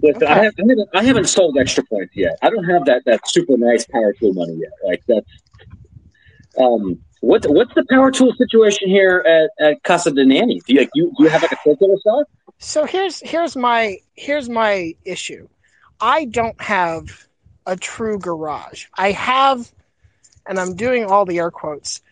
Listen, 0.00 0.28
I, 0.28 0.44
have, 0.44 0.54
I, 0.58 0.62
haven't, 0.62 0.88
I 0.94 1.02
haven't 1.04 1.28
sold 1.28 1.58
extra 1.58 1.84
points 1.84 2.14
yet. 2.14 2.38
I 2.42 2.50
don't 2.50 2.64
have 2.64 2.84
that, 2.84 3.02
that 3.06 3.28
super 3.28 3.56
nice 3.56 3.84
power 3.86 4.12
tool 4.12 4.32
money 4.32 4.54
yet. 4.54 4.70
Like 4.84 5.02
that's 5.08 5.30
um 6.58 7.00
what 7.20 7.44
what's 7.46 7.74
the 7.74 7.84
power 7.90 8.10
tool 8.10 8.32
situation 8.34 8.88
here 8.88 9.24
at, 9.26 9.50
at 9.64 9.82
Casa 9.82 10.10
de 10.12 10.24
Nani? 10.24 10.60
Do 10.66 10.74
you 10.74 10.80
like 10.80 10.90
you 10.94 11.12
do 11.16 11.24
you 11.24 11.30
have 11.30 11.42
like 11.42 11.52
a 11.52 11.58
circular 11.64 11.96
saw? 12.02 12.22
So 12.58 12.84
here's 12.84 13.20
here's 13.20 13.56
my 13.56 13.98
here's 14.14 14.48
my 14.48 14.94
issue. 15.04 15.48
I 16.00 16.26
don't 16.26 16.60
have 16.60 17.26
a 17.66 17.76
true 17.76 18.18
garage. 18.18 18.86
I 18.96 19.12
have, 19.12 19.70
and 20.48 20.60
I'm 20.60 20.74
doing 20.74 21.04
all 21.06 21.26
the 21.26 21.38
air 21.38 21.50
quotes, 21.50 22.02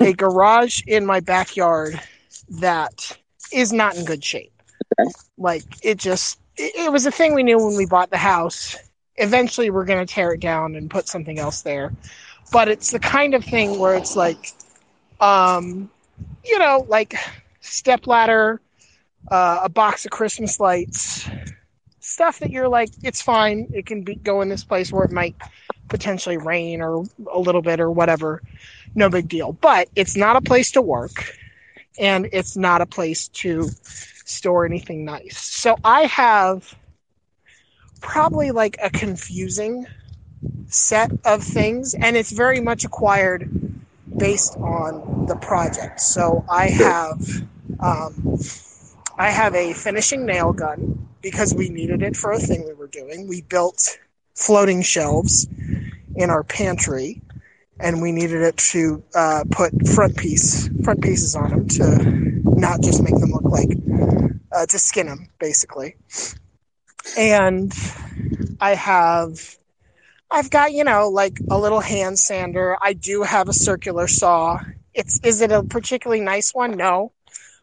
a 0.00 0.12
garage 0.12 0.82
in 0.86 1.06
my 1.06 1.20
backyard 1.20 2.00
that 2.60 3.16
is 3.52 3.72
not 3.72 3.96
in 3.96 4.04
good 4.04 4.24
shape. 4.24 4.52
Okay. 5.00 5.10
Like 5.38 5.64
it 5.82 5.98
just 5.98 6.40
it, 6.56 6.86
it 6.86 6.92
was 6.92 7.06
a 7.06 7.12
thing 7.12 7.34
we 7.34 7.44
knew 7.44 7.58
when 7.58 7.76
we 7.76 7.86
bought 7.86 8.10
the 8.10 8.18
house. 8.18 8.76
Eventually 9.16 9.70
we're 9.70 9.84
gonna 9.86 10.06
tear 10.06 10.32
it 10.32 10.40
down 10.40 10.76
and 10.76 10.90
put 10.90 11.08
something 11.08 11.38
else 11.38 11.62
there. 11.62 11.92
But 12.52 12.68
it's 12.68 12.90
the 12.90 13.00
kind 13.00 13.34
of 13.34 13.44
thing 13.44 13.78
where 13.78 13.94
it's 13.94 14.16
like 14.16 14.52
um 15.20 15.90
you 16.44 16.58
know, 16.58 16.84
like 16.88 17.14
step 17.60 18.06
ladder, 18.06 18.60
uh, 19.30 19.60
a 19.64 19.68
box 19.68 20.04
of 20.04 20.10
Christmas 20.10 20.60
lights, 20.60 21.28
stuff 22.00 22.38
that 22.40 22.50
you're 22.50 22.68
like, 22.68 22.90
it's 23.02 23.22
fine. 23.22 23.68
It 23.72 23.86
can 23.86 24.02
be 24.02 24.16
go 24.16 24.42
in 24.42 24.48
this 24.48 24.64
place 24.64 24.92
where 24.92 25.04
it 25.04 25.12
might 25.12 25.36
potentially 25.88 26.36
rain 26.36 26.80
or 26.80 27.04
a 27.32 27.38
little 27.38 27.62
bit 27.62 27.80
or 27.80 27.90
whatever. 27.90 28.42
No 28.94 29.08
big 29.08 29.28
deal. 29.28 29.52
But 29.52 29.88
it's 29.96 30.16
not 30.16 30.36
a 30.36 30.40
place 30.40 30.72
to 30.72 30.82
work, 30.82 31.36
and 31.98 32.28
it's 32.32 32.56
not 32.56 32.80
a 32.80 32.86
place 32.86 33.28
to 33.28 33.68
store 34.24 34.64
anything 34.64 35.04
nice. 35.04 35.36
So 35.38 35.76
I 35.84 36.02
have 36.02 36.74
probably 38.00 38.50
like 38.50 38.76
a 38.82 38.90
confusing 38.90 39.86
set 40.66 41.10
of 41.24 41.42
things, 41.42 41.94
and 41.94 42.16
it's 42.16 42.32
very 42.32 42.60
much 42.60 42.84
acquired 42.84 43.48
based 44.16 44.56
on 44.58 45.26
the 45.26 45.36
project. 45.36 46.00
So 46.00 46.44
I 46.50 46.68
have 46.68 47.20
um, 47.80 48.38
I 49.18 49.30
have 49.30 49.54
a 49.54 49.72
finishing 49.72 50.26
nail 50.26 50.52
gun 50.52 51.08
because 51.22 51.54
we 51.54 51.68
needed 51.68 52.02
it 52.02 52.16
for 52.16 52.32
a 52.32 52.38
thing 52.38 52.64
we 52.66 52.74
were 52.74 52.86
doing. 52.88 53.26
We 53.28 53.42
built 53.42 53.98
floating 54.34 54.82
shelves 54.82 55.46
in 56.16 56.30
our 56.30 56.42
pantry, 56.42 57.22
and 57.80 58.02
we 58.02 58.12
needed 58.12 58.42
it 58.42 58.56
to 58.56 59.02
uh, 59.14 59.44
put 59.50 59.88
front 59.88 60.16
piece 60.16 60.68
front 60.84 61.02
pieces 61.02 61.34
on 61.34 61.50
them 61.50 61.68
to 61.68 62.40
not 62.44 62.80
just 62.82 63.02
make 63.02 63.14
them 63.18 63.30
look 63.30 63.44
like 63.44 63.70
uh, 64.52 64.66
to 64.66 64.78
skin 64.78 65.06
them 65.06 65.28
basically. 65.38 65.96
And 67.16 67.72
I 68.60 68.74
have 68.74 69.56
I've 70.30 70.50
got, 70.50 70.72
you 70.72 70.84
know, 70.84 71.08
like 71.10 71.38
a 71.50 71.58
little 71.58 71.80
hand 71.80 72.18
sander. 72.18 72.76
I 72.80 72.92
do 72.92 73.22
have 73.22 73.48
a 73.48 73.52
circular 73.52 74.08
saw. 74.08 74.58
It's 74.92 75.20
is 75.22 75.40
it 75.40 75.52
a 75.52 75.62
particularly 75.62 76.22
nice 76.22 76.52
one? 76.52 76.76
No. 76.76 77.12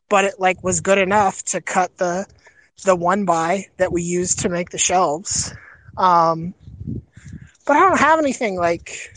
But 0.10 0.26
it 0.26 0.36
like 0.40 0.64
was 0.64 0.82
good 0.82 0.98
enough 0.98 1.44
to 1.46 1.62
cut 1.62 1.98
the 1.98 2.26
the 2.84 2.96
one 2.96 3.26
by 3.26 3.68
that 3.78 3.92
we 3.92 4.04
used 4.04 4.40
to 4.40 4.50
make 4.50 4.70
the 4.70 4.78
shelves. 4.78 5.54
Um 5.98 6.54
but 7.66 7.76
I 7.76 7.80
don't 7.80 8.00
have 8.00 8.20
anything 8.20 8.56
like 8.56 9.14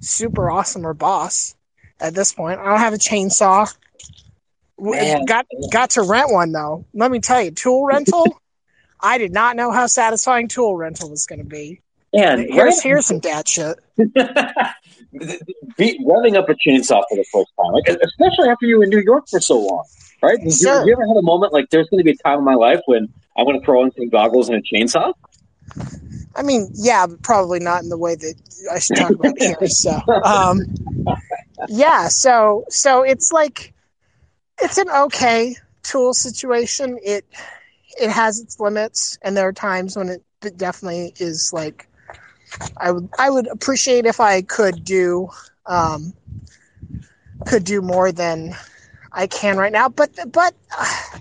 super 0.00 0.50
awesome 0.50 0.86
or 0.86 0.94
boss 0.94 1.54
at 2.00 2.14
this 2.14 2.32
point. 2.32 2.60
I 2.60 2.64
don't 2.64 2.78
have 2.78 2.94
a 2.94 2.98
chainsaw. 2.98 3.74
Man. 4.78 5.24
Got 5.24 5.46
got 5.70 5.90
to 5.90 6.02
rent 6.02 6.32
one 6.32 6.52
though. 6.52 6.84
Let 6.92 7.10
me 7.10 7.20
tell 7.20 7.42
you, 7.42 7.50
tool 7.50 7.86
rental. 7.86 8.40
I 9.00 9.18
did 9.18 9.32
not 9.32 9.56
know 9.56 9.70
how 9.70 9.86
satisfying 9.86 10.48
tool 10.48 10.76
rental 10.76 11.10
was 11.10 11.26
going 11.26 11.40
to 11.40 11.44
be. 11.44 11.80
And 12.14 12.46
Here's 12.48 12.82
here's 12.82 13.06
some 13.06 13.18
dad 13.18 13.48
shit. 13.48 13.76
Be, 15.76 15.98
revving 16.04 16.36
up 16.36 16.48
a 16.48 16.54
chainsaw 16.54 17.02
for 17.08 17.16
the 17.16 17.24
first 17.32 17.52
time, 17.56 17.72
like 17.72 17.88
especially 17.88 18.48
after 18.48 18.66
you 18.66 18.78
were 18.78 18.84
in 18.84 18.90
New 18.90 19.00
York 19.00 19.28
for 19.28 19.40
so 19.40 19.60
long, 19.60 19.84
right? 20.22 20.38
Have 20.38 20.46
you, 20.46 20.86
you 20.86 20.92
ever 20.92 21.06
had 21.06 21.16
a 21.16 21.22
moment 21.22 21.52
like 21.52 21.70
there's 21.70 21.88
going 21.88 21.98
to 21.98 22.04
be 22.04 22.10
a 22.10 22.16
time 22.16 22.38
in 22.38 22.44
my 22.44 22.54
life 22.54 22.80
when 22.86 23.08
I 23.36 23.42
want 23.42 23.60
to 23.60 23.64
throw 23.64 23.82
on 23.82 23.92
some 23.92 24.08
goggles 24.08 24.48
and 24.48 24.58
a 24.58 24.62
chainsaw? 24.62 25.12
I 26.36 26.42
mean, 26.42 26.70
yeah, 26.74 27.06
but 27.06 27.22
probably 27.22 27.60
not 27.60 27.82
in 27.82 27.88
the 27.88 27.98
way 27.98 28.14
that 28.14 28.34
I 28.70 28.78
should 28.78 28.96
talk 28.96 29.14
about 29.14 29.36
here. 29.38 29.66
So, 29.66 30.00
um, 30.24 30.60
yeah, 31.68 32.08
so 32.08 32.64
so 32.68 33.02
it's 33.02 33.32
like 33.32 33.72
it's 34.60 34.78
an 34.78 34.90
okay 34.90 35.56
tool 35.82 36.14
situation. 36.14 36.98
It 37.02 37.24
it 38.00 38.10
has 38.10 38.40
its 38.40 38.58
limits, 38.58 39.18
and 39.22 39.36
there 39.36 39.46
are 39.46 39.52
times 39.52 39.96
when 39.96 40.08
it 40.08 40.22
definitely 40.56 41.14
is 41.18 41.52
like 41.52 41.88
I 42.76 42.90
would 42.90 43.08
I 43.18 43.30
would 43.30 43.46
appreciate 43.46 44.06
if 44.06 44.20
I 44.20 44.42
could 44.42 44.84
do 44.84 45.28
um, 45.66 46.12
could 47.46 47.64
do 47.64 47.80
more 47.80 48.12
than 48.12 48.54
I 49.12 49.26
can 49.26 49.56
right 49.56 49.72
now. 49.72 49.88
But 49.88 50.18
but 50.32 50.54
uh, 50.76 51.18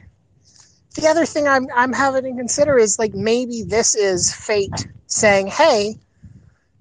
the 0.96 1.08
other 1.08 1.26
thing 1.26 1.48
I'm 1.48 1.68
I'm 1.74 1.94
having 1.94 2.24
to 2.24 2.40
consider 2.40 2.78
is 2.78 3.00
like 3.00 3.14
maybe 3.14 3.64
this 3.64 3.96
is 3.96 4.34
fate 4.34 4.88
saying, 5.08 5.48
"Hey, 5.48 5.98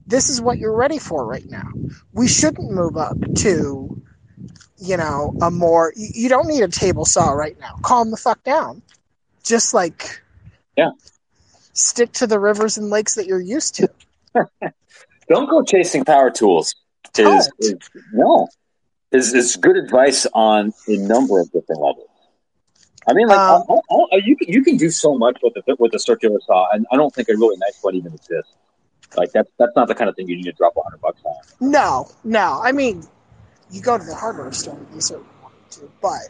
this 0.07 0.29
is 0.29 0.41
what 0.41 0.59
you're 0.59 0.77
ready 0.77 0.99
for 0.99 1.25
right 1.27 1.49
now. 1.49 1.71
We 2.13 2.29
shouldn't 2.29 2.71
move 2.71 2.97
up 2.97 3.17
to, 3.37 4.03
you 4.79 4.97
know, 4.97 5.35
a 5.41 5.51
more. 5.51 5.93
You 5.97 6.09
you 6.15 6.29
don't 6.29 6.49
need 6.49 6.63
a 6.63 6.69
table 6.69 7.05
saw 7.05 7.31
right 7.31 7.59
now. 7.59 7.79
Calm 7.83 8.11
the 8.11 8.17
fuck 8.17 8.43
down. 8.45 8.83
Just 9.43 9.75
like, 9.75 10.23
Yeah. 10.77 10.91
stick 11.73 12.13
to 12.13 12.27
the 12.27 12.39
rivers 12.39 12.79
and 12.79 12.91
lakes 12.91 13.15
that 13.17 13.27
you're 13.27 13.41
used 13.41 13.77
to. 13.77 13.89
Don't 15.29 15.49
go 15.49 15.63
chasing 15.63 16.05
power 16.05 16.31
tools. 16.31 16.75
Is, 17.19 17.51
is 17.59 17.75
no 18.13 18.49
is 19.11 19.35
is 19.35 19.57
good 19.57 19.77
advice 19.77 20.27
on 20.33 20.73
a 20.89 20.97
number 20.97 21.41
of 21.41 21.47
different 21.53 21.81
levels. 21.83 22.09
I 23.09 23.13
mean, 23.15 23.27
like 23.27 23.39
Um, 23.39 23.65
you 24.25 24.37
can 24.37 24.49
you 24.49 24.63
can 24.63 24.77
do 24.77 24.91
so 24.91 25.17
much 25.17 25.39
with 25.43 25.55
the 25.55 25.77
with 25.79 25.93
the 25.93 25.99
circular 25.99 26.41
saw, 26.47 26.67
and 26.73 26.87
I 26.93 26.97
don't 26.97 27.13
think 27.15 27.29
a 27.29 27.33
really 27.33 27.57
nice 27.57 27.79
one 27.83 27.95
even 27.95 28.15
exists. 28.15 28.55
Like 29.17 29.33
that's 29.33 29.51
that's 29.59 29.75
not 29.77 29.89
the 29.89 29.95
kind 29.95 30.09
of 30.09 30.17
thing 30.17 30.29
you 30.29 30.37
need 30.37 30.45
to 30.45 30.53
drop 30.53 30.77
a 30.77 30.83
hundred 30.83 31.01
bucks 31.01 31.21
on. 31.25 31.71
No, 31.71 32.09
no. 32.25 32.61
I 32.63 32.73
mean, 32.73 33.05
you 33.71 33.81
go 33.83 33.99
to 33.99 34.05
the 34.05 34.15
hardware 34.15 34.53
store 34.53 34.79
if 34.89 34.95
you 34.95 35.01
certainly 35.01 35.29
want 35.43 35.55
to, 35.73 35.91
but 36.01 36.21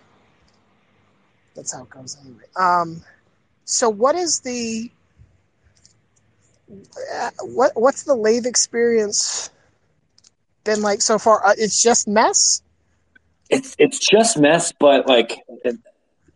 that's 1.55 1.75
how 1.75 1.83
it 1.83 1.91
goes 1.91 2.17
anyway. 2.25 2.45
Um, 2.57 3.03
so 3.65 3.89
what 3.89 4.15
is 4.15 4.41
the 4.41 4.91
uh, 7.15 7.31
what 7.43 7.73
what's 7.75 8.05
the 8.05 8.15
lathe 8.15 8.47
experience 8.47 9.51
been 10.65 10.81
like 10.81 11.03
so 11.03 11.19
far? 11.19 11.45
Uh, 11.45 11.55
it's 11.59 11.83
just 11.83 12.09
mess. 12.09 12.63
It's 13.51 13.77
it's 13.79 13.99
just 13.99 14.39
mess, 14.39 14.73
but 14.73 15.07
like 15.07 15.39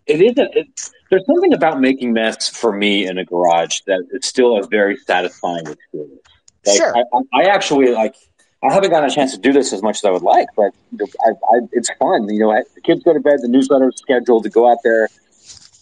it, 0.07 0.21
isn't. 0.21 0.57
It, 0.57 0.91
there's 1.11 1.27
something 1.27 1.53
about 1.53 1.81
making 1.81 2.13
mess 2.13 2.49
for 2.49 2.73
me 2.73 3.07
in 3.07 3.19
a 3.19 3.25
garage 3.25 3.81
that 3.87 4.07
it's 4.13 4.27
still 4.27 4.59
a 4.59 4.67
very 4.67 4.97
satisfying 4.97 5.67
experience. 5.67 6.21
Like, 6.67 6.77
Sure. 6.77 6.97
I, 6.97 7.03
I 7.13 7.43
I 7.43 7.45
actually 7.45 7.93
like. 7.93 8.15
I 8.63 8.73
haven't 8.73 8.91
gotten 8.91 9.09
a 9.09 9.13
chance 9.13 9.33
to 9.33 9.39
do 9.39 9.53
this 9.53 9.73
as 9.73 9.83
much 9.83 9.99
as 9.99 10.05
I 10.05 10.11
would 10.11 10.23
like, 10.23 10.49
but 10.57 10.73
I, 11.01 11.31
I, 11.31 11.61
it's 11.73 11.91
fun. 11.99 12.29
You 12.29 12.41
know, 12.41 12.51
I, 12.51 12.63
the 12.75 12.81
kids 12.81 13.03
go 13.05 13.13
to 13.13 13.21
bed, 13.21 13.35
the 13.43 13.49
newsletter 13.49 13.91
is 13.91 13.97
scheduled 13.97 14.45
to 14.45 14.51
go 14.51 14.69
out 14.69 14.79
there, 14.83 15.09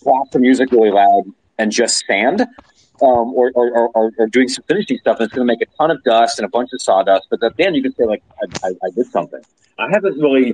blast 0.02 0.32
the 0.32 0.40
music 0.40 0.72
really 0.72 0.90
loud, 0.90 1.22
and 1.56 1.70
just 1.70 2.04
sand, 2.04 2.40
um, 2.40 3.32
or, 3.32 3.52
or, 3.54 3.88
or, 3.94 4.12
or, 4.18 4.26
doing 4.26 4.48
some 4.48 4.64
finishing 4.66 4.98
stuff. 4.98 5.18
And 5.18 5.26
it's 5.26 5.34
going 5.34 5.46
to 5.46 5.52
make 5.52 5.62
a 5.62 5.70
ton 5.76 5.92
of 5.92 6.02
dust 6.02 6.38
and 6.38 6.44
a 6.44 6.48
bunch 6.48 6.70
of 6.72 6.82
sawdust, 6.82 7.28
but 7.30 7.42
at 7.42 7.56
the 7.56 7.64
end 7.64 7.76
you 7.76 7.82
can 7.82 7.94
say 7.94 8.04
like, 8.04 8.22
I, 8.42 8.68
I, 8.68 8.70
I 8.70 8.90
did 8.94 9.06
something. 9.06 9.40
I 9.78 9.88
haven't 9.90 10.18
really 10.18 10.52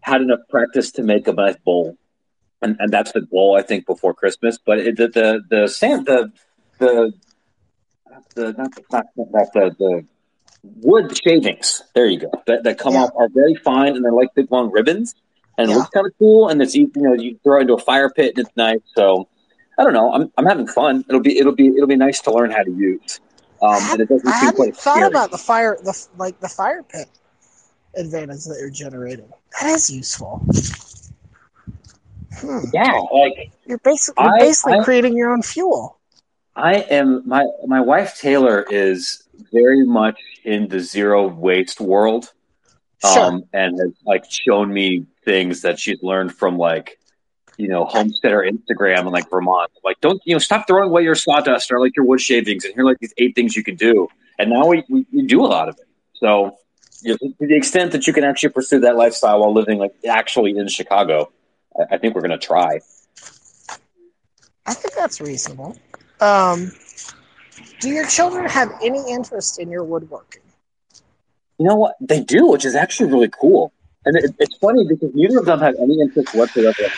had 0.00 0.22
enough 0.22 0.40
practice 0.48 0.92
to 0.92 1.02
make 1.02 1.26
a 1.26 1.32
nice 1.32 1.56
bowl, 1.64 1.96
and, 2.62 2.76
and 2.78 2.90
that's 2.92 3.12
the 3.12 3.20
goal 3.22 3.56
I 3.58 3.62
think 3.62 3.86
before 3.86 4.14
Christmas. 4.14 4.58
But 4.64 4.78
it, 4.78 4.96
the 4.96 5.08
the 5.08 5.40
the 5.48 5.68
sand 5.68 6.06
the 6.06 6.32
the 6.78 7.12
the 8.34 8.52
not 8.52 8.74
the, 8.74 8.82
not, 8.92 9.06
not 9.16 9.52
the 9.52 9.74
the 9.78 10.06
wood 10.62 11.16
shavings. 11.24 11.82
There 11.94 12.06
you 12.06 12.20
go. 12.20 12.30
That 12.46 12.64
that 12.64 12.78
come 12.78 12.94
Yeah. 12.94 13.04
off 13.04 13.10
are 13.16 13.28
very 13.28 13.54
fine 13.56 13.94
and 13.96 14.04
they're 14.04 14.12
like 14.12 14.34
big 14.34 14.50
long 14.50 14.70
ribbons, 14.70 15.14
and 15.58 15.70
it 15.70 15.74
looks 15.74 15.90
kind 15.90 16.06
of 16.06 16.12
cool. 16.18 16.48
And 16.48 16.60
it's 16.62 16.74
you 16.74 16.90
know 16.96 17.12
you 17.14 17.38
throw 17.44 17.58
it 17.58 17.62
into 17.62 17.74
a 17.74 17.78
fire 17.80 18.10
pit 18.10 18.34
and 18.36 18.46
it's 18.46 18.56
nice. 18.56 18.80
So 18.96 19.28
I 19.78 19.84
don't 19.84 19.92
know. 19.92 20.12
I'm 20.12 20.32
I'm 20.38 20.46
having 20.46 20.66
fun. 20.66 21.04
It'll 21.08 21.20
be 21.20 21.38
it'll 21.38 21.54
be 21.54 21.68
it'll 21.68 21.86
be 21.86 21.96
nice 21.96 22.20
to 22.22 22.32
learn 22.32 22.50
how 22.50 22.62
to 22.62 22.70
use. 22.70 23.20
Um, 23.62 23.78
and 23.90 24.00
it 24.00 24.08
doesn't 24.08 24.28
I 24.28 24.52
seem 24.52 24.72
thought 24.72 24.96
scary. 24.96 25.06
about 25.08 25.30
the 25.30 25.38
fire, 25.38 25.78
the 25.82 26.06
like 26.18 26.38
the 26.40 26.48
fire 26.48 26.82
pit 26.82 27.08
advantage 27.96 28.44
that 28.44 28.58
you're 28.60 28.68
generating. 28.70 29.30
That 29.60 29.70
is 29.70 29.90
useful. 29.90 30.42
Hmm. 32.40 32.58
Yeah, 32.72 32.92
like 33.12 33.50
You're 33.66 33.78
basically 33.78 34.24
I- 34.24 34.38
basically 34.38 34.78
I- 34.78 34.84
creating 34.84 35.16
your 35.16 35.30
own 35.30 35.42
fuel. 35.42 35.98
I 36.54 36.74
am 36.76 37.22
my 37.26 37.44
my 37.66 37.80
wife 37.82 38.16
Taylor 38.18 38.62
is 38.62 39.22
very 39.52 39.84
much 39.84 40.18
in 40.44 40.68
the 40.68 40.80
zero 40.80 41.28
waste 41.28 41.80
world, 41.82 42.32
Sure. 43.04 43.24
um, 43.24 43.44
and 43.52 43.78
has 43.78 43.92
like 44.06 44.24
shown 44.30 44.72
me 44.72 45.04
things 45.24 45.60
that 45.62 45.78
she's 45.78 46.02
learned 46.02 46.34
from 46.34 46.56
like 46.56 46.98
you 47.58 47.68
know 47.68 47.84
homesteader 47.84 48.38
Instagram 48.50 49.00
and 49.00 49.10
like 49.10 49.28
Vermont. 49.28 49.70
Like, 49.84 50.00
don't 50.00 50.20
you 50.24 50.34
know 50.34 50.38
stop 50.38 50.66
throwing 50.66 50.88
away 50.88 51.02
your 51.02 51.14
sawdust 51.14 51.70
or 51.70 51.78
like 51.78 51.94
your 51.94 52.06
wood 52.06 52.22
shavings, 52.22 52.64
and 52.64 52.72
here 52.74 52.84
are 52.84 52.86
like 52.86 52.98
these 53.00 53.12
eight 53.18 53.34
things 53.34 53.54
you 53.54 53.62
can 53.62 53.76
do. 53.76 54.08
And 54.38 54.48
now 54.50 54.64
we 54.66 54.82
we, 54.88 55.04
we 55.12 55.22
do 55.26 55.44
a 55.44 55.48
lot 55.48 55.68
of 55.68 55.76
it. 55.78 55.86
So 56.14 56.56
you 57.02 57.10
know, 57.20 57.32
to 57.38 57.46
the 57.46 57.54
extent 57.56 57.92
that 57.92 58.06
you 58.06 58.14
can 58.14 58.24
actually 58.24 58.48
pursue 58.48 58.80
that 58.80 58.96
lifestyle 58.96 59.40
while 59.40 59.52
living 59.52 59.78
like 59.78 59.92
actually 60.08 60.56
in 60.56 60.68
Chicago, 60.68 61.30
I, 61.90 61.98
think 61.98 62.14
we're 62.14 62.22
going 62.22 62.38
to 62.38 62.38
try. 62.38 62.80
I 64.66 64.74
think 64.74 64.94
that's 64.94 65.20
reasonable. 65.20 65.76
Um, 66.20 66.72
do 67.80 67.90
your 67.90 68.06
children 68.06 68.48
have 68.48 68.72
any 68.82 69.02
interest 69.10 69.58
in 69.58 69.70
your 69.70 69.84
woodworking? 69.84 70.42
You 71.58 71.66
know 71.66 71.76
what? 71.76 71.96
They 72.00 72.20
do, 72.20 72.46
which 72.46 72.64
is 72.64 72.74
actually 72.74 73.10
really 73.10 73.28
cool. 73.28 73.72
And 74.04 74.16
it, 74.16 74.34
it's 74.38 74.56
funny 74.56 74.86
because 74.88 75.14
neither 75.14 75.38
of 75.38 75.46
them 75.46 75.60
have 75.60 75.74
any 75.80 76.00
interest 76.00 76.34
whatsoever. 76.34 76.90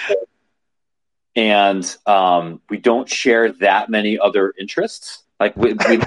And 1.36 1.96
um, 2.06 2.60
we 2.68 2.78
don't 2.78 3.08
share 3.08 3.52
that 3.52 3.88
many 3.88 4.18
other 4.18 4.52
interests. 4.58 5.22
Like, 5.38 5.56
we, 5.56 5.74
we, 5.88 6.00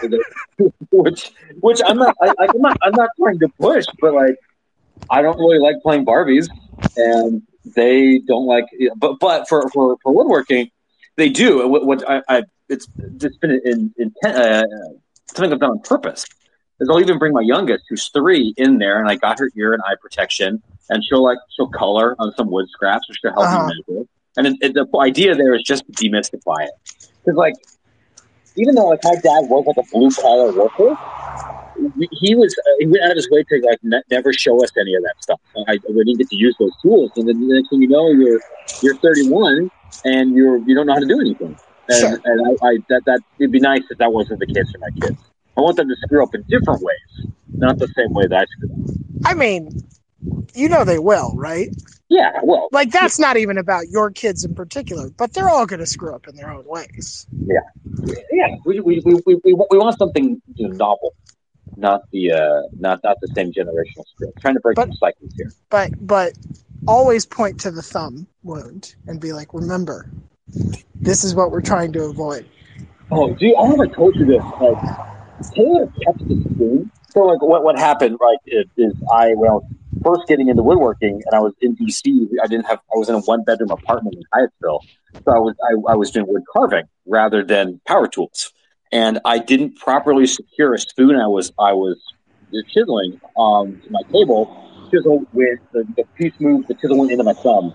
which, 0.91 1.31
which 1.61 1.81
I'm 1.85 1.97
not, 1.97 2.15
I, 2.21 2.33
I'm 2.39 2.61
not, 2.61 2.77
I'm 2.81 2.91
not 2.91 3.09
trying 3.17 3.39
to 3.39 3.47
push, 3.59 3.85
but 4.01 4.13
like, 4.13 4.35
I 5.09 5.21
don't 5.21 5.37
really 5.37 5.57
like 5.57 5.81
playing 5.81 6.05
Barbies, 6.05 6.47
and 6.97 7.41
they 7.65 8.19
don't 8.19 8.45
like. 8.45 8.65
But, 8.97 9.19
but 9.19 9.47
for 9.47 9.69
for, 9.69 9.97
for 10.03 10.13
woodworking, 10.13 10.71
they 11.17 11.29
do. 11.29 11.67
What, 11.67 11.85
what 11.85 12.09
I, 12.09 12.21
I 12.27 12.43
it's 12.69 12.87
just 13.17 13.39
been 13.41 13.59
in, 13.63 13.93
in 13.97 14.13
uh, 14.25 14.63
something 15.33 15.51
I've 15.53 15.59
done 15.59 15.71
on 15.71 15.79
purpose. 15.79 16.25
Is 16.79 16.89
I'll 16.89 16.99
even 16.99 17.19
bring 17.19 17.33
my 17.33 17.41
youngest, 17.41 17.83
who's 17.89 18.09
three, 18.09 18.55
in 18.57 18.79
there, 18.79 18.99
and 18.99 19.07
I 19.07 19.15
got 19.15 19.37
her 19.37 19.51
ear 19.55 19.73
and 19.73 19.83
eye 19.85 19.93
protection, 20.01 20.63
and 20.89 21.03
she'll 21.03 21.23
like 21.23 21.37
she'll 21.55 21.69
color 21.69 22.15
on 22.17 22.33
some 22.35 22.49
wood 22.49 22.67
scraps, 22.69 23.07
which 23.07 23.21
to 23.21 23.29
help 23.29 23.45
Uh-huh. 23.45 23.67
me 23.67 23.73
measure. 23.87 24.05
And 24.37 24.47
it, 24.47 24.55
it, 24.61 24.73
the 24.73 24.87
idea 24.99 25.35
there 25.35 25.53
is 25.53 25.61
just 25.61 25.85
to 25.85 25.91
demystify 25.91 26.63
it, 26.63 26.71
because 27.23 27.35
like 27.35 27.53
even 28.57 28.75
though 28.75 28.87
like 28.87 28.99
my 29.03 29.15
dad 29.15 29.41
was 29.49 29.63
like 29.67 29.77
a 29.83 29.87
blue 29.91 30.13
collar 30.19 30.51
worker, 30.51 30.95
he 32.11 32.35
was 32.35 32.53
uh, 32.57 32.71
he 32.79 32.87
went 32.87 33.03
out 33.03 33.11
of 33.11 33.17
his 33.17 33.29
way 33.31 33.43
to 33.43 33.61
like 33.65 33.79
ne- 33.83 34.03
never 34.11 34.33
show 34.33 34.61
us 34.63 34.71
any 34.79 34.95
of 34.95 35.03
that 35.03 35.15
stuff. 35.21 35.39
I, 35.67 35.77
we 35.89 36.03
didn't 36.03 36.19
get 36.19 36.29
to 36.29 36.35
use 36.35 36.55
those 36.59 36.75
tools, 36.81 37.11
and 37.15 37.27
then 37.27 37.39
the 37.39 37.55
next 37.55 37.69
thing 37.69 37.81
you 37.81 37.87
know, 37.87 38.11
you're 38.11 38.41
you're 38.81 38.97
31 39.03 39.69
and 40.03 40.35
you're 40.35 40.59
you 40.65 40.75
don't 40.75 40.85
know 40.87 40.93
how 40.93 40.99
to 40.99 41.07
do 41.07 41.19
anything. 41.19 41.57
And, 41.87 41.99
Sure. 41.99 42.21
and 42.23 42.57
I, 42.61 42.67
I 42.67 42.77
that 42.89 43.01
that 43.05 43.21
it'd 43.39 43.51
be 43.51 43.59
nice 43.59 43.81
if 43.89 43.97
that 43.99 44.11
wasn't 44.11 44.39
the 44.39 44.47
case 44.47 44.65
for 44.71 44.79
my 44.79 44.89
kids. 45.01 45.17
I 45.57 45.61
want 45.61 45.77
them 45.77 45.87
to 45.89 45.95
screw 46.03 46.23
up 46.23 46.29
in 46.33 46.43
different 46.49 46.81
ways, 46.81 47.11
not 47.59 47.77
the 47.79 47.87
same 47.97 48.13
way 48.13 48.27
that 48.27 48.35
I 48.35 48.45
screwed 48.45 48.71
up. 48.71 48.77
I 49.25 49.33
mean, 49.33 49.75
you 50.53 50.69
know 50.69 50.83
they 50.83 50.99
will, 50.99 51.33
right? 51.35 51.69
Yeah, 52.09 52.39
well, 52.43 52.67
Like 52.71 52.91
that's 52.91 53.19
not 53.19 53.37
even 53.37 53.57
about 53.57 53.87
your 53.87 54.11
kids 54.11 54.43
in 54.43 54.53
particular, 54.53 55.09
but 55.17 55.33
they're 55.33 55.49
all 55.49 55.65
going 55.65 55.79
to 55.79 55.85
screw 55.85 56.13
up 56.13 56.27
in 56.27 56.35
their 56.35 56.51
own 56.51 56.65
ways. 56.65 57.25
yeah, 57.31 58.47
we 58.65 58.79
we, 58.81 59.01
we, 59.05 59.15
we, 59.25 59.35
we, 59.43 59.53
we 59.53 59.77
want 59.77 59.97
something 59.97 60.41
you 60.55 60.67
know, 60.67 60.75
novel, 60.75 61.13
not 61.77 62.01
the 62.11 62.31
uh, 62.33 62.61
not 62.79 62.99
not 63.03 63.17
the 63.21 63.27
same 63.29 63.51
generational 63.53 64.05
screw. 64.07 64.31
Trying 64.41 64.55
to 64.55 64.59
break 64.59 64.75
But- 64.75 64.89
some 64.89 64.97
cycles 64.97 65.31
here. 65.37 65.51
But 65.69 65.91
but 66.05 66.33
always 66.87 67.25
point 67.25 67.59
to 67.61 67.71
the 67.71 67.81
thumb 67.81 68.27
wound 68.43 68.95
and 69.07 69.21
be 69.21 69.31
like, 69.33 69.53
remember, 69.53 70.09
this 70.95 71.23
is 71.23 71.33
what 71.35 71.51
we're 71.51 71.61
trying 71.61 71.93
to 71.93 72.03
avoid. 72.05 72.45
Oh, 73.11 73.33
do 73.33 73.45
you, 73.45 73.55
I 73.55 73.67
haven't 73.67 73.93
told 73.93 74.15
you 74.15 74.25
this. 74.25 74.43
Like, 74.59 74.77
Taylor 75.53 75.85
kept 76.05 76.19
the 76.27 76.41
spoon. 76.53 76.91
So, 77.11 77.21
like, 77.21 77.41
what 77.41 77.63
what 77.63 77.77
happened? 77.77 78.17
Right, 78.21 78.37
is, 78.45 78.65
is 78.77 78.93
I 79.11 79.31
I 79.31 79.33
was 79.35 79.63
first 80.03 80.27
getting 80.27 80.47
into 80.47 80.63
woodworking, 80.63 81.21
and 81.25 81.35
I 81.35 81.39
was 81.39 81.53
in 81.61 81.75
DC. 81.75 82.27
I 82.41 82.47
didn't 82.47 82.65
have. 82.67 82.79
I 82.93 82.97
was 82.97 83.09
in 83.09 83.15
a 83.15 83.19
one 83.21 83.43
bedroom 83.43 83.71
apartment 83.71 84.15
in 84.15 84.23
Hyattsville, 84.33 84.79
so 85.25 85.31
I 85.31 85.39
was 85.39 85.55
I, 85.63 85.91
I 85.91 85.95
was 85.95 86.11
doing 86.11 86.27
wood 86.27 86.43
carving 86.51 86.85
rather 87.05 87.43
than 87.43 87.81
power 87.85 88.07
tools, 88.07 88.53
and 88.91 89.19
I 89.25 89.39
didn't 89.39 89.77
properly 89.77 90.25
secure 90.25 90.73
a 90.73 90.79
spoon. 90.79 91.17
I 91.17 91.27
was 91.27 91.51
I 91.59 91.73
was 91.73 91.97
chiseling 92.73 93.19
um, 93.37 93.81
to 93.83 93.91
my 93.91 94.01
table. 94.11 94.57
Chisel 94.89 95.25
with 95.31 95.59
the, 95.71 95.85
the 95.95 96.03
piece 96.17 96.33
moved. 96.39 96.67
The 96.67 96.75
chisel 96.75 96.97
went 96.97 97.11
into 97.11 97.23
my 97.23 97.33
thumb, 97.33 97.73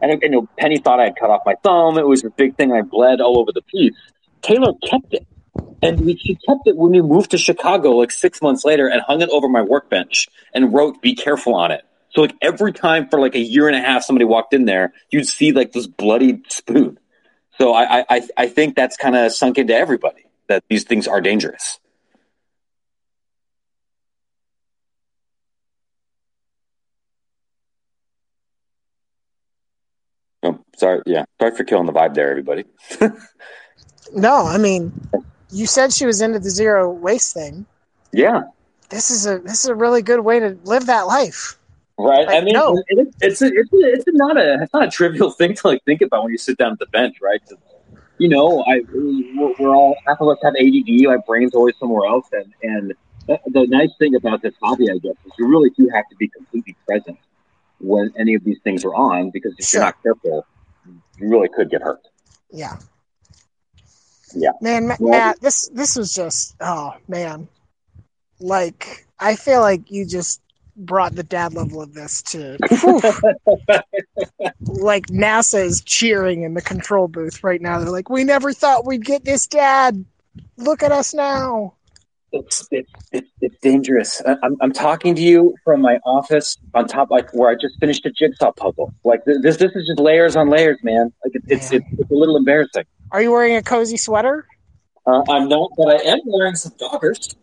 and, 0.00 0.12
and 0.12 0.22
you 0.22 0.30
know, 0.30 0.48
Penny 0.58 0.78
thought 0.78 1.00
I 1.00 1.04
had 1.04 1.16
cut 1.16 1.30
off 1.30 1.42
my 1.44 1.54
thumb. 1.62 1.98
It 1.98 2.06
was 2.06 2.24
a 2.24 2.30
big 2.30 2.56
thing. 2.56 2.72
I 2.72 2.82
bled 2.82 3.20
all 3.20 3.38
over 3.38 3.52
the 3.52 3.62
piece. 3.62 3.96
Taylor 4.42 4.72
kept 4.88 5.12
it. 5.12 5.26
And 5.82 6.00
we, 6.00 6.16
she 6.16 6.34
kept 6.34 6.66
it 6.66 6.76
when 6.76 6.90
we 6.92 7.00
moved 7.00 7.30
to 7.30 7.38
Chicago 7.38 7.92
like 7.92 8.10
six 8.10 8.42
months 8.42 8.64
later 8.64 8.88
and 8.88 9.00
hung 9.00 9.22
it 9.22 9.28
over 9.30 9.48
my 9.48 9.62
workbench 9.62 10.28
and 10.52 10.72
wrote, 10.72 11.00
be 11.00 11.14
careful 11.14 11.54
on 11.54 11.70
it. 11.70 11.82
So 12.10 12.22
like 12.22 12.34
every 12.42 12.72
time 12.72 13.08
for 13.08 13.20
like 13.20 13.34
a 13.34 13.40
year 13.40 13.68
and 13.68 13.76
a 13.76 13.80
half 13.80 14.02
somebody 14.02 14.24
walked 14.24 14.54
in 14.54 14.64
there, 14.64 14.92
you'd 15.10 15.28
see 15.28 15.52
like 15.52 15.72
this 15.72 15.86
bloody 15.86 16.42
spoon. 16.48 16.98
So 17.58 17.74
I, 17.74 18.04
I, 18.08 18.28
I 18.36 18.46
think 18.48 18.76
that's 18.76 18.96
kind 18.96 19.16
of 19.16 19.32
sunk 19.32 19.58
into 19.58 19.74
everybody 19.74 20.26
that 20.48 20.64
these 20.68 20.84
things 20.84 21.06
are 21.06 21.20
dangerous. 21.20 21.78
Oh, 30.42 30.60
sorry. 30.76 31.02
Yeah. 31.06 31.24
Sorry 31.40 31.54
for 31.54 31.64
killing 31.64 31.86
the 31.86 31.92
vibe 31.92 32.14
there, 32.14 32.30
everybody. 32.30 32.64
No, 34.14 34.46
I 34.46 34.58
mean, 34.58 34.92
you 35.50 35.66
said 35.66 35.92
she 35.92 36.06
was 36.06 36.20
into 36.20 36.38
the 36.38 36.50
zero 36.50 36.90
waste 36.90 37.34
thing. 37.34 37.66
Yeah. 38.12 38.42
This 38.90 39.10
is 39.10 39.26
a 39.26 39.38
this 39.38 39.64
is 39.64 39.66
a 39.66 39.74
really 39.74 40.02
good 40.02 40.20
way 40.20 40.40
to 40.40 40.58
live 40.64 40.86
that 40.86 41.06
life. 41.06 41.58
Right. 41.98 42.28
I 42.28 42.40
mean, 42.42 42.54
no. 42.54 42.82
it, 42.88 43.08
it's 43.20 43.42
a, 43.42 43.46
it's 43.46 43.72
a, 43.72 43.76
it's 43.76 44.06
a 44.06 44.12
not 44.12 44.36
a 44.36 44.62
it's 44.62 44.72
not 44.72 44.84
a 44.84 44.90
trivial 44.90 45.30
thing 45.38 45.54
to 45.54 45.68
like 45.68 45.84
think 45.84 46.00
about 46.00 46.22
when 46.22 46.32
you 46.32 46.38
sit 46.38 46.58
down 46.58 46.72
at 46.72 46.78
the 46.78 46.86
bench, 46.86 47.16
right? 47.20 47.42
You 48.18 48.28
know, 48.28 48.64
I 48.66 48.80
we're, 48.92 49.74
all 49.74 49.96
half 50.06 50.20
of 50.20 50.28
us 50.28 50.38
have 50.42 50.54
ADD. 50.54 51.06
My 51.06 51.18
brain's 51.26 51.54
always 51.54 51.76
somewhere 51.78 52.08
else, 52.08 52.26
and 52.32 52.52
and 52.62 52.94
the, 53.26 53.38
the 53.46 53.66
nice 53.66 53.90
thing 53.98 54.14
about 54.14 54.42
this 54.42 54.54
hobby, 54.62 54.90
I 54.90 54.98
guess, 54.98 55.14
is 55.24 55.32
you 55.38 55.46
really 55.48 55.70
do 55.70 55.88
have 55.92 56.08
to 56.08 56.16
be 56.16 56.28
completely 56.28 56.76
present 56.86 57.18
when 57.78 58.12
any 58.18 58.34
of 58.34 58.42
these 58.42 58.58
things 58.64 58.84
are 58.84 58.94
on, 58.94 59.30
because 59.30 59.54
if 59.58 59.66
Sure. 59.66 59.80
you're 59.80 59.86
not 59.86 60.02
careful, 60.02 60.46
you 61.18 61.28
really 61.28 61.48
could 61.48 61.70
get 61.70 61.82
hurt. 61.82 62.00
Yeah. 62.50 62.76
Yeah. 64.34 64.50
Man, 64.60 64.88
Ma- 64.88 64.96
Well- 64.98 65.10
Matt, 65.10 65.40
this 65.40 65.68
this 65.72 65.96
was 65.96 66.14
just 66.14 66.56
oh 66.60 66.94
man. 67.08 67.48
Like 68.40 69.06
I 69.18 69.36
feel 69.36 69.60
like 69.60 69.90
you 69.90 70.06
just 70.06 70.40
brought 70.76 71.14
the 71.16 71.24
dad 71.24 71.54
level 71.54 71.82
of 71.82 71.92
this 71.92 72.22
to 72.22 72.56
like 74.60 75.06
NASA 75.08 75.60
is 75.64 75.82
cheering 75.82 76.42
in 76.42 76.54
the 76.54 76.62
control 76.62 77.08
booth 77.08 77.42
right 77.42 77.60
now. 77.60 77.78
They're 77.80 77.90
like, 77.90 78.08
"We 78.10 78.24
never 78.24 78.52
thought 78.52 78.86
we'd 78.86 79.04
get 79.04 79.24
this 79.24 79.46
dad. 79.46 80.04
Look 80.56 80.82
at 80.82 80.92
us 80.92 81.14
now." 81.14 81.74
It's 82.30 82.68
it's 82.70 82.92
it's, 83.10 83.30
it's 83.40 83.56
dangerous. 83.62 84.22
I- 84.26 84.36
I'm 84.42 84.56
I'm 84.60 84.72
talking 84.72 85.14
to 85.14 85.22
you 85.22 85.54
from 85.64 85.80
my 85.80 85.98
office 86.04 86.58
on 86.74 86.86
top, 86.86 87.10
like 87.10 87.32
where 87.32 87.50
I 87.50 87.54
just 87.54 87.78
finished 87.80 88.04
a 88.06 88.10
jigsaw 88.10 88.52
puzzle. 88.52 88.92
Like 89.04 89.24
this 89.24 89.56
this 89.56 89.74
is 89.74 89.86
just 89.86 89.98
layers 89.98 90.36
on 90.36 90.48
layers, 90.50 90.78
man. 90.82 91.12
Like 91.24 91.34
it, 91.34 91.42
it's, 91.48 91.72
Man. 91.72 91.82
it's 91.90 92.00
it's 92.02 92.10
a 92.10 92.14
little 92.14 92.36
embarrassing. 92.36 92.84
Are 93.10 93.22
you 93.22 93.32
wearing 93.32 93.56
a 93.56 93.62
cozy 93.62 93.96
sweater? 93.96 94.46
Uh, 95.06 95.22
I'm 95.28 95.48
not, 95.48 95.70
but 95.76 95.88
I 95.88 95.94
am 96.10 96.20
wearing 96.26 96.54
some 96.54 96.72
doggers. 96.72 97.34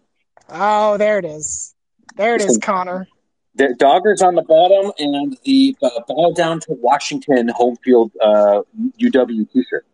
Oh, 0.49 0.97
there 0.97 1.17
it 1.17 1.25
is. 1.25 1.73
There 2.15 2.35
it 2.35 2.41
is, 2.41 2.57
Connor. 2.57 3.07
The 3.55 3.69
doggers 3.79 4.21
on 4.21 4.35
the 4.35 4.41
bottom 4.43 4.91
and 4.99 5.37
the 5.43 5.75
uh, 5.81 5.89
Bow 6.07 6.33
Down 6.33 6.59
to 6.61 6.73
Washington 6.73 7.47
home 7.49 7.77
field 7.83 8.11
uh, 8.21 8.61
UW 9.01 9.51
T-shirt. 9.51 9.85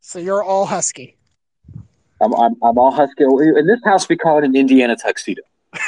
So 0.00 0.18
you're 0.18 0.42
all 0.42 0.64
husky. 0.66 1.16
I'm, 2.20 2.32
I'm 2.34 2.54
I'm 2.62 2.78
all 2.78 2.92
husky. 2.92 3.24
In 3.24 3.66
this 3.66 3.80
house, 3.84 4.08
we 4.08 4.16
call 4.16 4.38
it 4.38 4.44
an 4.44 4.54
Indiana 4.56 4.96
tuxedo. 4.96 5.42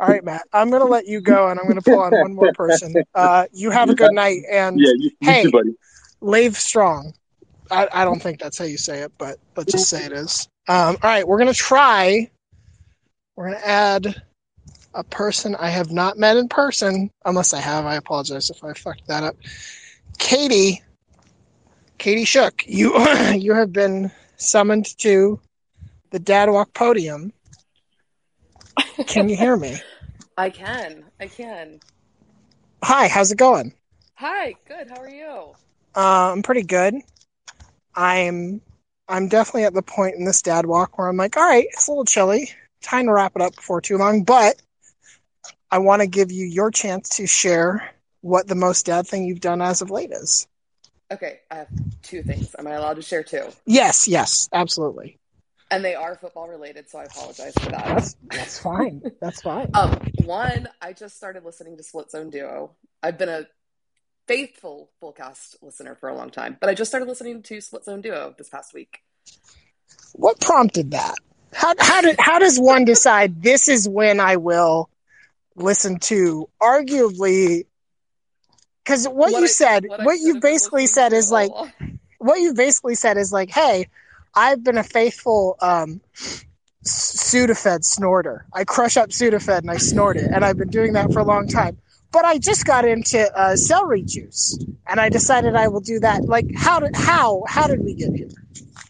All 0.00 0.08
right, 0.08 0.24
Matt. 0.24 0.42
I'm 0.52 0.70
gonna 0.70 0.86
let 0.86 1.06
you 1.06 1.20
go, 1.20 1.48
and 1.48 1.60
I'm 1.60 1.68
gonna 1.68 1.82
pull 1.82 1.98
on 1.98 2.10
one 2.12 2.32
more 2.34 2.52
person. 2.52 2.94
Uh, 3.14 3.46
you 3.52 3.70
have 3.70 3.90
a 3.90 3.94
good 3.94 4.12
night, 4.14 4.42
and 4.50 4.80
Yeah, 4.80 4.92
you, 4.96 5.10
you 5.20 5.30
Hey. 5.30 5.42
too, 5.42 5.50
buddy. 5.50 5.76
Lave 6.24 6.56
strong. 6.56 7.12
I, 7.70 7.86
I 7.92 8.04
don't 8.04 8.20
think 8.20 8.40
that's 8.40 8.56
how 8.56 8.64
you 8.64 8.78
say 8.78 9.00
it, 9.00 9.12
but 9.18 9.38
let's 9.56 9.72
just 9.72 9.90
say 9.90 10.06
it 10.06 10.12
is. 10.12 10.48
Um, 10.68 10.96
all 11.02 11.10
right, 11.10 11.28
we're 11.28 11.36
gonna 11.38 11.52
try. 11.52 12.30
We're 13.36 13.50
gonna 13.50 13.64
add 13.64 14.22
a 14.94 15.04
person 15.04 15.54
I 15.54 15.68
have 15.68 15.90
not 15.92 16.16
met 16.16 16.38
in 16.38 16.48
person, 16.48 17.10
unless 17.26 17.52
I 17.52 17.60
have. 17.60 17.84
I 17.84 17.96
apologize 17.96 18.48
if 18.48 18.64
I 18.64 18.72
fucked 18.72 19.06
that 19.08 19.22
up. 19.22 19.36
Katie, 20.18 20.82
Katie 21.98 22.24
Shook, 22.24 22.64
you 22.66 22.98
you 23.34 23.52
have 23.52 23.72
been 23.72 24.10
summoned 24.36 24.96
to 24.98 25.38
the 26.10 26.18
Dad 26.18 26.48
Walk 26.48 26.72
podium. 26.72 27.34
Can 29.06 29.28
you 29.28 29.36
hear 29.36 29.58
me? 29.58 29.76
I 30.38 30.48
can. 30.48 31.04
I 31.20 31.26
can. 31.26 31.80
Hi, 32.82 33.08
how's 33.08 33.30
it 33.30 33.36
going? 33.36 33.74
Hi. 34.14 34.54
Good. 34.66 34.88
How 34.88 35.02
are 35.02 35.10
you? 35.10 35.54
Uh, 35.96 36.32
I'm 36.32 36.42
pretty 36.42 36.62
good. 36.62 36.94
I'm 37.94 38.60
I'm 39.08 39.28
definitely 39.28 39.64
at 39.64 39.74
the 39.74 39.82
point 39.82 40.16
in 40.16 40.24
this 40.24 40.42
dad 40.42 40.66
walk 40.66 40.98
where 40.98 41.08
I'm 41.08 41.16
like, 41.16 41.36
all 41.36 41.46
right, 41.46 41.66
it's 41.70 41.86
a 41.86 41.90
little 41.90 42.04
chilly. 42.04 42.50
Time 42.82 43.06
to 43.06 43.12
wrap 43.12 43.32
it 43.36 43.42
up 43.42 43.54
before 43.56 43.80
too 43.80 43.98
long, 43.98 44.24
but 44.24 44.60
I 45.70 45.78
want 45.78 46.00
to 46.00 46.06
give 46.06 46.32
you 46.32 46.46
your 46.46 46.70
chance 46.70 47.10
to 47.16 47.26
share 47.26 47.90
what 48.20 48.46
the 48.46 48.54
most 48.54 48.86
dad 48.86 49.06
thing 49.06 49.24
you've 49.24 49.40
done 49.40 49.60
as 49.60 49.82
of 49.82 49.90
late 49.90 50.10
is. 50.12 50.46
Okay. 51.12 51.40
I 51.50 51.56
have 51.56 51.68
two 52.02 52.22
things. 52.22 52.54
Am 52.58 52.66
I 52.66 52.72
allowed 52.72 52.94
to 52.94 53.02
share 53.02 53.22
two? 53.22 53.46
Yes, 53.66 54.08
yes, 54.08 54.48
absolutely. 54.52 55.18
And 55.70 55.84
they 55.84 55.94
are 55.94 56.14
football 56.16 56.48
related, 56.48 56.88
so 56.88 56.98
I 56.98 57.04
apologize 57.04 57.54
for 57.54 57.70
that. 57.70 57.84
That's 57.84 58.16
that's 58.30 58.58
fine. 58.58 59.02
That's 59.20 59.42
fine. 59.42 59.70
Um, 59.74 59.98
one, 60.24 60.68
I 60.80 60.92
just 60.92 61.16
started 61.16 61.44
listening 61.44 61.76
to 61.76 61.82
Split 61.82 62.10
Zone 62.10 62.30
Duo. 62.30 62.72
I've 63.02 63.18
been 63.18 63.28
a 63.28 63.46
faithful 64.26 64.90
fullcast 65.02 65.56
listener 65.62 65.94
for 65.94 66.08
a 66.08 66.14
long 66.14 66.30
time, 66.30 66.56
but 66.60 66.70
I 66.70 66.74
just 66.74 66.90
started 66.90 67.08
listening 67.08 67.42
to 67.42 67.60
Split 67.60 67.84
Zone 67.84 68.00
Duo 68.00 68.34
this 68.36 68.48
past 68.48 68.74
week. 68.74 69.00
What 70.12 70.40
prompted 70.40 70.92
that? 70.92 71.16
How 71.52 71.74
how 71.78 72.00
did 72.00 72.16
how 72.18 72.38
does 72.38 72.58
one 72.58 72.84
decide 72.84 73.42
this 73.42 73.68
is 73.68 73.88
when 73.88 74.20
I 74.20 74.36
will 74.36 74.90
listen 75.56 75.98
to 76.00 76.48
arguably 76.60 77.64
because 78.84 79.08
what, 79.08 79.30
you 79.30 79.44
I- 79.44 79.46
said, 79.46 79.86
I 79.90 80.04
what, 80.04 80.18
you 80.18 80.40
basically 80.40 80.86
said 80.86 81.12
is 81.12 81.30
like 81.30 81.50
what 82.18 82.40
you 82.40 82.54
basically 82.54 82.94
said 82.94 83.16
is 83.16 83.32
like, 83.32 83.50
hey, 83.50 83.88
I've 84.34 84.62
been 84.62 84.78
a 84.78 84.84
faithful 84.84 85.56
um, 85.60 86.00
Sudafed 86.84 87.84
snorter. 87.84 88.46
I 88.52 88.64
crush 88.64 88.96
up 88.96 89.10
Sudafed 89.10 89.58
and 89.58 89.70
I 89.70 89.78
snort 89.78 90.16
it, 90.16 90.28
and 90.32 90.44
I've 90.44 90.58
been 90.58 90.68
doing 90.70 90.94
that 90.94 91.12
for 91.12 91.20
a 91.20 91.24
long 91.24 91.48
time. 91.48 91.78
But 92.14 92.24
I 92.24 92.38
just 92.38 92.64
got 92.64 92.84
into 92.86 93.20
uh, 93.36 93.56
celery 93.56 94.02
juice, 94.02 94.56
and 94.86 95.00
I 95.00 95.08
decided 95.08 95.56
I 95.56 95.66
will 95.66 95.80
do 95.80 95.98
that. 95.98 96.24
Like, 96.24 96.46
how 96.56 96.78
did 96.78 96.94
how 96.94 97.42
how 97.48 97.66
did 97.66 97.84
we 97.84 97.92
get 97.92 98.14
here? 98.14 98.28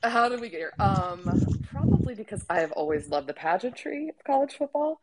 How 0.02 0.28
did 0.28 0.40
we 0.40 0.50
get 0.50 0.58
here? 0.58 0.74
Um, 0.78 1.22
probably 1.72 2.14
because 2.14 2.44
I 2.50 2.60
have 2.60 2.72
always 2.72 3.08
loved 3.08 3.26
the 3.26 3.32
pageantry 3.32 4.10
of 4.10 4.22
college 4.24 4.52
football, 4.58 5.00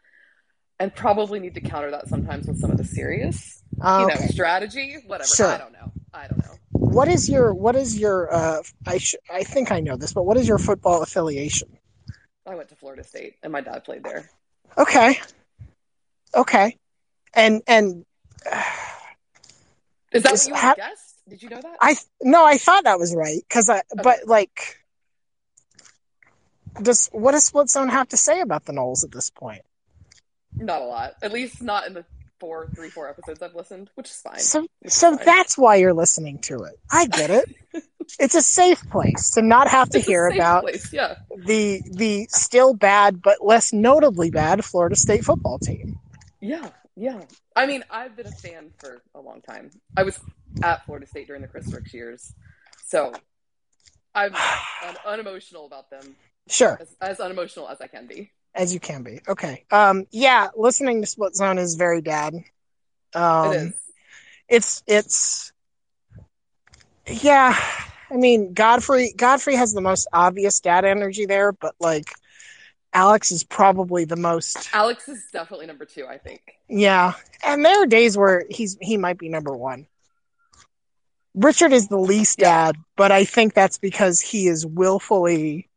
and 0.79 0.93
probably 0.95 1.39
need 1.39 1.55
to 1.55 1.61
counter 1.61 1.89
that 1.91 2.07
sometimes 2.07 2.45
with 2.47 2.59
some 2.59 2.69
of 2.69 2.77
the 2.77 2.85
serious, 2.85 3.63
Uh, 3.81 4.07
you 4.07 4.13
know, 4.13 4.27
strategy. 4.27 4.97
Whatever. 5.07 5.27
Sure. 5.27 5.47
I 5.47 5.57
don't 5.57 5.73
know. 5.73 5.91
I 6.13 6.27
don't 6.27 6.37
know. 6.37 6.55
What 6.73 7.07
is 7.07 7.27
your 7.27 7.55
what 7.55 7.75
is 7.75 7.97
your 7.97 8.31
uh 8.31 8.61
I 8.85 8.99
sh- 8.99 9.15
I 9.33 9.43
think 9.43 9.71
I 9.71 9.79
know 9.79 9.95
this, 9.95 10.13
but 10.13 10.23
what 10.23 10.37
is 10.37 10.47
your 10.47 10.59
football 10.59 11.01
affiliation? 11.01 11.69
I 12.45 12.53
went 12.53 12.69
to 12.69 12.75
Florida 12.75 13.03
State, 13.03 13.37
and 13.41 13.51
my 13.51 13.61
dad 13.61 13.83
played 13.83 14.03
there. 14.03 14.29
Okay. 14.77 15.19
Okay. 16.35 16.77
And 17.33 17.61
and 17.65 18.05
Is 20.11 20.23
that 20.23 20.33
what 20.33 20.47
you 20.47 20.55
ha- 20.55 20.73
guessed? 20.75 21.15
Did 21.29 21.41
you 21.43 21.49
know 21.49 21.61
that? 21.61 21.77
I 21.79 21.95
no, 22.21 22.45
I 22.45 22.57
thought 22.57 22.83
that 22.83 22.99
was 22.99 23.15
right 23.15 23.43
cuz 23.49 23.69
I 23.69 23.83
but 24.03 24.27
like 24.27 24.77
does 26.81 27.09
what 27.11 27.31
does 27.31 27.45
Split 27.45 27.69
Zone 27.69 27.89
have 27.89 28.09
to 28.09 28.17
say 28.17 28.41
about 28.41 28.65
the 28.65 28.73
Noles 28.73 29.03
at 29.03 29.11
this 29.11 29.29
point? 29.29 29.61
Not 30.55 30.81
a 30.81 30.85
lot. 30.85 31.13
At 31.21 31.31
least 31.31 31.61
not 31.61 31.87
in 31.87 31.93
the 31.93 32.05
four, 32.39 32.67
three, 32.75 32.89
four 32.89 33.07
episodes 33.07 33.41
I've 33.41 33.55
listened, 33.55 33.89
which 33.95 34.09
is 34.09 34.17
fine. 34.17 34.39
So 34.39 34.67
is 34.81 34.93
so 34.93 35.15
fine. 35.15 35.25
that's 35.25 35.57
why 35.57 35.75
you're 35.75 35.93
listening 35.93 36.39
to 36.39 36.63
it. 36.63 36.73
I 36.91 37.05
get 37.05 37.29
it. 37.29 37.55
it's 38.19 38.35
a 38.35 38.41
safe 38.41 38.81
place 38.89 39.31
to 39.31 39.41
not 39.41 39.67
have 39.67 39.89
to 39.91 39.99
It's 39.99 40.07
hear 40.07 40.27
about 40.27 40.63
place, 40.63 40.91
yeah. 40.91 41.15
the 41.37 41.81
the 41.91 42.27
still 42.29 42.73
bad 42.73 43.21
but 43.21 43.37
less 43.45 43.71
notably 43.71 44.31
bad 44.31 44.65
Florida 44.65 44.95
State 44.95 45.23
football 45.23 45.59
team. 45.59 45.99
Yeah, 46.41 46.69
yeah. 47.01 47.21
I 47.55 47.65
mean, 47.65 47.83
I've 47.89 48.15
been 48.15 48.27
a 48.27 48.31
fan 48.31 48.69
for 48.77 49.01
a 49.15 49.19
long 49.19 49.41
time. 49.41 49.71
I 49.97 50.03
was 50.03 50.19
at 50.61 50.85
Florida 50.85 51.07
State 51.07 51.25
during 51.27 51.41
the 51.41 51.47
Chris 51.47 51.71
Rix 51.73 51.93
years, 51.93 52.33
so 52.85 53.11
I'm 54.13 54.33
un- 54.35 54.95
unemotional 55.05 55.65
about 55.65 55.89
them, 55.89 56.15
Sure. 56.47 56.77
as, 56.79 56.95
as 57.01 57.19
unemotional 57.19 57.67
as 57.69 57.81
I 57.81 57.87
can 57.87 58.05
be. 58.07 58.31
as 58.53 58.73
you 58.73 58.79
can 58.79 59.01
be. 59.03 59.19
Okay. 59.27 59.65
Um 59.71 60.05
yeah, 60.11 60.49
listening 60.55 61.01
to 61.01 61.07
Split 61.07 61.35
Zone 61.35 61.57
is 61.57 61.75
very 61.75 62.01
dad. 62.01 62.35
Um 63.15 63.51
it 63.53 63.55
is. 63.57 63.73
it's 64.49 64.83
it's 64.87 65.53
yeah, 67.07 67.57
I 68.09 68.15
mean 68.15 68.53
Godfrey 68.53 69.13
Godfrey 69.17 69.55
has 69.55 69.73
the 69.73 69.81
most 69.81 70.07
obvious 70.13 70.59
dad 70.59 70.85
energy 70.85 71.25
there, 71.25 71.51
but 71.51 71.73
like 71.79 72.09
Alex 72.93 73.31
is 73.31 73.43
probably 73.43 74.03
the 74.05 74.15
most 74.17 74.69
Alex 74.73 75.07
is 75.07 75.23
definitely 75.31 75.65
number 75.67 75.85
two, 75.85 76.05
I 76.07 76.17
think. 76.17 76.41
yeah. 76.67 77.13
And 77.43 77.63
there 77.65 77.81
are 77.83 77.85
days 77.85 78.17
where 78.17 78.43
he's 78.49 78.77
he 78.81 78.97
might 78.97 79.17
be 79.17 79.29
number 79.29 79.55
one. 79.55 79.87
Richard 81.33 81.71
is 81.71 81.87
the 81.87 81.97
least 81.97 82.39
Yeah. 82.39 82.71
dad, 82.71 82.75
but 82.97 83.11
I 83.11 83.23
think 83.23 83.53
that's 83.53 83.77
because 83.77 84.19
he 84.19 84.47
is 84.47 84.65
willfully 84.65 85.69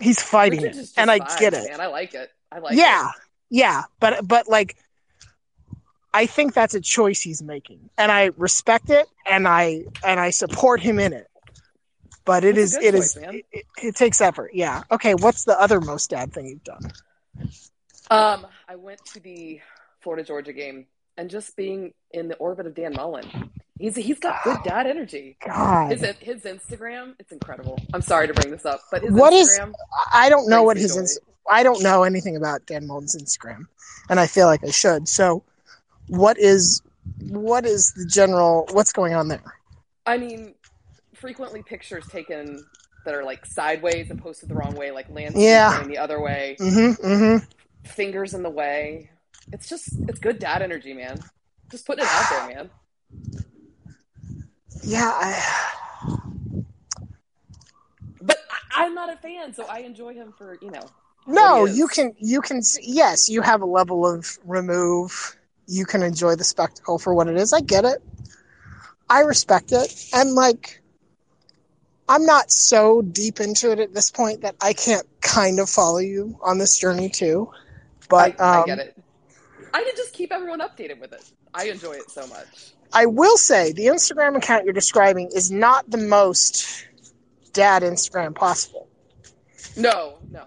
he's 0.00 0.20
fighting 0.22 0.64
it. 0.64 0.76
And 0.96 1.10
I 1.10 1.20
vibes, 1.20 1.38
get 1.38 1.52
it. 1.54 1.68
man. 1.70 1.80
I 1.80 1.86
like 1.86 2.14
it. 2.14 2.30
I 2.50 2.58
like 2.58 2.76
yeah 2.76 3.08
it. 3.08 3.14
yeah 3.50 3.82
but 4.00 4.26
but 4.28 4.46
like 4.48 4.76
i 6.12 6.26
think 6.26 6.52
that's 6.52 6.74
a 6.74 6.80
choice 6.82 7.18
he's 7.22 7.42
making 7.42 7.88
and 7.96 8.12
i 8.12 8.30
respect 8.36 8.90
it 8.90 9.06
and 9.26 9.48
i 9.48 9.84
and 10.04 10.20
i 10.20 10.28
support 10.28 10.78
him 10.80 10.98
in 10.98 11.14
it 11.14 11.26
but 12.24 12.44
it 12.44 12.56
is 12.58 12.76
it 12.76 12.92
choice, 12.92 13.16
is 13.16 13.22
it, 13.52 13.64
it 13.82 13.96
takes 13.96 14.20
effort 14.20 14.50
yeah. 14.54 14.82
Okay 14.90 15.14
what's 15.14 15.44
the 15.44 15.58
other 15.60 15.80
most 15.80 16.10
dad 16.10 16.32
thing 16.32 16.46
you've 16.46 16.64
done? 16.64 16.90
Um, 18.10 18.46
I 18.68 18.76
went 18.76 19.04
to 19.06 19.20
the 19.20 19.60
Florida 20.00 20.24
Georgia 20.24 20.52
game 20.52 20.86
and 21.16 21.30
just 21.30 21.56
being 21.56 21.92
in 22.10 22.28
the 22.28 22.36
orbit 22.36 22.66
of 22.66 22.74
Dan 22.74 22.94
Mullen. 22.94 23.50
He's 23.78 23.96
he's 23.96 24.18
got 24.18 24.42
good 24.44 24.58
dad 24.64 24.86
energy. 24.86 25.36
god. 25.44 25.92
His 25.92 26.02
his 26.20 26.42
Instagram, 26.42 27.14
it's 27.18 27.32
incredible. 27.32 27.78
I'm 27.94 28.02
sorry 28.02 28.28
to 28.28 28.34
bring 28.34 28.50
this 28.50 28.64
up, 28.64 28.80
but 28.90 29.02
his 29.02 29.10
What 29.12 29.32
is- 29.32 29.58
Instagram, 29.58 29.72
i 30.12 30.28
don't 30.28 30.48
know 30.48 30.62
what 30.62 30.76
his 30.76 30.96
ins- 30.96 31.18
i 31.50 31.62
don't 31.62 31.82
know 31.82 32.04
anything 32.04 32.36
about 32.36 32.64
dan 32.66 32.86
mullen's 32.86 33.16
instagram 33.16 33.66
and 34.08 34.20
i 34.20 34.26
feel 34.28 34.46
like 34.46 34.62
i 34.62 34.70
should. 34.70 35.08
So 35.08 35.42
what 36.08 36.38
is 36.38 36.82
what 37.30 37.64
is 37.66 37.92
the 37.94 38.06
general 38.06 38.68
what's 38.72 38.92
going 38.92 39.14
on 39.14 39.28
there? 39.28 39.42
I 40.06 40.18
mean, 40.18 40.54
frequently 41.22 41.62
pictures 41.62 42.04
taken 42.08 42.66
that 43.06 43.14
are 43.14 43.24
like 43.24 43.46
sideways 43.46 44.10
and 44.10 44.20
posted 44.20 44.50
the 44.50 44.54
wrong 44.54 44.74
way, 44.76 44.90
like 44.90 45.08
landscape 45.08 45.40
Yeah. 45.40 45.70
going 45.76 45.88
the 45.88 45.98
other 45.98 46.20
way, 46.20 46.56
mm-hmm 46.60 47.02
mm-hmm 47.02 47.44
fingers 47.84 48.34
in 48.34 48.42
the 48.42 48.50
way. 48.50 49.10
It's 49.52 49.68
just 49.68 49.88
it's 50.08 50.18
good 50.20 50.38
dad 50.38 50.60
energy, 50.62 50.92
man. 50.92 51.22
Just 51.70 51.86
putting 51.86 52.04
it 52.04 52.10
out 52.10 52.30
there, 52.30 52.54
man. 52.56 52.70
yeah 54.84 55.10
i 55.14 55.68
But 58.20 58.38
I, 58.50 58.84
I'm 58.84 58.94
not 58.94 59.12
a 59.12 59.16
fan, 59.16 59.54
so 59.54 59.64
I 59.64 59.78
enjoy 59.80 60.14
him 60.14 60.32
for 60.36 60.58
you 60.60 60.70
know. 60.70 60.88
No, 61.26 61.64
what 61.64 61.68
he 61.68 61.72
is. 61.72 61.78
you 61.78 61.88
can 61.88 62.14
you 62.18 62.40
can 62.40 62.62
yes, 62.82 63.28
you 63.28 63.42
have 63.42 63.62
a 63.62 63.66
level 63.66 64.06
of 64.06 64.38
remove. 64.44 65.36
You 65.68 65.86
can 65.86 66.02
enjoy 66.02 66.34
the 66.34 66.44
spectacle 66.44 66.98
for 66.98 67.14
what 67.14 67.28
it 67.28 67.36
is. 67.36 67.52
I 67.52 67.60
get 67.60 67.84
it. 67.84 68.02
I 69.08 69.20
respect 69.20 69.72
it. 69.72 69.94
And 70.12 70.32
like 70.34 70.81
I'm 72.12 72.26
not 72.26 72.50
so 72.50 73.00
deep 73.00 73.40
into 73.40 73.72
it 73.72 73.78
at 73.78 73.94
this 73.94 74.10
point 74.10 74.42
that 74.42 74.54
I 74.60 74.74
can't 74.74 75.06
kind 75.22 75.58
of 75.58 75.70
follow 75.70 75.96
you 75.96 76.38
on 76.42 76.58
this 76.58 76.78
journey 76.78 77.08
too. 77.08 77.50
But 78.10 78.38
I, 78.38 78.56
um, 78.56 78.62
I 78.64 78.66
get 78.66 78.78
it. 78.80 79.02
I 79.72 79.82
can 79.82 79.96
just 79.96 80.12
keep 80.12 80.30
everyone 80.30 80.60
updated 80.60 81.00
with 81.00 81.14
it. 81.14 81.32
I 81.54 81.68
enjoy 81.68 81.92
it 81.92 82.10
so 82.10 82.26
much. 82.26 82.74
I 82.92 83.06
will 83.06 83.38
say 83.38 83.72
the 83.72 83.86
Instagram 83.86 84.36
account 84.36 84.64
you're 84.64 84.74
describing 84.74 85.30
is 85.34 85.50
not 85.50 85.90
the 85.90 85.96
most 85.96 86.86
dad 87.54 87.82
Instagram 87.82 88.34
possible. 88.34 88.88
No, 89.74 90.18
no, 90.30 90.44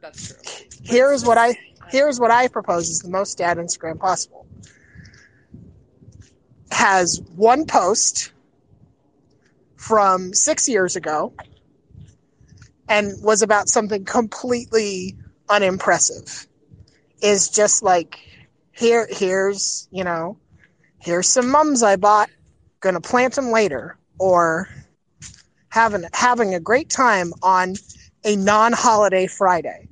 that's 0.00 0.26
true. 0.26 0.66
Here 0.82 1.12
is 1.12 1.24
what 1.24 1.38
I 1.38 1.56
here's 1.88 2.18
what 2.18 2.32
I 2.32 2.48
propose 2.48 2.88
is 2.88 2.98
the 2.98 3.10
most 3.10 3.38
dad 3.38 3.58
Instagram 3.58 4.00
possible. 4.00 4.44
Has 6.72 7.22
one 7.36 7.64
post 7.64 8.32
from 9.76 10.32
six 10.32 10.68
years 10.68 10.96
ago 10.96 11.32
and 12.88 13.12
was 13.22 13.42
about 13.42 13.68
something 13.68 14.04
completely 14.04 15.16
unimpressive. 15.48 16.46
Is 17.22 17.48
just 17.48 17.82
like 17.82 18.18
here 18.72 19.08
here's, 19.10 19.88
you 19.90 20.04
know, 20.04 20.38
here's 20.98 21.28
some 21.28 21.50
mums 21.50 21.82
I 21.82 21.96
bought, 21.96 22.28
gonna 22.80 23.00
plant 23.00 23.34
them 23.34 23.50
later, 23.50 23.96
or 24.18 24.68
having 25.70 26.04
having 26.12 26.54
a 26.54 26.60
great 26.60 26.90
time 26.90 27.32
on 27.42 27.74
a 28.24 28.36
non-holiday 28.36 29.26
Friday. 29.26 29.88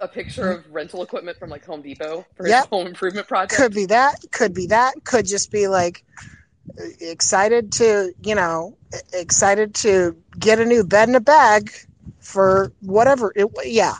A 0.00 0.08
picture 0.08 0.50
of 0.50 0.70
rental 0.70 1.02
equipment 1.02 1.38
from 1.38 1.50
like 1.50 1.64
Home 1.64 1.80
Depot 1.80 2.26
for 2.36 2.46
his 2.46 2.54
home 2.66 2.86
improvement 2.86 3.26
project. 3.26 3.60
could 3.60 3.72
be 3.72 3.86
that 3.86 4.16
could 4.30 4.52
be 4.52 4.66
that 4.66 4.94
could 5.04 5.26
just 5.26 5.50
be 5.50 5.68
like 5.68 6.04
excited 7.00 7.72
to 7.72 8.12
you 8.22 8.34
know 8.34 8.76
excited 9.12 9.74
to 9.74 10.16
get 10.38 10.58
a 10.58 10.64
new 10.64 10.84
bed 10.84 11.08
and 11.08 11.16
a 11.16 11.20
bag 11.20 11.70
for 12.20 12.72
whatever 12.80 13.32
it 13.36 13.48
yeah. 13.64 13.94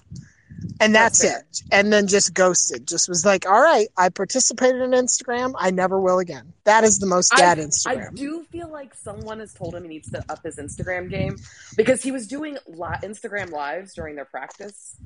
And 0.80 0.94
that's, 0.94 1.22
it. 1.22 1.62
And 1.70 1.92
then 1.92 2.06
just 2.06 2.32
ghosted. 2.32 2.88
Just 2.88 3.08
was 3.08 3.24
like 3.24 3.46
all 3.46 3.60
right 3.60 3.88
i 3.96 4.08
participated 4.08 4.80
in 4.80 4.90
instagram. 4.90 5.54
I 5.56 5.70
never 5.70 6.00
will 6.00 6.18
again. 6.18 6.52
That 6.64 6.84
is 6.84 6.98
the 6.98 7.06
most 7.06 7.32
dad 7.36 7.58
I 7.58 7.62
instagram. 7.62 8.08
I 8.08 8.14
do 8.14 8.44
feel 8.44 8.70
like 8.70 8.94
someone 8.94 9.40
has 9.40 9.52
told 9.52 9.74
him 9.74 9.82
he 9.82 9.88
needs 9.88 10.10
to 10.10 10.24
up 10.28 10.42
his 10.42 10.56
Instagram 10.56 11.10
game 11.10 11.36
because 11.76 12.02
he 12.02 12.10
was 12.10 12.26
doing 12.26 12.58
li- 12.66 12.98
Instagram 13.02 13.50
lives 13.50 13.94
during 13.94 14.16
their 14.16 14.24
practice, 14.24 14.96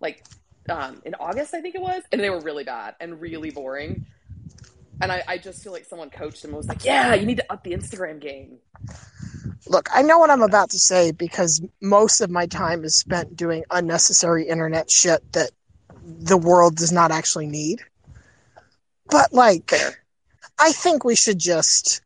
like 0.00 0.24
um, 0.68 1.02
in 1.04 1.14
August, 1.16 1.54
I 1.54 1.60
think 1.60 1.74
it 1.74 1.80
was, 1.80 2.02
and 2.12 2.20
they 2.20 2.30
were 2.30 2.40
really 2.40 2.64
bad 2.64 2.94
and 3.00 3.20
really 3.20 3.50
boring. 3.50 4.06
And 5.00 5.10
I, 5.10 5.22
I 5.26 5.38
just 5.38 5.62
feel 5.62 5.72
like 5.72 5.84
someone 5.84 6.10
coached 6.10 6.44
him 6.44 6.50
and 6.50 6.56
was 6.56 6.68
like, 6.68 6.84
"Yeah, 6.84 7.14
you 7.14 7.26
need 7.26 7.38
to 7.38 7.52
up 7.52 7.64
the 7.64 7.72
Instagram 7.72 8.20
game." 8.20 8.58
look 9.66 9.88
i 9.92 10.00
know 10.00 10.18
what 10.18 10.30
i'm 10.30 10.42
about 10.42 10.70
to 10.70 10.78
say 10.78 11.12
because 11.12 11.62
most 11.82 12.22
of 12.22 12.30
my 12.30 12.46
time 12.46 12.82
is 12.82 12.96
spent 12.96 13.36
doing 13.36 13.62
unnecessary 13.70 14.48
internet 14.48 14.90
shit 14.90 15.20
that 15.32 15.50
the 16.02 16.36
world 16.36 16.76
does 16.76 16.92
not 16.92 17.10
actually 17.10 17.46
need. 17.46 17.80
But 19.10 19.32
like 19.32 19.70
Fair. 19.70 20.02
i 20.58 20.72
think 20.72 21.04
we 21.04 21.16
should 21.16 21.38
just 21.38 22.02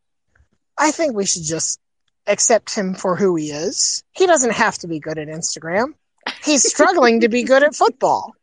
i 0.79 0.91
think 0.91 1.15
we 1.15 1.27
should 1.27 1.45
just 1.45 1.81
accept 2.27 2.75
him 2.75 2.95
for 2.95 3.17
who 3.17 3.37
he 3.37 3.51
is. 3.51 4.03
He 4.13 4.27
doesn't 4.27 4.55
have 4.55 4.79
to 4.79 4.89
be 4.89 4.99
good 4.99 5.19
at 5.19 5.29
instagram. 5.29 5.95
He's 6.43 6.67
struggling 6.67 7.21
to 7.21 7.29
be 7.29 7.43
good 7.43 7.63
at 7.63 7.75
football. 7.75 8.35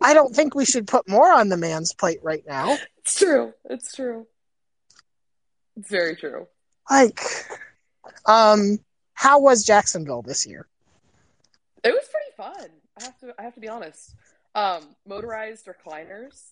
I 0.00 0.14
don't 0.14 0.34
think 0.34 0.54
we 0.54 0.64
should 0.64 0.86
put 0.86 1.08
more 1.08 1.32
on 1.32 1.48
the 1.48 1.56
man's 1.56 1.92
plate 1.92 2.20
right 2.22 2.44
now 2.46 2.76
It's 3.06 3.18
true. 3.20 3.54
It's 3.70 3.94
true. 3.94 4.26
It's 5.76 5.88
very 5.88 6.16
true. 6.16 6.48
like 6.90 7.20
um 8.26 8.78
how 9.14 9.38
was 9.40 9.62
jacksonville 9.64 10.22
this 10.22 10.44
year 10.46 10.66
It 11.84 11.92
was 11.92 12.04
pretty 12.10 12.32
fun. 12.36 12.68
I 12.98 13.04
have 13.04 13.18
to. 13.20 13.34
I 13.38 13.42
have 13.42 13.54
to 13.54 13.60
be 13.60 13.68
honest. 13.68 14.14
Um, 14.54 14.96
motorized 15.06 15.66
recliners. 15.66 16.50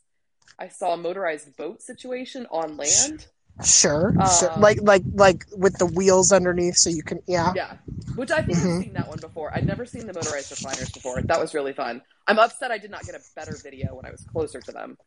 I 0.59 0.69
saw 0.69 0.93
a 0.93 0.97
motorized 0.97 1.57
boat 1.57 1.81
situation 1.83 2.47
on 2.51 2.77
land. 2.77 3.27
Sure, 3.65 4.13
sure. 4.39 4.53
Um, 4.53 4.61
Like 4.61 4.79
like 4.83 5.03
like 5.15 5.45
with 5.57 5.77
the 5.79 5.87
wheels 5.87 6.31
underneath, 6.33 6.77
so 6.77 6.91
you 6.91 7.03
can 7.03 7.21
yeah. 7.27 7.53
Yeah, 7.57 7.73
which 8.15 8.31
I 8.31 8.43
think 8.43 8.59
Mhm. 8.59 8.77
I've 8.77 8.83
seen 8.85 8.93
that 8.95 9.09
one 9.09 9.19
before. 9.21 9.55
I'd 9.55 9.67
never 9.67 9.87
seen 9.87 10.07
the 10.07 10.13
motorized 10.13 10.53
recliners 10.53 10.93
before. 10.93 11.23
That 11.23 11.41
was 11.41 11.55
really 11.55 11.73
fun. 11.73 12.03
I'm 12.29 12.39
upset 12.39 12.71
I 12.71 12.79
did 12.79 12.91
not 12.91 13.05
get 13.05 13.15
a 13.15 13.23
better 13.35 13.57
video 13.63 13.95
when 13.97 14.05
I 14.07 14.11
was 14.11 14.23
closer 14.33 14.61
to 14.61 14.73
them. 14.73 14.99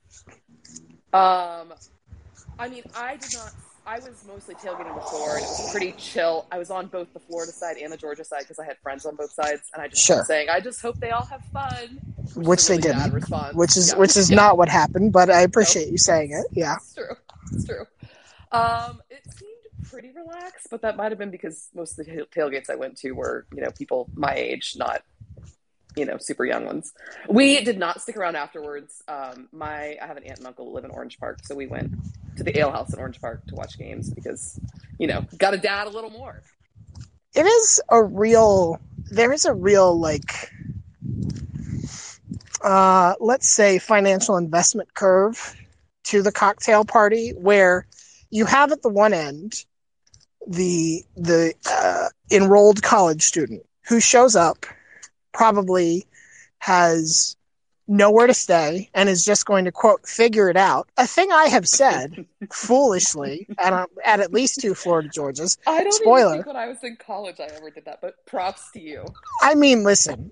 Um, 1.13 1.73
I 2.59 2.67
mean, 2.69 2.83
I 2.95 3.17
did 3.17 3.33
not. 3.33 3.51
I 3.85 3.99
was 3.99 4.25
mostly 4.27 4.53
tailgating 4.55 4.93
before, 4.93 5.35
and 5.35 5.45
it 5.45 5.47
was 5.47 5.69
pretty 5.71 5.93
chill. 5.93 6.45
I 6.51 6.57
was 6.57 6.69
on 6.69 6.87
both 6.87 7.13
the 7.13 7.21
Florida 7.21 7.53
side 7.53 7.77
and 7.77 7.91
the 7.91 7.95
Georgia 7.95 8.25
side 8.25 8.39
because 8.41 8.59
I 8.59 8.65
had 8.65 8.77
friends 8.79 9.05
on 9.05 9.15
both 9.15 9.31
sides, 9.31 9.61
and 9.73 9.81
I 9.81 9.87
just 9.87 10.03
Sure. 10.03 10.17
kept 10.17 10.27
saying, 10.27 10.49
"I 10.49 10.59
just 10.59 10.81
hope 10.81 10.97
they 10.99 11.11
all 11.11 11.23
have 11.25 11.41
fun," 11.53 12.01
Which 12.35 12.59
is 12.59 12.69
a 12.69 12.73
they 12.73 12.89
really 12.89 13.09
didn't. 13.21 13.55
Which 13.55 13.77
is 13.77 13.91
Yeah. 13.93 13.97
which 13.97 14.17
is 14.17 14.29
Yeah. 14.29 14.35
not 14.35 14.57
what 14.57 14.67
happened, 14.67 15.13
but 15.13 15.29
I 15.29 15.41
appreciate 15.41 15.87
you 15.87 15.97
saying 15.97 16.31
it. 16.33 16.45
Yeah. 16.51 16.75
It's 16.75 16.93
true. 16.95 17.15
It's 17.53 17.65
true. 17.65 17.85
Um, 18.51 19.01
it 19.09 19.23
seemed 19.37 19.53
pretty 19.89 20.11
relaxed, 20.11 20.67
but 20.69 20.81
that 20.81 20.97
might 20.97 21.11
have 21.13 21.17
been 21.17 21.31
because 21.31 21.69
most 21.73 21.97
of 21.97 22.05
the 22.05 22.27
tailgates 22.35 22.69
I 22.69 22.75
went 22.75 22.97
to 22.97 23.13
were, 23.13 23.45
you 23.53 23.61
know, 23.61 23.71
people 23.71 24.09
my 24.15 24.33
age, 24.35 24.75
not, 24.77 25.01
you 25.97 26.05
know, 26.05 26.17
super 26.19 26.45
young 26.45 26.65
ones. 26.65 26.93
We 27.27 27.63
did 27.63 27.77
not 27.77 28.01
stick 28.01 28.17
around 28.17 28.35
afterwards. 28.35 29.01
Um, 29.07 29.49
my 29.51 29.97
I 30.01 30.05
have 30.05 30.17
an 30.17 30.23
aunt 30.23 30.37
and 30.37 30.47
uncle 30.47 30.65
who 30.65 30.71
live 30.73 30.85
in 30.85 30.91
Orange 30.91 31.17
Park, 31.19 31.39
so 31.43 31.55
we 31.55 31.67
went 31.67 31.93
to 32.37 32.43
the 32.43 32.57
Ale 32.57 32.71
House 32.71 32.93
in 32.93 32.99
Orange 32.99 33.19
Park 33.19 33.45
to 33.47 33.55
watch 33.55 33.77
games 33.77 34.13
because, 34.13 34.59
you 34.99 35.07
know, 35.07 35.25
got 35.37 35.51
to 35.51 35.57
dad 35.57 35.87
a 35.87 35.89
little 35.89 36.11
more. 36.11 36.41
It 37.33 37.45
is 37.45 37.81
a 37.89 38.01
real 38.03 38.79
there 39.11 39.31
is 39.31 39.45
a 39.45 39.53
real 39.53 39.97
like 39.99 40.51
uh 42.63 43.13
let's 43.19 43.47
say 43.47 43.79
financial 43.79 44.37
investment 44.37 44.93
curve 44.93 45.55
to 46.03 46.21
the 46.21 46.31
cocktail 46.31 46.83
party 46.83 47.31
where 47.31 47.85
you 48.29 48.45
have 48.45 48.71
at 48.71 48.81
the 48.81 48.89
one 48.89 49.13
end 49.13 49.65
the 50.47 51.03
the 51.15 51.53
uh, 51.69 52.07
enrolled 52.31 52.81
college 52.81 53.21
student 53.21 53.63
who 53.87 53.99
shows 53.99 54.35
up 54.35 54.65
probably 55.37 56.05
has 56.57 57.35
nowhere 57.87 58.27
to 58.27 58.33
stay 58.33 58.89
and 58.93 59.07
is 59.07 59.23
just 59.23 59.45
going 59.45 59.63
to 59.63 59.71
quote 59.71 60.05
figure 60.05 60.49
it 60.49 60.57
out 60.57 60.89
a 60.97 61.07
thing 61.07 61.31
i 61.31 61.45
have 61.47 61.65
said 61.65 62.25
foolishly 62.51 63.47
at, 63.59 63.71
a, 63.71 63.85
at 64.03 64.19
at 64.19 64.33
least 64.33 64.59
two 64.59 64.73
florida 64.73 65.07
georgias 65.07 65.57
I 65.65 65.83
don't 65.83 65.93
Spoiler. 65.93 66.33
even 66.33 66.43
think 66.43 66.47
when 66.47 66.55
I 66.57 66.67
was 66.67 66.83
in 66.83 66.97
college 66.97 67.39
I 67.39 67.45
ever 67.55 67.69
did 67.69 67.85
that, 67.85 67.99
but 68.01 68.15
props 68.25 68.71
to 68.71 68.81
you. 68.81 69.05
i 69.41 69.55
mean 69.55 69.83
listen 69.83 70.31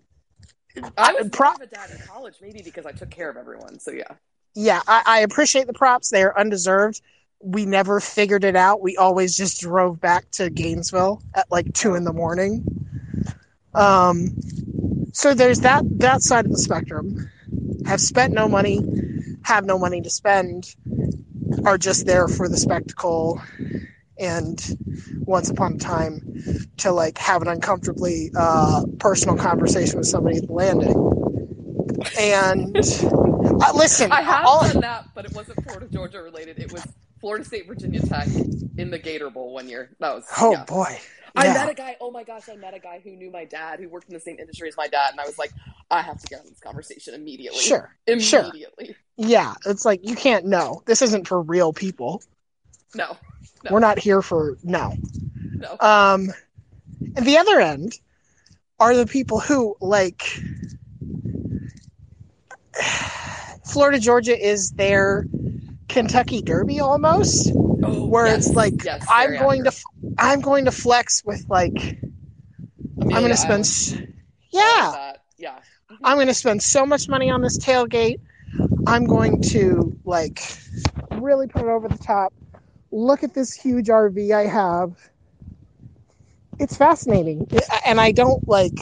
I 0.98 1.14
was 1.14 1.30
Pro- 1.32 1.52
a 1.54 1.66
dad 1.68 1.90
in 1.92 1.98
college, 2.06 2.36
maybe 2.42 2.62
because 2.62 2.86
I 2.86 2.92
took 2.92 3.10
care 3.10 3.30
of 3.30 3.38
everyone. 3.38 3.80
So 3.80 3.92
yeah. 3.92 4.12
yeah, 4.56 4.82
I, 4.88 5.04
I 5.06 5.20
appreciate 5.20 5.68
the 5.68 5.74
props. 5.74 6.10
They 6.10 6.22
are 6.24 6.38
undeserved. 6.38 7.02
We 7.40 7.66
never 7.66 8.02
figured 8.02 8.44
it 8.44 8.58
out. 8.58 8.82
We 8.82 8.98
always 8.98 9.38
just 9.38 9.62
drove 9.62 10.02
back 10.02 10.30
to 10.32 10.50
Gainesville 10.50 11.22
at 11.34 11.50
like 11.50 11.72
two 11.74 11.96
in 11.96 12.04
the 12.04 12.12
morning. 12.12 12.66
Um, 13.74 14.36
so 15.16 15.34
there's 15.34 15.62
that 15.62 15.84
that 16.00 16.22
side 16.22 16.44
of 16.46 16.52
the 16.52 16.58
spectrum. 16.58 17.30
Have 17.86 18.02
spent 18.02 18.34
no 18.34 18.50
money, 18.50 18.82
have 19.44 19.64
no 19.64 19.80
money 19.80 20.02
to 20.02 20.10
spend, 20.10 20.76
are 21.66 21.78
just 21.78 22.06
there 22.06 22.28
for 22.28 22.50
the 22.50 22.58
spectacle, 22.58 23.42
and 24.20 24.60
once 25.20 25.50
upon 25.50 25.76
a 25.76 25.78
time 25.78 26.20
to 26.78 26.92
like 26.92 27.18
have 27.18 27.42
an 27.42 27.48
uncomfortably 27.48 28.32
uh, 28.38 28.84
personal 29.00 29.38
conversation 29.38 30.00
with 30.00 30.08
somebody 30.08 30.38
at 30.38 30.48
the 30.48 30.54
landing. 30.54 30.96
And 32.20 32.76
uh, 32.76 33.72
listen, 33.74 34.12
I 34.12 34.22
have 34.22 34.46
all, 34.46 34.68
done 34.68 34.82
that, 34.82 35.06
but 35.16 35.24
it 35.24 35.34
wasn't 35.34 35.64
Florida 35.64 35.88
Georgia 35.94 36.22
related. 36.22 36.60
It 36.60 36.74
was 36.74 36.86
Florida 37.22 37.46
State 37.46 37.68
Virginia 37.68 38.02
Tech 38.02 38.28
in 38.78 38.92
the 38.92 39.00
Gator 39.00 39.30
Bowl 39.30 39.54
one 39.54 39.70
year. 39.70 39.92
That 40.02 40.14
was 40.14 40.26
oh 40.38 40.52
yeah. 40.52 40.66
boy, 40.66 41.00
I 41.36 41.54
met 41.54 41.70
a 41.70 41.74
guy. 41.74 41.98
Oh 42.00 42.12
my 42.12 42.24
gosh, 42.24 42.50
I 42.50 42.56
met 42.56 42.74
a 42.74 42.80
guy 42.80 43.02
who 43.04 43.12
knew 43.12 43.32
my 43.32 43.46
dad, 43.46 43.80
who 43.80 43.90
worked 43.90 44.08
in 44.08 44.14
the 44.14 44.20
same 44.20 44.38
industry 44.40 44.68
as 44.68 44.78
my 44.78 44.88
dad, 44.88 45.12
and 45.12 45.20
I 45.20 45.26
was 45.26 45.38
like, 45.38 45.52
I 45.92 46.02
have 46.02 46.20
to 46.20 46.28
get 46.28 46.42
on 46.42 46.46
this 46.48 46.60
conversation 46.60 47.14
immediately. 47.14 47.60
Sure, 47.60 47.96
sure. 48.20 48.42
immediately. 48.42 48.96
yeah. 49.18 49.54
It's 49.66 49.86
like 49.86 50.08
you 50.08 50.16
can't 50.16 50.46
know. 50.46 50.82
This 50.86 51.02
isn't 51.02 51.28
for 51.28 51.42
real 51.42 51.74
people. 51.74 52.22
No, 52.96 53.18
No. 53.64 53.72
We're 53.72 53.80
not 53.80 54.00
here 54.00 54.22
for 54.22 54.58
no. 54.64 54.94
no. 55.52 55.78
Um, 55.80 56.30
and 57.16 57.26
the 57.26 57.38
other 57.38 57.60
end 57.60 58.00
are 58.80 58.96
the 58.96 59.06
people 59.06 59.40
who 59.40 59.76
like 59.82 60.24
Florida 63.66 64.00
Georgia 64.00 64.38
is 64.38 64.72
their 64.72 65.28
Kentucky 65.96 66.42
Derby 66.42 66.82
almost, 66.82 67.52
oh, 67.56 68.08
where 68.08 68.26
yes, 68.26 68.48
it's 68.48 68.56
like 68.56 68.74
yes, 68.84 69.06
I'm 69.10 69.38
going 69.38 69.64
accurate. 69.64 69.74
to 70.04 70.14
I'm 70.18 70.42
going 70.42 70.66
to 70.66 70.72
flex 70.72 71.24
with 71.24 71.46
like 71.50 71.98
I'm 73.02 73.10
going 73.10 73.30
to 73.30 73.38
spend 73.38 73.62
Island, 73.62 73.66
s- 73.66 73.94
all 73.94 74.02
of 74.02 74.08
yeah 74.52 75.14
yeah. 75.38 75.60
I'm 76.04 76.18
going 76.18 76.28
to 76.28 76.34
spend 76.34 76.62
so 76.62 76.86
much 76.86 77.08
money 77.08 77.30
on 77.30 77.42
this 77.42 77.58
tailgate. 77.58 78.20
I'm 78.86 79.06
going 79.06 79.42
to 79.54 79.98
like 80.04 80.42
really 81.14 81.48
put 81.48 81.62
it 81.62 81.70
over 81.70 81.88
the 81.88 81.98
top. 81.98 82.34
Look 82.92 83.24
at 83.24 83.34
this 83.34 83.54
huge 83.54 83.88
RV 83.88 84.32
I 84.36 84.48
have. 84.48 84.98
It's 86.60 86.76
fascinating, 86.76 87.48
and 87.86 88.02
I 88.02 88.12
don't 88.12 88.46
like. 88.50 88.78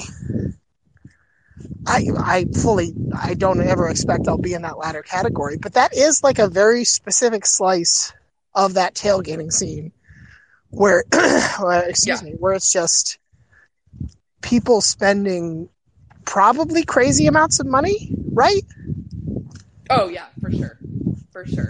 I 1.86 2.08
I 2.18 2.46
fully 2.62 2.94
I 3.18 3.34
don't 3.34 3.62
ever 3.62 3.90
expect 3.90 4.28
I'll 4.28 4.38
be 4.38 4.54
in 4.54 4.62
that 4.62 4.78
latter 4.78 5.02
category, 5.04 5.58
but 5.58 5.74
that 5.74 5.94
is 5.96 6.24
like 6.24 6.40
a 6.40 6.48
very 6.48 6.84
specific 6.86 7.46
slice 7.46 8.14
of 8.56 8.76
that 8.76 8.94
tailgating 8.94 9.52
scene, 9.52 9.92
where, 10.70 11.04
excuse 11.88 12.22
me, 12.24 12.32
where 12.40 12.54
it's 12.54 12.72
just 12.72 13.18
people 14.42 14.80
spending 14.82 15.70
probably 16.26 16.84
crazy 16.84 17.28
amounts 17.28 17.60
of 17.60 17.66
money, 17.66 18.14
right? 18.32 18.64
Oh 19.90 20.08
yeah, 20.08 20.26
for 20.40 20.52
sure, 20.52 20.80
for 21.32 21.46
sure. 21.46 21.70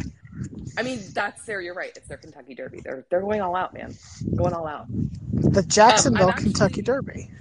I 0.78 0.84
mean, 0.84 1.00
that's 1.14 1.44
there. 1.46 1.62
You're 1.62 1.74
right. 1.76 1.92
It's 1.96 2.08
their 2.08 2.18
Kentucky 2.18 2.56
Derby. 2.56 2.82
They're 2.84 3.06
they're 3.10 3.22
going 3.22 3.42
all 3.42 3.56
out, 3.56 3.74
man. 3.74 3.96
Going 4.36 4.54
all 4.54 4.68
out. 4.68 4.86
The 5.34 5.64
Jacksonville, 5.64 6.24
Um, 6.26 6.30
actually- 6.30 6.44
Kentucky 6.52 6.82
Derby. 6.82 7.32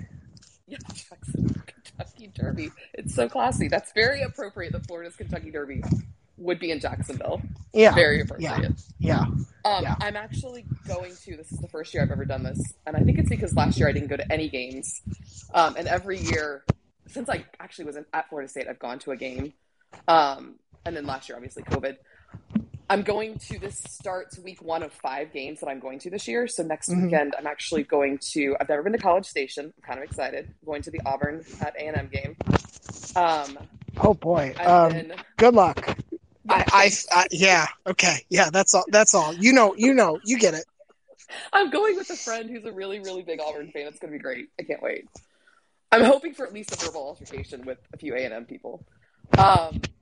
Yeah, 0.67 0.79
Jacksonville, 0.95 1.63
Kentucky 2.03 2.33
Derby. 2.35 2.71
It's 2.95 3.15
so 3.15 3.29
classy. 3.29 3.69
That's 3.69 3.93
very 3.93 4.23
appropriate. 4.23 4.73
that 4.73 4.87
Florida's 4.87 5.17
Kentucky 5.17 5.51
Derby 5.51 5.83
would 6.37 6.59
be 6.59 6.71
in 6.71 6.81
Jacksonville. 6.81 7.41
Yeah, 7.73 7.95
Very 7.95 8.21
appropriate. 8.21 8.73
yeah. 8.99 9.21
Um, 9.21 9.47
Yeah. 9.83 9.95
I'm 10.01 10.17
actually 10.17 10.65
going 10.89 11.15
to. 11.25 11.37
This 11.37 11.53
is 11.53 11.59
the 11.59 11.69
first 11.69 11.95
year 11.95 12.03
I've 12.03 12.11
ever 12.11 12.25
done 12.25 12.43
this, 12.43 12.61
and 12.87 12.97
I 12.97 13.01
think 13.01 13.19
it's 13.19 13.29
because 13.29 13.55
last 13.55 13.79
year 13.79 13.89
I 13.89 13.93
didn't 13.93 14.09
go 14.09 14.17
to 14.17 14.33
any 14.33 14.49
games, 14.49 15.01
um, 15.55 15.77
and 15.77 15.87
every 15.87 16.19
year 16.19 16.65
since 17.07 17.29
I 17.29 17.45
actually 17.61 17.85
was 17.87 17.97
in, 17.97 18.07
at 18.13 18.29
Florida 18.29 18.49
State, 18.49 18.67
I've 18.69 18.79
gone 18.79 18.99
to 19.01 19.13
a 19.13 19.17
game, 19.17 19.53
um, 20.09 20.57
and 20.85 20.97
then 20.97 21.07
last 21.07 21.29
year 21.29 21.37
obviously 21.37 21.63
COVID. 21.63 21.97
I'm 22.91 23.03
going 23.03 23.39
to. 23.39 23.59
This 23.59 23.79
starts 23.89 24.39
week 24.39 24.61
one 24.61 24.83
of 24.83 24.93
five 24.93 25.33
games 25.33 25.61
that 25.61 25.69
I'm 25.69 25.81
going 25.81 25.99
to 26.01 26.11
this 26.11 26.29
year. 26.29 26.47
So 26.47 26.63
next 26.63 26.89
Mhm. 26.91 27.05
weekend, 27.05 27.35
I'm 27.39 27.47
actually 27.47 27.85
going 27.85 28.19
to. 28.33 28.57
I've 28.61 28.69
never 28.69 28.83
been 28.83 28.93
to 28.93 28.99
College 28.99 29.25
Station. 29.27 29.73
I'm 29.77 29.83
kind 29.83 29.99
of 29.99 30.05
excited. 30.05 30.47
I'm 30.49 30.67
going 30.67 30.83
to 30.83 30.91
the 30.91 31.01
Auburn 31.07 31.45
at 31.61 31.75
A 31.77 31.81
and 31.87 31.97
M 31.97 32.09
game. 32.13 32.37
Um, 33.17 33.59
Oh 34.01 34.15
boy. 34.15 34.55
Um, 34.59 34.93
then 34.93 35.13
good 35.37 35.55
luck. 35.55 35.99
I, 36.49 36.65
I, 36.73 36.91
I, 37.13 37.27
yeah. 37.31 37.67
Okay. 37.87 38.25
Yeah. 38.31 38.51
That's 38.51 38.75
all. 38.75 38.85
That's 38.89 39.15
all. 39.15 39.33
You 39.35 39.53
know. 39.53 39.75
You 39.77 39.95
know. 39.95 40.19
You 40.25 40.39
get 40.39 40.55
it. 40.55 40.65
I'm 41.53 41.71
going 41.71 41.97
with 41.97 42.11
a 42.11 42.17
friend 42.17 42.51
who's 42.51 42.65
a 42.65 42.73
really, 42.73 43.01
really 43.01 43.23
big 43.23 43.41
Auburn 43.41 43.71
fan. 43.71 43.87
It's 43.87 43.99
going 43.99 44.13
to 44.13 44.19
be 44.19 44.23
great. 44.23 44.49
I 44.59 44.65
can't 44.65 44.83
wait. 44.83 45.07
I'm 45.91 46.05
hoping 46.05 46.35
for 46.35 46.47
at 46.47 46.53
least 46.53 46.73
a 46.73 46.85
verbal 46.87 47.03
altercation 47.07 47.65
with 47.65 47.79
a 47.93 47.97
few 47.97 48.15
A&M 48.15 48.45
people. 48.47 48.85
Um, 49.39 49.81
the 49.83 50.02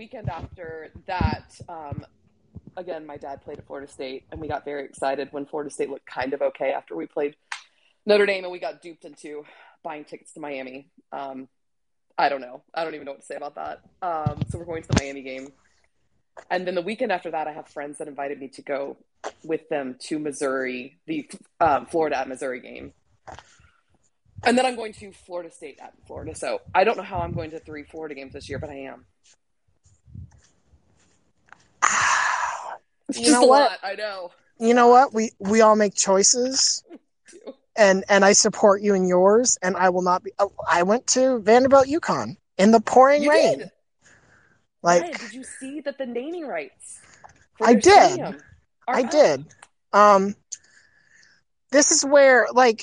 weekend 0.00 0.30
after 0.30 0.88
that, 1.06 1.60
um, 1.68 2.06
again, 2.74 3.04
my 3.04 3.18
dad 3.18 3.42
played 3.42 3.58
at 3.58 3.66
Florida 3.66 3.86
State, 3.86 4.24
and 4.32 4.40
we 4.40 4.48
got 4.48 4.64
very 4.64 4.86
excited 4.86 5.28
when 5.30 5.44
Florida 5.44 5.70
State 5.70 5.90
looked 5.90 6.06
kind 6.06 6.32
of 6.32 6.40
okay 6.40 6.72
after 6.72 6.96
we 6.96 7.06
played 7.06 7.36
Notre 8.06 8.24
Dame, 8.24 8.44
and 8.44 8.50
we 8.50 8.58
got 8.58 8.80
duped 8.80 9.04
into 9.04 9.44
buying 9.84 10.06
tickets 10.06 10.32
to 10.32 10.40
Miami. 10.40 10.88
Um, 11.12 11.48
I 12.16 12.30
don't 12.30 12.40
know. 12.40 12.62
I 12.72 12.82
don't 12.82 12.94
even 12.94 13.04
know 13.04 13.12
what 13.12 13.20
to 13.20 13.26
say 13.26 13.34
about 13.34 13.56
that. 13.56 13.82
Um, 14.00 14.40
so 14.48 14.56
we're 14.58 14.64
going 14.64 14.80
to 14.80 14.88
the 14.88 14.98
Miami 14.98 15.20
game. 15.20 15.52
And 16.50 16.66
then 16.66 16.76
the 16.76 16.82
weekend 16.82 17.12
after 17.12 17.30
that, 17.32 17.46
I 17.46 17.52
have 17.52 17.68
friends 17.68 17.98
that 17.98 18.08
invited 18.08 18.40
me 18.40 18.48
to 18.48 18.62
go 18.62 18.96
with 19.44 19.68
them 19.68 19.96
to 20.04 20.18
Missouri, 20.18 20.96
the 21.06 21.30
um, 21.60 21.84
Florida 21.84 22.16
at 22.16 22.26
Missouri 22.26 22.60
game. 22.60 22.94
And 24.44 24.56
then 24.56 24.64
I'm 24.64 24.76
going 24.76 24.94
to 24.94 25.12
Florida 25.12 25.50
State 25.50 25.78
at 25.82 25.92
Florida. 26.06 26.34
So 26.34 26.62
I 26.74 26.84
don't 26.84 26.96
know 26.96 27.02
how 27.02 27.18
I'm 27.18 27.34
going 27.34 27.50
to 27.50 27.58
three 27.58 27.82
Florida 27.82 28.14
games 28.14 28.32
this 28.32 28.48
year, 28.48 28.58
but 28.58 28.70
I 28.70 28.84
am. 28.84 29.04
It's 33.10 33.18
You 33.18 33.26
just 33.26 33.42
know 33.42 33.46
a 33.46 33.46
what? 33.46 33.70
lot. 33.70 33.78
I 33.82 33.94
know. 33.94 34.32
You 34.58 34.74
know 34.74 34.88
what? 34.88 35.12
We 35.14 35.32
we 35.38 35.60
all 35.60 35.76
make 35.76 35.94
choices, 35.94 36.82
and 37.76 38.04
and 38.08 38.24
I 38.24 38.32
support 38.32 38.82
you 38.82 38.94
in 38.94 39.06
yours. 39.06 39.58
And 39.62 39.76
I 39.76 39.90
will 39.90 40.02
not 40.02 40.22
be. 40.22 40.32
oh, 40.38 40.52
I 40.68 40.82
went 40.82 41.06
to 41.08 41.38
Vanderbilt, 41.40 41.86
UConn 41.86 42.36
in 42.58 42.70
the 42.70 42.80
pouring 42.80 43.22
You 43.22 43.30
rain. 43.30 43.58
did. 43.60 43.70
Like 44.82 45.02
Ryan, 45.02 45.16
did 45.16 45.34
you 45.34 45.44
see 45.44 45.80
that 45.80 45.98
the 45.98 46.06
naming 46.06 46.46
rights? 46.46 47.00
I 47.60 47.74
did. 47.74 48.20
I 48.88 49.02
up? 49.02 49.10
did. 49.10 49.44
Um, 49.92 50.34
this 51.70 51.90
is 51.90 52.04
where, 52.04 52.46
like, 52.52 52.80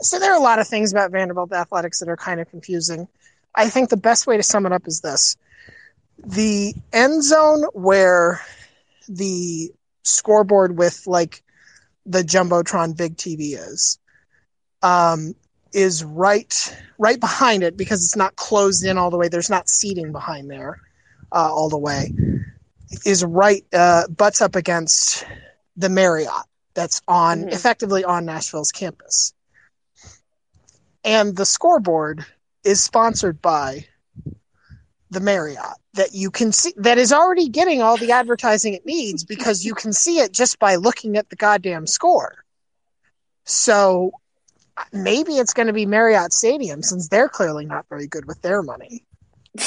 so 0.00 0.18
there 0.18 0.32
are 0.32 0.38
a 0.38 0.42
lot 0.42 0.58
of 0.58 0.66
things 0.66 0.92
about 0.92 1.10
Vanderbilt 1.12 1.52
athletics 1.52 2.00
that 2.00 2.08
are 2.08 2.16
kind 2.16 2.40
of 2.40 2.50
confusing. 2.50 3.08
I 3.54 3.68
think 3.68 3.90
the 3.90 3.96
best 3.96 4.26
way 4.26 4.36
to 4.36 4.42
sum 4.42 4.66
it 4.66 4.72
up 4.72 4.86
is 4.86 5.00
this: 5.00 5.36
the 6.24 6.74
end 6.92 7.22
zone 7.22 7.64
where 7.72 8.40
the 9.10 9.72
scoreboard 10.04 10.78
with 10.78 11.06
like 11.06 11.42
the 12.06 12.22
jumbotron 12.22 12.96
big 12.96 13.16
TV 13.16 13.54
is, 13.56 13.98
um, 14.82 15.34
is 15.72 16.04
right 16.04 16.76
right 16.98 17.20
behind 17.20 17.62
it 17.62 17.76
because 17.76 18.04
it's 18.04 18.16
not 18.16 18.36
closed 18.36 18.84
in 18.84 18.98
all 18.98 19.10
the 19.10 19.18
way. 19.18 19.28
There's 19.28 19.50
not 19.50 19.68
seating 19.68 20.12
behind 20.12 20.50
there 20.50 20.80
uh, 21.32 21.52
all 21.52 21.68
the 21.68 21.78
way. 21.78 22.12
Is 23.04 23.24
right 23.24 23.64
uh, 23.72 24.08
butts 24.08 24.40
up 24.40 24.56
against 24.56 25.24
the 25.76 25.88
Marriott 25.88 26.46
that's 26.74 27.00
on 27.08 27.44
Mhm. 27.44 27.52
effectively 27.52 28.04
on 28.04 28.24
Nashville's 28.26 28.72
campus. 28.72 29.32
And 31.04 31.36
the 31.36 31.46
scoreboard 31.46 32.26
is 32.64 32.82
sponsored 32.82 33.40
by 33.40 33.86
the 35.10 35.20
Marriott 35.20 35.58
that 35.94 36.14
you 36.14 36.30
can 36.30 36.52
see 36.52 36.72
that 36.76 36.98
is 36.98 37.12
already 37.12 37.48
getting 37.48 37.82
all 37.82 37.96
the 37.96 38.12
advertising 38.12 38.74
it 38.74 38.86
needs 38.86 39.24
because 39.24 39.64
you 39.64 39.74
can 39.74 39.92
see 39.92 40.18
it 40.20 40.32
just 40.32 40.58
by 40.58 40.76
looking 40.76 41.16
at 41.16 41.28
the 41.30 41.36
goddamn 41.36 41.86
score. 41.86 42.44
So 43.44 44.12
maybe 44.92 45.32
it's 45.34 45.52
going 45.52 45.66
to 45.66 45.72
be 45.72 45.86
Marriott 45.86 46.32
Stadium 46.32 46.82
since 46.82 47.08
they're 47.08 47.28
clearly 47.28 47.66
not 47.66 47.86
very 47.88 48.06
good 48.06 48.26
with 48.26 48.40
their 48.42 48.62
money. 48.62 49.04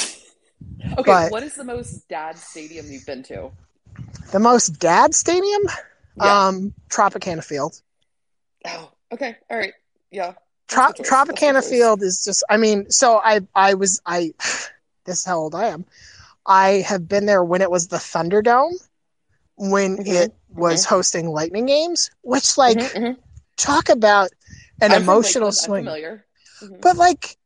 Okay, 0.98 1.02
But- 1.04 1.32
what 1.32 1.42
is 1.42 1.54
the 1.54 1.64
most 1.64 2.08
dad 2.08 2.36
stadium 2.38 2.86
you've 2.90 3.06
been 3.06 3.22
to? 3.24 3.50
The 4.32 4.38
most 4.38 4.78
dad 4.78 5.14
stadium, 5.14 5.62
Yeah. 6.16 6.46
um, 6.48 6.74
Tropicana 6.88 7.42
Field. 7.44 7.80
oh, 8.66 8.90
okay, 9.12 9.36
all 9.50 9.56
right, 9.58 9.72
yeah. 10.10 10.34
Tro- 10.68 10.86
That's 10.86 10.98
the 10.98 11.04
choice. 11.04 11.10
That's 11.10 11.28
the 11.28 11.34
Tropicana. 11.34 11.68
Field 11.68 12.02
is 12.02 12.22
just. 12.24 12.44
I 12.50 12.56
mean, 12.58 12.90
so 12.90 13.18
I 13.18 13.40
I 13.54 13.74
was 13.74 14.00
I. 14.06 14.32
This 15.04 15.20
is 15.20 15.24
how 15.24 15.38
old 15.38 15.54
I 15.54 15.68
am. 15.68 15.84
I 16.46 16.84
have 16.86 17.08
been 17.08 17.26
there 17.26 17.44
when 17.44 17.62
it 17.62 17.70
was 17.70 17.88
the 17.88 17.96
Thunderdome, 17.96 18.72
when 19.56 19.98
Mhm, 19.98 20.06
it 20.06 20.32
was 20.54 20.84
hosting 20.84 21.28
Lightning 21.28 21.66
games, 21.66 22.10
which 22.22 22.56
like 22.58 22.78
Mhm, 22.78 22.90
mhm. 22.94 23.16
talk 23.56 23.88
about 23.88 24.30
an 24.80 24.92
I'm 24.92 25.02
emotional 25.02 25.52
swing. 25.52 25.86
Mhm. 26.62 26.80
But 26.82 26.96
like, 26.96 27.36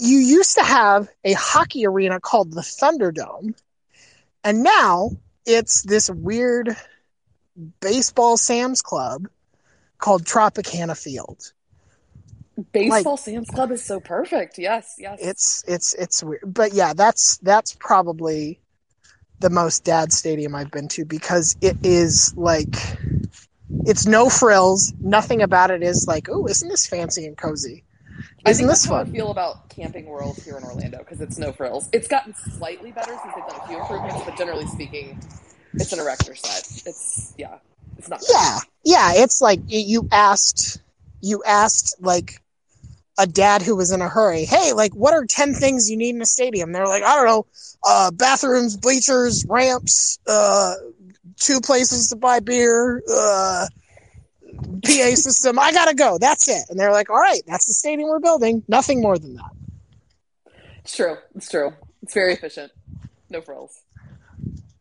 you 0.00 0.18
used 0.18 0.56
to 0.56 0.64
have 0.64 1.08
a 1.24 1.32
hockey 1.34 1.86
arena 1.86 2.20
called 2.20 2.52
the 2.52 2.62
Thunderdome, 2.62 3.54
and 4.44 4.62
now 4.62 5.10
it's 5.46 5.82
this 5.82 6.10
weird 6.10 6.76
baseball 7.80 8.36
Sam's 8.36 8.82
Club 8.82 9.28
called 9.98 10.24
Tropicana 10.24 10.96
Field. 10.96 11.52
Baseball 12.72 13.16
Sam's 13.16 13.50
Club 13.50 13.70
is 13.70 13.84
so 13.84 14.00
perfect. 14.00 14.58
Yes, 14.58 14.94
yes. 14.98 15.18
It's 15.20 15.64
it's 15.66 15.94
it's 15.94 16.22
weird, 16.22 16.42
but 16.46 16.72
yeah, 16.72 16.94
that's 16.94 17.38
that's 17.38 17.74
probably 17.74 18.60
the 19.40 19.50
most 19.50 19.84
dad 19.84 20.12
stadium 20.12 20.54
I've 20.54 20.70
been 20.70 20.88
to 20.88 21.04
because 21.04 21.56
it 21.60 21.76
is 21.82 22.34
like 22.36 22.74
it's 23.84 24.06
no 24.06 24.30
frills. 24.30 24.94
Nothing 25.00 25.42
about 25.42 25.70
it 25.70 25.82
is 25.82 26.06
like, 26.08 26.28
oh, 26.30 26.46
isn't 26.46 26.68
this 26.68 26.86
fancy 26.86 27.26
and 27.26 27.36
cozy? 27.36 27.84
Isn't 28.46 28.62
think 28.62 28.70
this 28.70 28.82
that's 28.82 28.84
how 28.86 28.96
I 28.96 29.04
fun? 29.04 29.12
feel 29.12 29.30
about 29.30 29.68
Camping 29.68 30.06
World 30.06 30.38
here 30.42 30.56
in 30.56 30.64
Orlando 30.64 30.98
because 30.98 31.20
it's 31.20 31.36
no 31.36 31.52
frills. 31.52 31.88
It's 31.92 32.08
gotten 32.08 32.34
slightly 32.34 32.92
better 32.92 33.16
since 33.22 33.34
they've 33.34 33.46
done 33.46 33.60
a 33.62 33.66
few 33.66 33.78
improvements, 33.78 34.22
but 34.24 34.38
generally 34.38 34.66
speaking, 34.66 35.20
it's 35.74 35.92
an 35.92 35.98
erector 35.98 36.34
set. 36.34 36.86
It's 36.86 37.34
yeah, 37.36 37.58
it's 37.98 38.08
not. 38.08 38.22
Yeah, 38.30 38.58
yeah. 38.84 39.12
It's 39.22 39.42
like 39.42 39.60
you 39.66 40.08
asked, 40.12 40.80
you 41.20 41.42
asked 41.44 41.96
like 42.00 42.40
a 43.18 43.26
dad 43.26 43.62
who 43.62 43.76
was 43.76 43.92
in 43.92 44.02
a 44.02 44.08
hurry. 44.08 44.44
Hey, 44.44 44.72
like, 44.72 44.94
what 44.94 45.14
are 45.14 45.24
ten 45.24 45.54
things 45.54 45.90
you 45.90 45.96
need 45.96 46.14
in 46.14 46.22
a 46.22 46.26
stadium? 46.26 46.72
They're 46.72 46.86
like, 46.86 47.02
I 47.02 47.16
don't 47.16 47.26
know, 47.26 47.46
uh, 47.84 48.10
bathrooms, 48.10 48.76
bleachers, 48.76 49.44
ramps, 49.48 50.18
uh, 50.26 50.74
two 51.36 51.60
places 51.60 52.08
to 52.08 52.16
buy 52.16 52.40
beer, 52.40 53.02
uh, 53.10 53.66
PA 54.82 54.88
system. 55.14 55.58
I 55.58 55.72
gotta 55.72 55.94
go. 55.94 56.18
That's 56.18 56.48
it. 56.48 56.64
And 56.68 56.78
they're 56.78 56.92
like, 56.92 57.10
all 57.10 57.16
right, 57.16 57.42
that's 57.46 57.66
the 57.66 57.74
stadium 57.74 58.08
we're 58.08 58.20
building. 58.20 58.62
Nothing 58.68 59.00
more 59.00 59.18
than 59.18 59.34
that. 59.36 59.50
It's 60.84 60.96
true. 60.96 61.16
It's 61.34 61.50
true. 61.50 61.72
It's 62.02 62.14
very 62.14 62.34
efficient. 62.34 62.72
No 63.30 63.40
frills. 63.40 63.82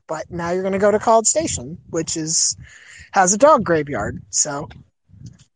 But 0.07 0.29
now 0.29 0.51
you're 0.51 0.63
gonna 0.63 0.77
go 0.77 0.91
to 0.91 0.99
College 0.99 1.25
Station, 1.25 1.79
which 1.89 2.15
is 2.15 2.55
has 3.11 3.33
a 3.33 3.37
dog 3.37 3.63
graveyard. 3.63 4.21
So 4.29 4.69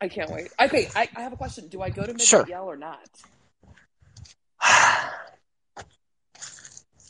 I 0.01 0.07
can't 0.07 0.29
wait. 0.31 0.49
Okay, 0.59 0.87
I, 0.95 1.09
I 1.15 1.21
have 1.21 1.33
a 1.33 1.37
question. 1.37 1.67
Do 1.67 1.81
I 1.81 1.89
go 1.89 2.01
to 2.03 2.07
Midnight 2.07 2.27
Sure. 2.27 2.45
Yell 2.47 2.65
or 2.65 2.77
not? 2.77 3.09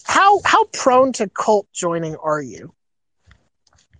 how 0.06 0.42
how 0.44 0.64
prone 0.74 1.14
to 1.14 1.30
cult 1.30 1.68
joining 1.74 2.16
are 2.16 2.42
you? 2.42 2.74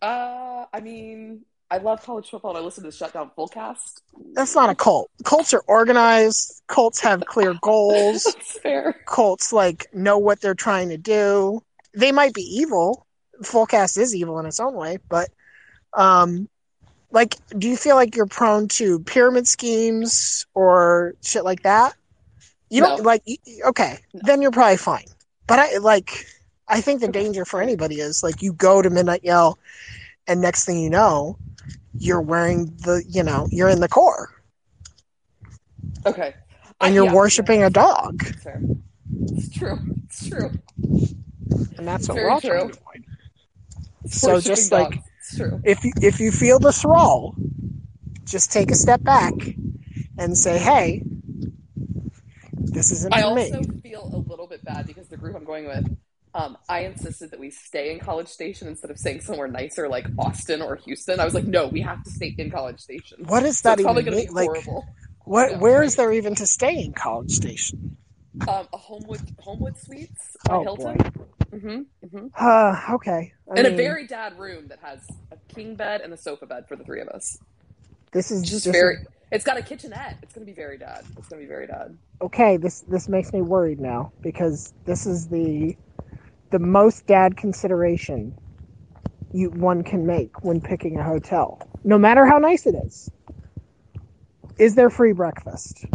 Uh, 0.02 0.66
I 0.74 0.80
mean, 0.82 1.42
I 1.70 1.78
love 1.78 2.04
college 2.04 2.30
football. 2.30 2.52
and 2.52 2.60
I 2.60 2.62
listen 2.62 2.84
to 2.84 2.90
the 2.90 2.96
Shutdown 2.96 3.30
Fullcast. 3.38 4.02
That's 4.34 4.56
not 4.56 4.70
a 4.70 4.76
cult. 4.76 5.12
Cults 5.24 5.54
are 5.54 5.64
organized. 5.68 6.62
Cults 6.68 7.00
have 7.02 7.26
clear 7.26 7.54
goals. 7.62 8.24
That's 8.24 8.60
fair. 8.60 8.96
Cults 9.06 9.54
like 9.54 9.88
know 9.94 10.18
what 10.18 10.42
they're 10.42 10.56
trying 10.56 10.90
to 10.90 10.98
do. 10.98 11.62
They 11.96 12.12
might 12.12 12.34
be 12.34 12.42
evil. 12.42 13.06
Fullcast 13.44 13.98
is 13.98 14.16
evil 14.16 14.40
in 14.40 14.46
its 14.46 14.60
own 14.60 14.74
way, 14.74 14.98
but 15.10 15.30
um 15.94 16.50
like 17.12 17.36
do 17.58 17.68
you 17.68 17.76
feel 17.78 17.96
like 17.96 18.16
you're 18.16 18.26
prone 18.28 18.68
to 18.70 19.00
pyramid 19.00 19.48
schemes 19.48 20.46
or 20.54 21.16
shit 21.22 21.44
like 21.44 21.64
that? 21.64 21.96
You 22.70 22.82
don't 22.82 23.00
No. 23.00 23.04
like 23.04 23.24
okay, 23.66 23.98
then 24.14 24.42
you're 24.42 24.52
probably 24.52 24.78
fine. 24.78 25.06
But 25.48 25.60
I 25.60 25.78
like 25.78 26.26
I 26.68 26.82
think 26.82 27.02
the 27.02 27.08
danger 27.08 27.46
for 27.46 27.62
anybody 27.62 28.00
is 28.00 28.22
like 28.22 28.42
you 28.42 28.54
go 28.54 28.82
to 28.82 28.90
Midnight 28.90 29.24
Yell 29.24 29.58
and 30.28 30.40
next 30.42 30.66
thing 30.66 30.80
you 30.80 30.90
know, 30.90 31.38
you're 31.98 32.22
wearing 32.22 32.66
the 32.86 33.04
you 33.08 33.24
know, 33.24 33.48
you're 33.52 33.70
in 33.70 33.80
the 33.80 33.90
Corps 33.90 34.30
Okay. 36.06 36.36
and 36.82 36.94
you're 36.94 37.06
yeah, 37.06 37.14
worshiping 37.14 37.64
a 37.64 37.70
dog. 37.70 38.24
Fair. 38.38 38.62
It's 39.24 39.50
true. 39.58 39.80
It's 40.06 40.30
true. 40.30 40.52
And 41.78 41.88
that's 41.88 42.08
what 42.08 42.16
we're 42.16 42.30
all 42.30 42.40
true. 42.40 42.50
trying 42.52 42.70
to 42.72 42.78
avoid. 42.78 43.06
So 44.12 44.40
just 44.40 44.72
like- 44.72 45.02
dogs. 45.38 45.38
it's 45.38 45.38
true. 45.38 45.62
if 45.64 45.84
you 45.84 45.92
if 46.02 46.20
you 46.20 46.32
feel 46.32 46.60
the 46.60 46.72
thrall, 46.72 47.36
just 48.26 48.52
take 48.52 48.72
a 48.72 48.76
step 48.76 49.04
back 49.04 49.34
and 50.18 50.38
say, 50.38 50.58
"Hey, 50.58 51.04
this 52.54 52.92
isn't 52.92 53.14
I 53.14 53.22
for 53.22 53.28
also 53.28 53.62
feel 53.84 54.10
a 54.14 54.18
little 54.30 54.48
bit 54.48 54.64
bad 54.64 54.88
because 54.88 55.08
the 55.08 55.18
group 55.18 55.36
I'm 55.36 55.46
going 55.46 55.66
with, 55.66 55.98
um, 56.34 56.58
I 56.68 56.82
insisted 56.82 57.32
that 57.32 57.40
we 57.40 57.50
stay 57.50 57.92
in 57.92 58.00
College 58.00 58.28
Station 58.28 58.68
instead 58.68 58.92
of 58.92 58.98
staying 58.98 59.22
somewhere 59.22 59.48
nicer 59.48 59.88
like 59.88 60.08
Austin 60.18 60.62
or 60.62 60.76
Houston. 60.76 61.20
I 61.20 61.26
was 61.26 61.34
like, 61.34 61.46
no, 61.46 61.68
we 61.68 61.82
have 61.82 62.04
to 62.04 62.10
stay 62.12 62.36
in 62.38 62.52
College 62.52 62.80
Station. 62.80 63.26
What 63.28 63.44
is 63.44 63.60
So 63.60 63.70
that 63.70 63.80
it's 63.80 63.84
probably 63.84 64.04
even 64.04 64.14
going 64.14 64.26
to 64.28 64.32
be 64.32 64.34
Like, 64.36 64.46
horrible. 64.48 64.86
what? 65.26 65.52
Yeah, 65.52 65.58
where 65.60 65.80
right. 65.80 65.86
is 65.86 65.96
there 65.96 66.12
even 66.12 66.36
to 66.36 66.46
stay 66.46 66.84
in 66.84 66.94
College 66.94 67.32
Station? 67.32 67.98
Um, 68.48 68.68
a 68.74 68.78
Homewood 68.78 69.22
Homewood 69.40 69.78
Suites 69.78 70.38
by 70.46 70.56
Oh, 70.56 70.64
Hilton. 70.64 70.98
Hmm 71.60 71.82
mm-hmm. 72.06 72.28
Uh, 72.38 72.96
okay. 72.96 73.34
I 73.52 73.58
And 73.58 73.68
a 73.68 73.72
very 73.72 74.08
dad 74.08 74.38
room 74.40 74.68
that 74.70 74.80
has 74.80 75.02
a 75.32 75.38
king 75.54 75.76
bed 75.76 76.02
and 76.02 76.14
a 76.14 76.18
sofa 76.18 76.46
bed 76.46 76.68
for 76.68 76.76
the 76.76 76.84
three 76.84 77.02
of 77.02 77.10
us. 77.10 77.38
this 78.14 78.32
is 78.32 78.44
just 78.44 78.66
this 78.66 78.74
very. 78.74 78.96
is- 78.96 79.08
It's 79.32 79.46
got 79.46 79.58
a 79.58 79.64
kitchenette. 79.64 80.18
It's 80.24 80.34
going 80.34 80.46
to 80.46 80.52
be 80.52 80.56
very 80.56 80.78
dad. 80.78 81.06
It's 81.18 81.28
going 81.30 81.42
to 81.42 81.46
be 81.46 81.50
very 81.50 81.68
dad. 81.68 81.98
okay. 82.22 82.58
This 82.58 82.82
this 82.82 83.10
makes 83.10 83.34
me 83.34 83.42
worried 83.42 83.80
now 83.80 84.12
because 84.22 84.74
this 84.86 85.06
is 85.06 85.28
the 85.30 85.78
the 86.52 86.60
most 86.60 87.08
dad 87.08 87.38
consideration 87.38 88.36
you 89.32 89.52
one 89.52 89.84
can 89.84 90.06
make 90.08 90.44
when 90.44 90.62
picking 90.62 90.98
a 90.98 91.04
hotel, 91.04 91.62
no 91.84 91.98
matter 92.00 92.26
how 92.26 92.38
nice 92.40 92.66
it 92.66 92.76
is. 92.76 93.10
Is 94.60 94.76
there 94.76 94.90
free 94.90 95.14
breakfast? 95.14 95.86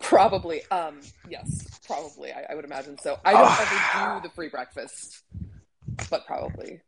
Probably. 0.00 0.62
Um. 0.70 1.00
Yes. 1.28 1.75
Probably. 1.86 2.32
I, 2.32 2.46
I 2.50 2.54
would 2.54 2.64
imagine 2.64 2.98
so. 2.98 3.18
I 3.24 3.32
don't 3.32 3.42
ever 3.42 3.70
do 3.70 3.76
ah. 3.76 4.20
the 4.22 4.30
free 4.30 4.48
breakfast, 4.48 5.22
but 6.10 6.26
probably. 6.26 6.80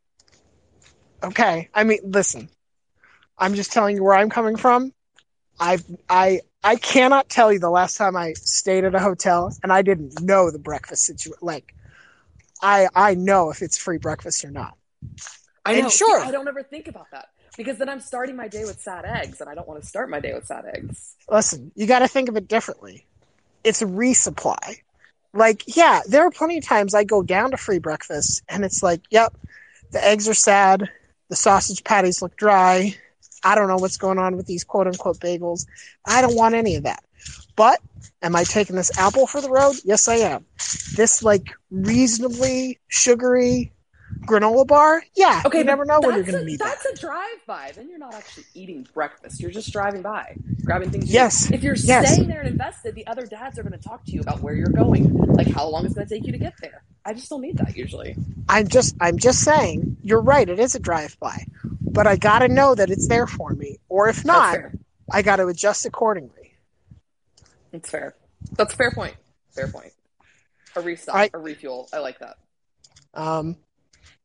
okay 1.23 1.69
i 1.75 1.83
mean 1.83 1.99
listen 2.05 2.49
i'm 3.39 3.55
just 3.55 3.73
telling 3.73 3.97
you 3.97 4.05
where 4.05 4.15
i'm 4.15 4.31
coming 4.31 4.57
from 4.57 4.93
i've 5.59 5.85
i 6.09 6.41
i 6.63 6.77
cannot 6.77 7.29
tell 7.29 7.53
you 7.53 7.59
the 7.59 7.69
last 7.71 7.97
time 7.97 8.17
i 8.17 8.33
stayed 8.35 8.85
at 8.85 8.95
a 8.95 9.01
hotel 9.01 9.53
and 9.65 9.73
i 9.73 9.83
didn't 9.83 10.21
know 10.21 10.51
the 10.51 10.59
breakfast 10.61 11.05
situation 11.05 11.39
like 11.43 11.75
i 12.63 12.87
i 12.95 13.15
know 13.15 13.51
if 13.51 13.63
it's 13.63 13.77
free 13.77 13.99
breakfast 13.99 14.45
or 14.45 14.51
not 14.51 14.75
I 15.67 15.73
And 15.75 15.83
know. 15.83 15.89
sure. 15.91 16.21
I 16.21 16.31
don't 16.31 16.49
ever 16.49 16.63
think 16.63 16.89
about 16.89 17.11
that 17.11 17.27
because 17.57 17.77
then 17.79 17.89
I'm 17.91 18.01
starting 18.01 18.37
my 18.37 18.49
day 18.49 18.65
with 18.65 18.81
sad 18.81 19.05
eggs, 19.05 19.41
and 19.43 19.51
I 19.51 19.55
don't 19.55 19.69
want 19.69 19.83
to 19.83 19.87
start 19.87 20.09
my 20.09 20.19
day 20.21 20.33
with 20.33 20.47
sad 20.47 20.65
eggs. 20.65 21.15
listen 21.29 21.73
you 21.75 21.87
got 21.87 21.99
to 21.99 22.09
think 22.09 22.29
of 22.29 22.37
it 22.37 22.49
differently 22.49 23.07
it's 23.65 23.83
a 23.83 23.87
resupply 23.87 24.81
Like, 25.35 25.77
yeah, 25.77 26.01
there 26.09 26.27
are 26.27 26.31
plenty 26.31 26.59
of 26.59 26.65
times 26.65 26.95
I 26.95 27.05
go 27.05 27.23
down 27.23 27.51
to 27.51 27.57
free 27.57 27.79
breakfast 27.79 28.43
and 28.49 28.65
it's 28.65 28.83
like, 28.83 29.03
yep, 29.11 29.37
the 29.93 30.05
eggs 30.05 30.29
are 30.29 30.35
sad, 30.35 30.89
the 31.29 31.37
sausage 31.37 31.85
patties 31.85 32.23
look 32.23 32.37
dry. 32.37 32.97
I 33.45 33.55
don't 33.55 33.69
know 33.69 33.77
what's 33.77 33.99
going 33.99 34.19
on 34.19 34.37
with 34.37 34.47
these 34.47 34.65
quote 34.65 34.87
unquote 34.87 35.19
bagels. 35.21 35.67
I 36.07 36.23
don't 36.23 36.37
want 36.37 36.55
any 36.55 36.77
of 36.77 36.85
that. 36.85 37.05
But 37.57 37.81
am 38.23 38.35
I 38.37 38.45
taking 38.45 38.77
this 38.77 38.97
apple 38.99 39.27
for 39.27 39.41
the 39.41 39.51
road? 39.51 39.77
Yes, 39.85 40.09
I 40.09 40.17
am. 40.17 40.47
This 40.97 41.23
like 41.23 41.49
reasonably 41.71 42.79
sugary 42.89 43.73
granola 44.27 44.67
bar? 44.67 45.03
Yeah. 45.17 45.43
Okay, 45.47 45.59
you 45.59 45.65
never 45.65 45.85
know 45.85 46.01
when 46.01 46.15
you're 46.15 46.25
going 46.25 46.39
to 46.39 46.45
need 46.45 46.59
That's 46.59 46.83
that. 46.85 46.95
a 46.95 47.01
drive-by. 47.01 47.73
Then 47.75 47.89
you're 47.89 47.99
not 47.99 48.15
actually 48.15 48.45
eating 48.55 48.87
breakfast. 48.95 49.41
You're 49.41 49.51
just 49.51 49.73
driving 49.73 50.03
by, 50.03 50.37
grabbing 50.65 50.91
things. 50.91 51.13
Yes, 51.13 51.51
eat. 51.51 51.55
If 51.55 51.63
you're 51.63 51.77
yes. 51.77 52.13
staying 52.13 52.29
there 52.29 52.41
and 52.41 52.49
invested, 52.49 52.95
the 52.95 53.07
other 53.07 53.27
dads 53.27 53.59
are 53.59 53.63
going 53.63 53.79
to 53.79 53.89
talk 53.89 54.05
to 54.05 54.13
you 54.13 54.21
about 54.21 54.41
where 54.41 54.55
you're 54.55 54.67
going, 54.67 55.15
like 55.29 55.49
how 55.49 55.67
long 55.67 55.85
it's 55.85 55.95
going 55.95 56.07
to 56.07 56.15
take 56.15 56.27
you 56.27 56.33
to 56.33 56.39
get 56.39 56.55
there. 56.61 56.83
I 57.05 57.15
just 57.15 57.31
don't 57.31 57.41
need 57.41 57.59
that 57.59 57.77
usually. 57.77 58.17
I'm 58.49 58.69
just 58.69 58.97
I'm 59.01 59.19
just 59.19 59.43
saying, 59.43 59.97
you're 60.03 60.21
right, 60.21 60.49
it 60.49 60.59
is 60.59 60.75
a 60.75 60.79
drive 60.81 61.19
by. 61.21 61.47
But 61.81 62.07
I 62.07 62.17
got 62.17 62.41
to 62.41 62.49
know 62.49 62.75
that 62.75 62.91
it's 62.91 63.09
there 63.09 63.27
for 63.27 63.51
me. 63.51 63.79
Or 63.89 64.09
if 64.09 64.25
not. 64.25 64.59
I 65.11 65.23
got 65.23 65.37
to 65.37 65.47
adjust 65.47 65.87
accordingly. 65.87 66.53
That's 67.73 67.89
fair. 67.89 68.15
That's 68.53 68.75
a 68.75 68.77
fair 68.77 68.91
point. 68.91 69.15
Fair 69.53 69.69
point. 69.69 69.93
A 70.77 70.83
restock, 70.83 71.15
I- 71.17 71.31
a 71.33 71.39
refuel. 71.39 71.89
I 71.95 71.99
like 72.01 72.19
that. 72.19 72.37
Um 73.15 73.57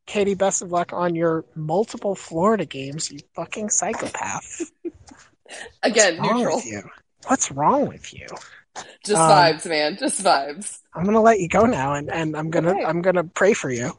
Katie, 0.05 0.35
best 0.35 0.61
of 0.61 0.71
luck 0.71 0.91
on 0.93 1.15
your 1.15 1.45
multiple 1.55 2.15
Florida 2.15 2.65
games, 2.65 3.11
you 3.11 3.19
fucking 3.35 3.69
psychopath. 3.69 4.71
Again, 5.83 6.17
What's 6.17 6.33
neutral. 6.65 6.91
What's 7.27 7.51
wrong 7.51 7.87
with 7.87 8.13
you? 8.13 8.27
Just 9.05 9.21
Um, 9.21 9.29
vibes, 9.31 9.65
man. 9.69 9.97
Just 9.97 10.23
vibes. 10.23 10.79
I'm 10.93 11.05
gonna 11.05 11.21
let 11.21 11.39
you 11.39 11.47
go 11.47 11.65
now, 11.65 11.93
and, 11.93 12.11
and 12.11 12.35
I'm 12.35 12.49
gonna 12.49 12.71
Okay. 12.71 12.83
I'm 12.83 13.01
gonna 13.01 13.23
pray 13.23 13.53
for 13.53 13.69
you. 13.69 13.93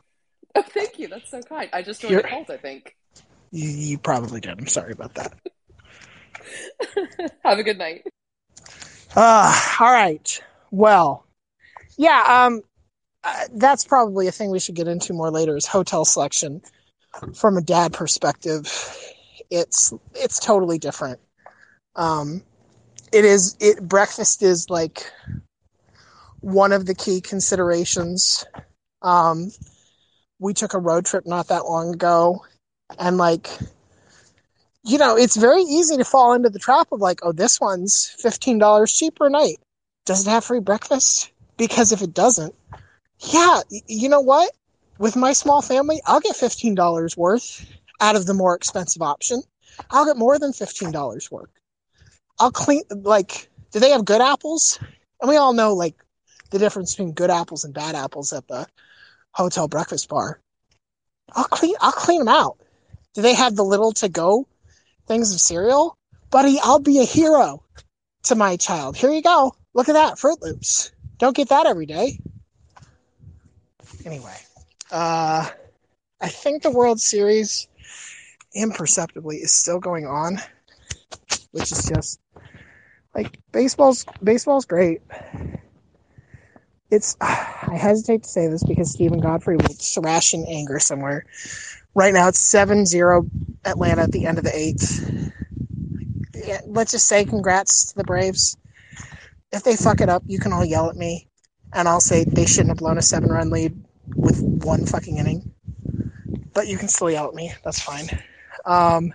Oh, 0.54 0.62
thank 0.62 0.98
you. 0.98 1.08
That's 1.08 1.30
so 1.30 1.40
kind. 1.42 1.70
I 1.72 1.82
just 1.82 2.00
joined 2.00 2.12
You're- 2.12 2.24
a 2.24 2.28
cult. 2.28 2.50
I 2.50 2.56
think. 2.58 2.94
You, 3.50 3.68
you 3.68 3.98
probably 3.98 4.40
did. 4.40 4.58
I'm 4.58 4.66
sorry 4.66 4.92
about 4.92 5.14
that. 5.14 5.32
Have 7.44 7.58
a 7.58 7.62
good 7.62 7.78
night. 7.78 8.04
Uh, 9.14 9.60
all 9.80 9.92
right. 9.92 10.42
Well, 10.72 11.24
yeah. 11.96 12.46
Um, 12.46 12.62
uh, 13.24 13.44
that's 13.54 13.84
probably 13.84 14.26
a 14.26 14.32
thing 14.32 14.50
we 14.50 14.60
should 14.60 14.74
get 14.74 14.88
into 14.88 15.12
more 15.12 15.30
later. 15.30 15.56
Is 15.56 15.66
hotel 15.66 16.04
selection 16.04 16.60
from 17.34 17.56
a 17.56 17.62
dad 17.62 17.92
perspective? 17.92 18.66
It's 19.50 19.92
it's 20.14 20.38
totally 20.38 20.78
different. 20.78 21.20
Um, 21.96 22.42
it 23.12 23.24
is 23.24 23.56
it 23.60 23.86
breakfast 23.86 24.42
is 24.42 24.68
like 24.68 25.10
one 26.40 26.72
of 26.72 26.86
the 26.86 26.94
key 26.94 27.20
considerations. 27.20 28.44
Um, 29.02 29.50
we 30.38 30.54
took 30.54 30.74
a 30.74 30.78
road 30.78 31.06
trip 31.06 31.26
not 31.26 31.48
that 31.48 31.64
long 31.64 31.94
ago, 31.94 32.44
and 32.98 33.16
like 33.16 33.48
you 34.84 34.98
know, 34.98 35.16
it's 35.16 35.36
very 35.36 35.62
easy 35.62 35.96
to 35.96 36.04
fall 36.04 36.34
into 36.34 36.50
the 36.50 36.58
trap 36.58 36.88
of 36.92 37.00
like, 37.00 37.20
oh, 37.22 37.32
this 37.32 37.60
one's 37.60 38.14
fifteen 38.18 38.58
dollars 38.58 38.92
cheaper 38.92 39.26
a 39.26 39.30
night. 39.30 39.56
Does 40.04 40.26
it 40.26 40.30
have 40.30 40.44
free 40.44 40.60
breakfast? 40.60 41.30
Because 41.56 41.92
if 41.92 42.02
it 42.02 42.12
doesn't, 42.12 42.54
yeah, 43.32 43.60
you 43.86 44.08
know 44.08 44.20
what? 44.20 44.52
With 44.98 45.16
my 45.16 45.32
small 45.32 45.62
family, 45.62 46.00
I'll 46.06 46.20
get 46.20 46.36
fifteen 46.36 46.74
dollars 46.74 47.16
worth 47.16 47.66
out 48.00 48.16
of 48.16 48.26
the 48.26 48.34
more 48.34 48.54
expensive 48.54 49.02
option. 49.02 49.42
I'll 49.90 50.06
get 50.06 50.16
more 50.16 50.38
than 50.38 50.52
fifteen 50.52 50.92
dollars 50.92 51.30
worth. 51.30 51.50
I'll 52.38 52.52
clean 52.52 52.82
like, 52.90 53.48
do 53.72 53.80
they 53.80 53.90
have 53.90 54.04
good 54.04 54.20
apples? 54.20 54.78
And 55.20 55.28
we 55.28 55.36
all 55.36 55.52
know 55.52 55.74
like 55.74 55.96
the 56.50 56.58
difference 56.58 56.94
between 56.94 57.12
good 57.12 57.30
apples 57.30 57.64
and 57.64 57.74
bad 57.74 57.94
apples 57.94 58.32
at 58.32 58.46
the 58.46 58.66
hotel 59.32 59.68
breakfast 59.68 60.08
bar. 60.08 60.40
I'll 61.32 61.44
clean. 61.44 61.74
I'll 61.80 61.92
clean 61.92 62.20
them 62.20 62.28
out. 62.28 62.58
Do 63.14 63.22
they 63.22 63.34
have 63.34 63.56
the 63.56 63.64
little 63.64 63.92
to 63.92 64.08
go 64.08 64.46
things 65.06 65.32
of 65.32 65.40
cereal? 65.40 65.96
Buddy, 66.30 66.58
I'll 66.62 66.80
be 66.80 67.00
a 67.00 67.04
hero 67.04 67.62
to 68.24 68.34
my 68.34 68.56
child. 68.56 68.96
Here 68.96 69.10
you 69.10 69.22
go. 69.22 69.54
Look 69.72 69.88
at 69.88 69.94
that, 69.94 70.18
Froot 70.18 70.40
Loops. 70.40 70.92
Don't 71.18 71.36
get 71.36 71.48
that 71.48 71.66
every 71.66 71.86
day. 71.86 72.18
Anyway, 74.04 74.36
uh, 74.90 75.48
I 76.20 76.28
think 76.28 76.62
the 76.62 76.70
World 76.70 77.00
Series 77.00 77.68
imperceptibly 78.54 79.38
is 79.38 79.52
still 79.52 79.80
going 79.80 80.06
on, 80.06 80.38
which 81.52 81.72
is 81.72 81.90
just 81.92 82.20
like 83.14 83.38
baseball's 83.50 84.04
baseball's 84.22 84.66
great. 84.66 85.00
It's 86.90 87.16
I 87.20 87.76
hesitate 87.76 88.24
to 88.24 88.28
say 88.28 88.46
this 88.46 88.62
because 88.62 88.90
Steven 88.90 89.20
Godfrey 89.20 89.56
will 89.56 89.74
thrash 89.74 90.34
in 90.34 90.44
anger 90.48 90.78
somewhere. 90.78 91.24
Right 91.94 92.12
now 92.12 92.28
it's 92.28 92.52
7-0 92.52 93.30
Atlanta 93.64 94.02
at 94.02 94.12
the 94.12 94.26
end 94.26 94.36
of 94.36 94.44
the 94.44 94.54
eighth. 94.54 95.32
Yeah, 96.34 96.60
let's 96.66 96.92
just 96.92 97.08
say 97.08 97.24
congrats 97.24 97.86
to 97.86 97.96
the 97.96 98.04
Braves. 98.04 98.56
If 99.50 99.62
they 99.62 99.76
fuck 99.76 100.00
it 100.00 100.08
up, 100.10 100.24
you 100.26 100.38
can 100.38 100.52
all 100.52 100.64
yell 100.64 100.90
at 100.90 100.96
me, 100.96 101.28
and 101.72 101.88
I'll 101.88 102.00
say 102.00 102.24
they 102.24 102.44
shouldn't 102.44 102.70
have 102.70 102.78
blown 102.78 102.98
a 102.98 103.02
seven 103.02 103.30
run 103.30 103.50
lead 103.50 103.82
with 104.16 104.40
one 104.42 104.86
fucking 104.86 105.18
inning. 105.18 105.52
But 106.52 106.68
you 106.68 106.78
can 106.78 106.88
still 106.88 107.10
yell 107.10 107.28
at 107.28 107.34
me. 107.34 107.52
That's 107.64 107.80
fine. 107.80 108.08
Um, 108.64 109.12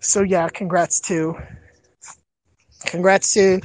so 0.00 0.22
yeah, 0.22 0.48
congrats 0.48 1.00
to 1.00 1.36
congrats 2.86 3.34
to 3.34 3.60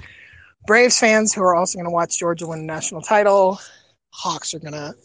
Braves 0.66 1.00
fans 1.00 1.34
who 1.34 1.42
are 1.44 1.56
also 1.56 1.78
going 1.78 1.86
to 1.86 1.92
watch 1.92 2.18
Georgia 2.18 2.48
win 2.48 2.60
the 2.60 2.66
national 2.66 3.02
title. 3.02 3.60
Hawks 4.12 4.54
are 4.54 4.60
going 4.60 4.74
to 4.74 4.96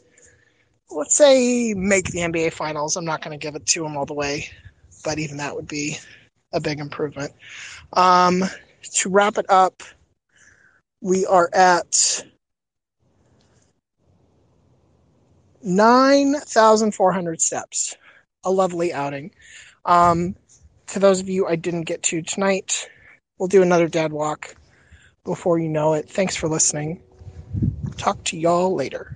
let's 0.90 1.14
say 1.14 1.74
make 1.74 2.10
the 2.10 2.20
NBA 2.20 2.52
finals. 2.52 2.96
I'm 2.96 3.04
not 3.04 3.22
going 3.22 3.38
to 3.38 3.42
give 3.42 3.54
it 3.54 3.66
to 3.66 3.82
them 3.82 3.96
all 3.96 4.06
the 4.06 4.14
way, 4.14 4.48
but 5.04 5.18
even 5.18 5.36
that 5.38 5.54
would 5.54 5.68
be 5.68 5.98
a 6.52 6.60
big 6.60 6.80
improvement. 6.80 7.32
Um, 7.92 8.44
to 8.94 9.10
wrap 9.10 9.38
it 9.38 9.46
up, 9.48 9.82
we 11.00 11.26
are 11.26 11.50
at 11.52 12.24
9,400 15.62 17.40
steps. 17.40 17.96
A 18.44 18.50
lovely 18.50 18.92
outing. 18.92 19.32
Um, 19.84 20.36
to 20.88 20.98
those 20.98 21.20
of 21.20 21.28
you 21.28 21.46
I 21.46 21.56
didn't 21.56 21.82
get 21.82 22.02
to 22.04 22.22
tonight, 22.22 22.88
we'll 23.38 23.48
do 23.48 23.62
another 23.62 23.88
dad 23.88 24.12
walk 24.12 24.54
before 25.24 25.58
you 25.58 25.68
know 25.68 25.94
it. 25.94 26.08
Thanks 26.08 26.36
for 26.36 26.48
listening. 26.48 27.02
Talk 27.96 28.22
to 28.24 28.38
y'all 28.38 28.74
later. 28.74 29.14